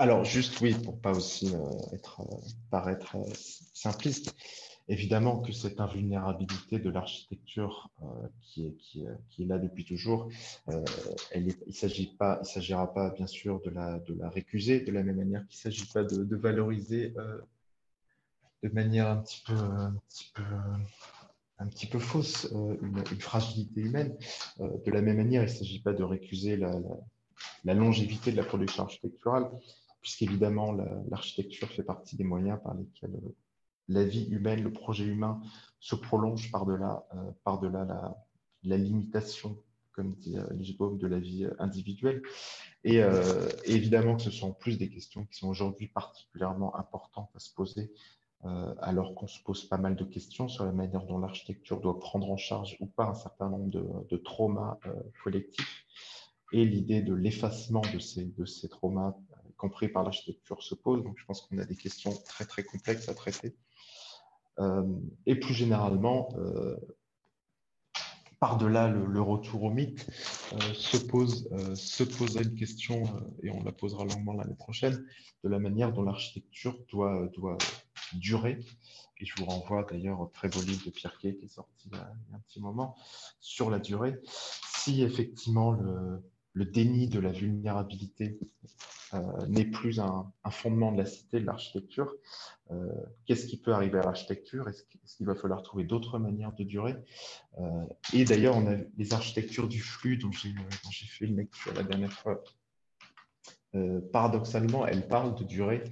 Alors, 0.00 0.24
juste 0.24 0.58
oui, 0.62 0.72
pour 0.82 0.98
pas 0.98 1.12
aussi 1.12 1.54
euh, 1.54 1.94
être, 1.94 2.22
euh, 2.22 2.34
paraître 2.70 3.16
euh, 3.16 3.32
simpliste, 3.74 4.34
évidemment 4.88 5.40
que 5.40 5.52
cette 5.52 5.78
invulnérabilité 5.78 6.78
de 6.78 6.88
l'architecture 6.88 7.90
qui, 8.40 8.74
est, 9.38 9.44
là 9.44 9.58
depuis 9.58 9.84
toujours, 9.84 10.30
est, 11.32 11.54
il 11.66 11.74
s'agit 11.74 12.16
pas, 12.16 12.40
il 12.42 12.46
s'agira 12.46 12.92
pas 12.94 13.10
bien 13.10 13.26
sûr 13.26 13.60
de 13.60 13.68
la, 13.68 13.98
de 13.98 14.14
la 14.14 14.30
récuser, 14.30 14.80
de 14.80 14.90
la 14.90 15.02
même 15.02 15.16
manière 15.16 15.46
qu'il 15.46 15.58
ne 15.58 15.70
s'agit 15.70 15.86
pas 15.92 16.02
de, 16.02 16.34
valoriser 16.34 17.14
de 18.62 18.68
manière 18.68 19.08
un 19.08 19.18
petit 19.18 19.42
peu, 19.46 19.54
un 21.58 21.66
petit 21.66 21.86
peu, 21.86 21.98
fausse 21.98 22.48
une, 22.52 23.04
fragilité 23.20 23.80
humaine. 23.80 24.16
de 24.58 24.90
la 24.90 25.02
même 25.02 25.16
manière, 25.16 25.42
il 25.42 25.46
ne 25.46 25.58
s'agit 25.58 25.80
pas 25.80 25.92
de 25.92 26.02
récuser 26.02 26.56
la, 26.56 27.74
longévité 27.74 28.32
de 28.32 28.36
la 28.36 28.44
production 28.44 28.84
architecturale 28.84 29.50
puisqu'évidemment, 30.00 30.72
l'architecture 31.10 31.68
fait 31.68 31.82
partie 31.82 32.16
des 32.16 32.24
moyens 32.24 32.58
par 32.62 32.74
lesquels 32.74 33.14
euh, 33.14 33.34
la 33.88 34.04
vie 34.04 34.26
humaine, 34.30 34.62
le 34.62 34.72
projet 34.72 35.04
humain 35.04 35.40
se 35.80 35.94
prolonge 35.94 36.50
par-delà 36.50 37.06
euh, 37.14 37.30
par 37.44 37.62
la, 37.62 38.16
la, 38.62 38.76
limitation, 38.76 39.58
comme 39.92 40.14
dit 40.14 40.36
euh, 40.38 40.96
de 40.96 41.06
la 41.06 41.18
vie 41.18 41.46
individuelle. 41.58 42.22
Et, 42.84 43.02
évidemment 43.64 44.16
que 44.16 44.22
ce 44.22 44.30
sont 44.30 44.50
en 44.50 44.52
plus 44.52 44.78
des 44.78 44.88
questions 44.88 45.26
qui 45.26 45.36
sont 45.36 45.48
aujourd'hui 45.48 45.88
particulièrement 45.88 46.74
importantes 46.76 47.30
à 47.34 47.38
se 47.38 47.52
poser, 47.52 47.92
alors 48.42 49.14
qu'on 49.14 49.26
se 49.26 49.42
pose 49.42 49.64
pas 49.66 49.76
mal 49.76 49.96
de 49.96 50.04
questions 50.04 50.48
sur 50.48 50.64
la 50.64 50.72
manière 50.72 51.04
dont 51.04 51.18
l'architecture 51.18 51.80
doit 51.80 51.98
prendre 51.98 52.30
en 52.30 52.38
charge 52.38 52.76
ou 52.80 52.86
pas 52.86 53.04
un 53.04 53.14
certain 53.14 53.50
nombre 53.50 53.68
de, 53.68 54.16
traumas 54.16 54.78
collectifs. 55.22 55.84
Et 56.52 56.64
l'idée 56.64 57.02
de 57.02 57.14
l'effacement 57.14 57.82
de 57.92 57.98
ces, 57.98 58.68
traumas 58.68 59.14
compris 59.60 59.88
par 59.88 60.02
l'architecture, 60.02 60.62
se 60.62 60.74
pose. 60.74 61.02
Donc, 61.04 61.18
je 61.18 61.24
pense 61.26 61.42
qu'on 61.42 61.58
a 61.58 61.66
des 61.66 61.76
questions 61.76 62.12
très, 62.24 62.46
très 62.46 62.64
complexes 62.64 63.08
à 63.08 63.14
traiter. 63.14 63.54
Euh, 64.58 64.82
et 65.26 65.36
plus 65.36 65.54
généralement, 65.54 66.28
euh, 66.38 66.76
par-delà 68.40 68.88
le, 68.88 69.20
retour 69.20 69.64
au 69.64 69.70
mythe, 69.70 70.06
euh, 70.54 70.74
se, 70.74 70.96
pose, 70.96 71.48
se 71.74 72.42
une 72.42 72.54
question, 72.54 73.02
et 73.42 73.50
on 73.50 73.62
la 73.62 73.72
posera 73.72 74.04
longuement 74.04 74.32
l'année 74.32 74.56
prochaine, 74.56 75.04
de 75.44 75.48
la 75.48 75.58
manière 75.58 75.92
dont 75.92 76.02
l'architecture 76.02 76.78
doit, 76.90 77.28
doit 77.34 77.58
durer. 78.14 78.58
Et 79.18 79.26
je 79.26 79.34
vous 79.36 79.44
renvoie 79.44 79.84
d'ailleurs 79.84 80.20
au 80.20 80.26
très 80.26 80.48
beau 80.48 80.62
livre 80.62 80.84
de 80.84 80.90
Kay 80.90 81.36
qui 81.36 81.44
est 81.44 81.48
sorti 81.48 81.88
il 81.90 81.96
y, 81.96 82.00
a, 82.00 82.12
un 82.34 82.38
petit 82.40 82.60
moment 82.60 82.96
sur 83.40 83.70
la 83.70 83.78
durée. 83.78 84.18
Si 84.82 85.02
effectivement 85.02 85.72
le, 85.72 86.22
le 86.54 86.64
déni 86.64 87.08
de 87.08 87.20
la 87.20 87.32
vulnérabilité 87.32 88.38
euh, 89.14 89.46
n'est 89.48 89.64
plus 89.64 89.98
un, 89.98 90.30
fondement 90.50 90.92
de 90.92 90.98
la 90.98 91.06
cité, 91.06 91.40
de 91.40 91.46
l'architecture. 91.46 92.14
Euh, 92.70 92.76
qu'est-ce 93.26 93.46
qui 93.46 93.56
peut 93.56 93.72
arriver 93.72 93.98
à 93.98 94.02
l'architecture? 94.02 94.68
Est-ce 94.68 95.16
qu'il 95.16 95.26
va 95.26 95.34
falloir 95.34 95.62
trouver 95.62 95.84
d'autres 95.84 96.18
manières 96.18 96.52
de 96.52 96.62
durer? 96.62 96.94
Euh, 97.58 97.84
Et 98.12 98.24
d'ailleurs, 98.24 98.56
on 98.56 98.66
a 98.66 98.76
les 98.96 99.12
architectures 99.12 99.68
du 99.68 99.80
flux 99.80 100.16
dont 100.16 100.30
j'ai 100.32 101.06
fait 101.06 101.24
une 101.24 101.36
lecture 101.36 101.74
la 101.74 101.82
dernière 101.82 102.12
fois. 102.12 102.42
paradoxalement, 104.12 104.86
elles 104.86 105.06
parlent 105.06 105.34
de 105.34 105.44
durée. 105.44 105.82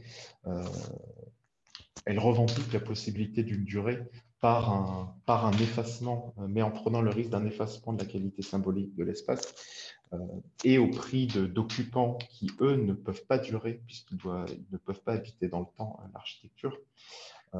Elles 2.04 2.18
revendiquent 2.18 2.72
la 2.72 2.80
possibilité 2.80 3.42
d'une 3.42 3.64
durée 3.64 3.98
par 4.40 4.72
un, 4.72 5.16
par 5.26 5.46
un 5.46 5.52
effacement, 5.52 6.32
mais 6.48 6.62
en 6.62 6.70
prenant 6.70 7.00
le 7.00 7.10
risque 7.10 7.30
d'un 7.30 7.44
effacement 7.44 7.92
de 7.92 7.98
la 7.98 8.04
qualité 8.04 8.42
symbolique 8.42 8.94
de 8.94 9.04
l'espace. 9.04 9.54
Euh, 10.12 10.18
et 10.64 10.78
au 10.78 10.88
prix 10.88 11.26
d'occupants 11.26 12.18
qui, 12.30 12.50
eux, 12.60 12.76
ne 12.76 12.92
peuvent 12.92 13.24
pas 13.26 13.38
durer 13.38 13.82
puisqu'ils 13.86 14.18
ne 14.26 14.78
peuvent 14.78 15.02
pas 15.02 15.12
habiter 15.14 15.48
dans 15.48 15.60
le 15.60 15.66
temps 15.76 16.00
euh, 16.00 16.08
l'architecture. 16.14 16.78
Euh, 17.54 17.58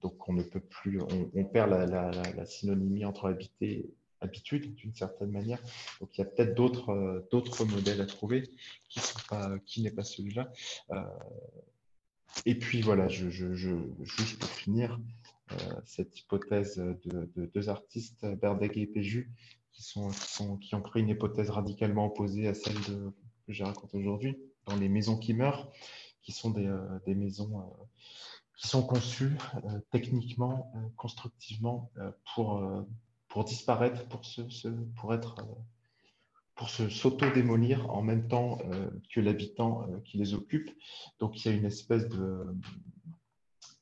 donc, 0.00 0.28
on 0.28 0.32
ne 0.32 0.42
peut 0.42 0.60
plus, 0.60 1.00
on, 1.00 1.44
perd 1.44 1.70
la, 1.70 2.46
synonymie 2.46 3.04
entre 3.04 3.28
habiter 3.28 3.90
habitude 4.20 4.74
d'une 4.76 4.94
certaine 4.94 5.30
manière. 5.30 5.60
Donc, 6.00 6.16
il 6.16 6.20
y 6.20 6.24
a 6.24 6.26
peut-être 6.26 6.54
d'autres 6.54 7.64
modèles 7.64 8.00
à 8.00 8.06
trouver 8.06 8.50
qui 9.66 9.82
n'est 9.82 9.90
pas 9.90 10.04
celui-là. 10.04 10.52
Et 12.46 12.54
puis 12.58 12.80
voilà, 12.82 13.08
je, 13.08 13.28
juste 13.28 14.38
pour 14.38 14.48
finir, 14.50 15.00
cette 15.84 16.18
hypothèse 16.18 16.76
de, 16.76 17.28
deux 17.54 17.68
artistes, 17.68 18.24
Berdeg 18.40 18.78
et 18.78 18.86
Péju, 18.86 19.30
qui, 19.72 19.98
ont 19.98 20.82
créé 20.82 21.02
une 21.02 21.10
hypothèse 21.10 21.50
radicalement 21.50 22.06
opposée 22.06 22.48
à 22.48 22.54
celle 22.54 22.80
que 22.80 23.12
je 23.48 23.64
raconte 23.64 23.94
aujourd'hui, 23.94 24.38
dans 24.66 24.76
les 24.76 24.88
maisons 24.88 25.18
qui 25.18 25.34
meurent, 25.34 25.70
qui 26.22 26.32
sont 26.32 26.50
des, 26.50 26.72
des 27.04 27.14
maisons 27.14 27.70
qui 28.56 28.68
sont 28.68 28.82
conçues 28.82 29.36
techniquement, 29.90 30.72
constructivement, 30.96 31.90
pour, 32.34 33.44
disparaître, 33.44 34.06
pour 34.96 35.14
être 35.14 35.36
pour 36.54 36.68
s'auto-démolir 36.68 37.90
en 37.90 38.02
même 38.02 38.28
temps 38.28 38.58
euh, 38.66 38.90
que 39.14 39.20
l'habitant 39.20 39.88
euh, 39.88 39.98
qui 40.04 40.18
les 40.18 40.34
occupe. 40.34 40.70
Donc 41.18 41.44
il 41.44 41.50
y 41.50 41.54
a 41.54 41.56
une 41.56 41.64
espèce 41.64 42.08
de, 42.08 42.44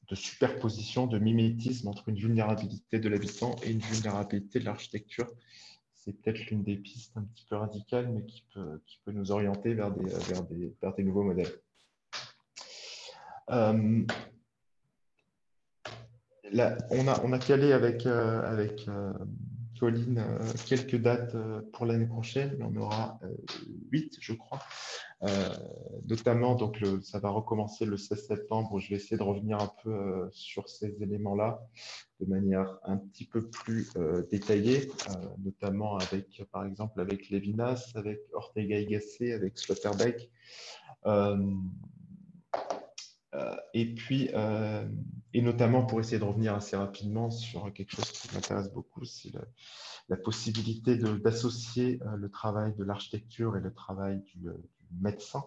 de, 0.08 0.14
superposition, 0.14 1.06
de 1.06 1.18
mimétisme 1.18 1.88
entre 1.88 2.08
une 2.08 2.16
vulnérabilité 2.16 2.98
de 2.98 3.08
l'habitant 3.08 3.56
et 3.64 3.70
une 3.70 3.80
vulnérabilité 3.80 4.60
de 4.60 4.64
l'architecture. 4.64 5.26
C'est 5.94 6.12
peut-être 6.12 6.46
l'une 6.46 6.62
des 6.62 6.76
pistes 6.76 7.16
un 7.16 7.24
petit 7.24 7.44
peu 7.48 7.56
radicales, 7.56 8.08
mais 8.08 8.24
qui 8.24 8.44
peut, 8.54 8.80
qui 8.86 9.00
peut 9.04 9.12
nous 9.12 9.32
orienter 9.32 9.74
vers 9.74 9.90
des, 9.90 10.08
vers 10.08 10.44
des, 10.44 10.74
vers 10.80 10.94
des 10.94 11.02
nouveaux 11.02 11.24
modèles. 11.24 11.52
Euh, 13.50 14.06
là, 16.52 16.78
on, 16.90 17.08
a, 17.08 17.20
on 17.24 17.32
a 17.32 17.38
calé 17.38 17.72
avec, 17.72 18.06
avec 18.06 18.88
Colline 19.80 20.18
euh, 20.18 20.38
quelques 20.66 20.96
dates 20.96 21.34
euh, 21.34 21.62
pour 21.72 21.86
l'année 21.86 22.06
prochaine. 22.06 22.54
Il 22.58 22.60
y 22.60 22.62
en 22.62 22.76
aura 22.76 23.18
euh, 23.24 23.28
huit, 23.90 24.18
je 24.20 24.34
crois. 24.34 24.60
notamment, 26.06 26.54
donc 26.54 26.82
ça 27.02 27.18
va 27.18 27.30
recommencer 27.30 27.86
le 27.86 27.96
16 27.96 28.26
septembre. 28.26 28.78
Je 28.78 28.90
vais 28.90 28.96
essayer 28.96 29.16
de 29.16 29.22
revenir 29.22 29.58
un 29.58 29.72
peu 29.82 30.28
sur 30.32 30.68
ces 30.68 31.02
éléments-là 31.02 31.60
de 32.20 32.26
manière 32.26 32.78
un 32.84 32.96
petit 32.96 33.26
peu 33.26 33.48
plus 33.48 33.90
détaillée, 34.30 34.90
notamment 35.44 35.98
avec, 35.98 36.42
par 36.52 36.64
exemple, 36.64 37.00
avec 37.00 37.28
Levinas, 37.28 37.92
avec 37.96 38.20
Ortega 38.32 38.78
y 38.78 38.86
Gasset, 38.86 39.32
avec 39.32 39.58
Sloterdijk. 39.58 40.30
Et 43.74 43.94
puis, 43.94 44.30
et 45.32 45.42
notamment 45.42 45.84
pour 45.84 46.00
essayer 46.00 46.18
de 46.18 46.24
revenir 46.24 46.54
assez 46.54 46.76
rapidement 46.76 47.30
sur 47.30 47.72
quelque 47.72 47.92
chose 47.92 48.10
qui 48.10 48.34
m'intéresse 48.34 48.70
beaucoup, 48.72 49.04
c'est 49.04 49.32
la, 50.08 50.16
possibilité 50.16 50.96
d'associer 50.96 52.00
euh, 52.02 52.16
le 52.16 52.28
travail 52.28 52.74
de 52.74 52.82
l'architecture 52.82 53.56
et 53.56 53.60
le 53.60 53.72
travail 53.72 54.20
du, 54.34 54.48
euh, 54.48 54.54
médecin, 55.00 55.44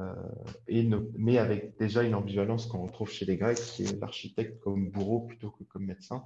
euh, 0.00 0.14
et 0.66 0.88
mais 1.18 1.36
avec 1.36 1.76
déjà 1.78 2.02
une 2.02 2.14
ambivalence 2.14 2.66
qu'on 2.66 2.84
retrouve 2.86 3.10
chez 3.10 3.26
les 3.26 3.36
Grecs, 3.36 3.58
qui 3.58 3.84
est 3.84 4.00
l'architecte 4.00 4.58
comme 4.60 4.90
bourreau 4.90 5.20
plutôt 5.20 5.50
que 5.50 5.64
comme 5.64 5.84
médecin, 5.84 6.24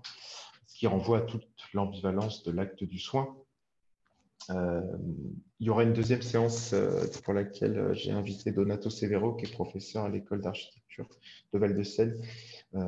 ce 0.69 0.79
qui 0.79 0.87
renvoie 0.87 1.19
à 1.19 1.23
toute 1.23 1.49
l'ambivalence 1.75 2.45
de 2.45 2.53
l'acte 2.53 2.85
du 2.85 3.01
soin. 3.01 3.37
Il 4.49 5.67
y 5.67 5.71
aura 5.71 5.83
une 5.83 5.93
deuxième 5.93 6.23
séance 6.23 6.75
pour 7.25 7.35
laquelle 7.35 7.91
j'ai 7.93 8.13
invité 8.13 8.53
Donato 8.53 8.91
Severo, 8.91 9.35
qui 9.35 9.47
est 9.47 9.53
professeur 9.53 10.05
à 10.05 10.09
l'école 10.09 10.41
d'architecture 10.41 10.87
de 11.53 11.59
Val-de-Seine, 11.59 12.17
euh, 12.75 12.81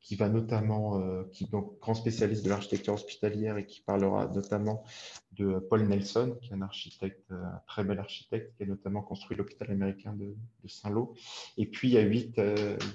qui 0.00 0.16
va 0.16 0.28
notamment, 0.28 1.00
euh, 1.00 1.24
qui 1.32 1.44
est 1.44 1.50
donc 1.50 1.78
grand 1.80 1.94
spécialiste 1.94 2.44
de 2.44 2.50
l'architecture 2.50 2.94
hospitalière 2.94 3.58
et 3.58 3.66
qui 3.66 3.80
parlera 3.80 4.28
notamment 4.28 4.84
de 5.32 5.58
Paul 5.58 5.86
Nelson, 5.86 6.38
qui 6.40 6.50
est 6.50 6.54
un 6.54 6.62
architecte, 6.62 7.30
euh, 7.30 7.42
un 7.42 7.60
très 7.66 7.84
bel 7.84 7.98
architecte, 7.98 8.54
qui 8.56 8.62
a 8.62 8.66
notamment 8.66 9.02
construit 9.02 9.36
l'hôpital 9.36 9.70
américain 9.70 10.14
de, 10.14 10.34
Saint-Lô. 10.66 11.14
Et 11.58 11.66
puis, 11.66 11.88
il 11.88 11.94
y 11.94 11.98
a 11.98 12.02
huit, 12.02 12.40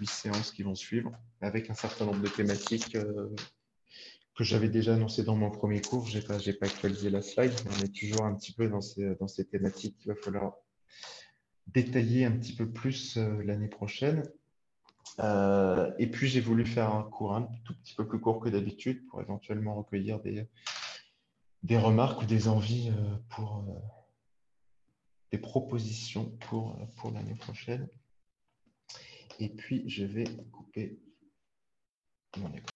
séances 0.05 0.51
qui 0.51 0.63
vont 0.63 0.75
suivre 0.75 1.11
avec 1.39 1.69
un 1.69 1.73
certain 1.73 2.05
nombre 2.05 2.21
de 2.21 2.27
thématiques 2.27 2.97
que 4.35 4.43
j'avais 4.43 4.69
déjà 4.69 4.95
annoncé 4.95 5.23
dans 5.23 5.35
mon 5.35 5.51
premier 5.51 5.81
cours. 5.81 6.07
Je 6.07 6.17
n'ai 6.17 6.23
pas, 6.23 6.37
pas, 6.37 6.65
actualisé 6.65 7.09
la 7.09 7.21
slide, 7.21 7.53
on 7.67 7.83
est 7.83 7.93
toujours 7.93 8.25
un 8.25 8.35
petit 8.35 8.53
peu 8.53 8.67
dans 8.67 8.81
ces, 8.81 9.15
dans 9.15 9.27
ces 9.27 9.45
thématiques 9.45 9.97
qu'il 9.97 10.11
va 10.11 10.15
falloir 10.15 10.55
détailler 11.67 12.25
un 12.25 12.31
petit 12.31 12.55
peu 12.55 12.69
plus 12.69 13.17
l'année 13.17 13.69
prochaine. 13.69 14.23
Euh, 15.19 15.91
et 15.99 16.07
puis, 16.07 16.27
j'ai 16.27 16.41
voulu 16.41 16.65
faire 16.65 16.93
un 16.93 17.03
cours 17.03 17.35
un 17.35 17.43
tout 17.65 17.75
petit 17.75 17.95
peu 17.95 18.07
plus 18.07 18.19
court 18.19 18.39
que 18.39 18.49
d'habitude 18.49 19.05
pour 19.07 19.21
éventuellement 19.21 19.75
recueillir 19.75 20.19
des, 20.21 20.47
des 21.63 21.77
remarques 21.77 22.21
ou 22.21 22.25
des 22.25 22.47
envies 22.47 22.89
euh, 22.89 23.15
pour 23.29 23.57
euh, 23.57 23.73
des 25.31 25.37
propositions 25.37 26.29
pour, 26.47 26.77
pour 26.97 27.11
l'année 27.11 27.35
prochaine. 27.35 27.87
Et 29.39 29.49
puis, 29.49 29.87
je 29.89 30.05
vais 30.05 30.25
couper 30.51 30.99
mon 32.37 32.51
écran. 32.53 32.70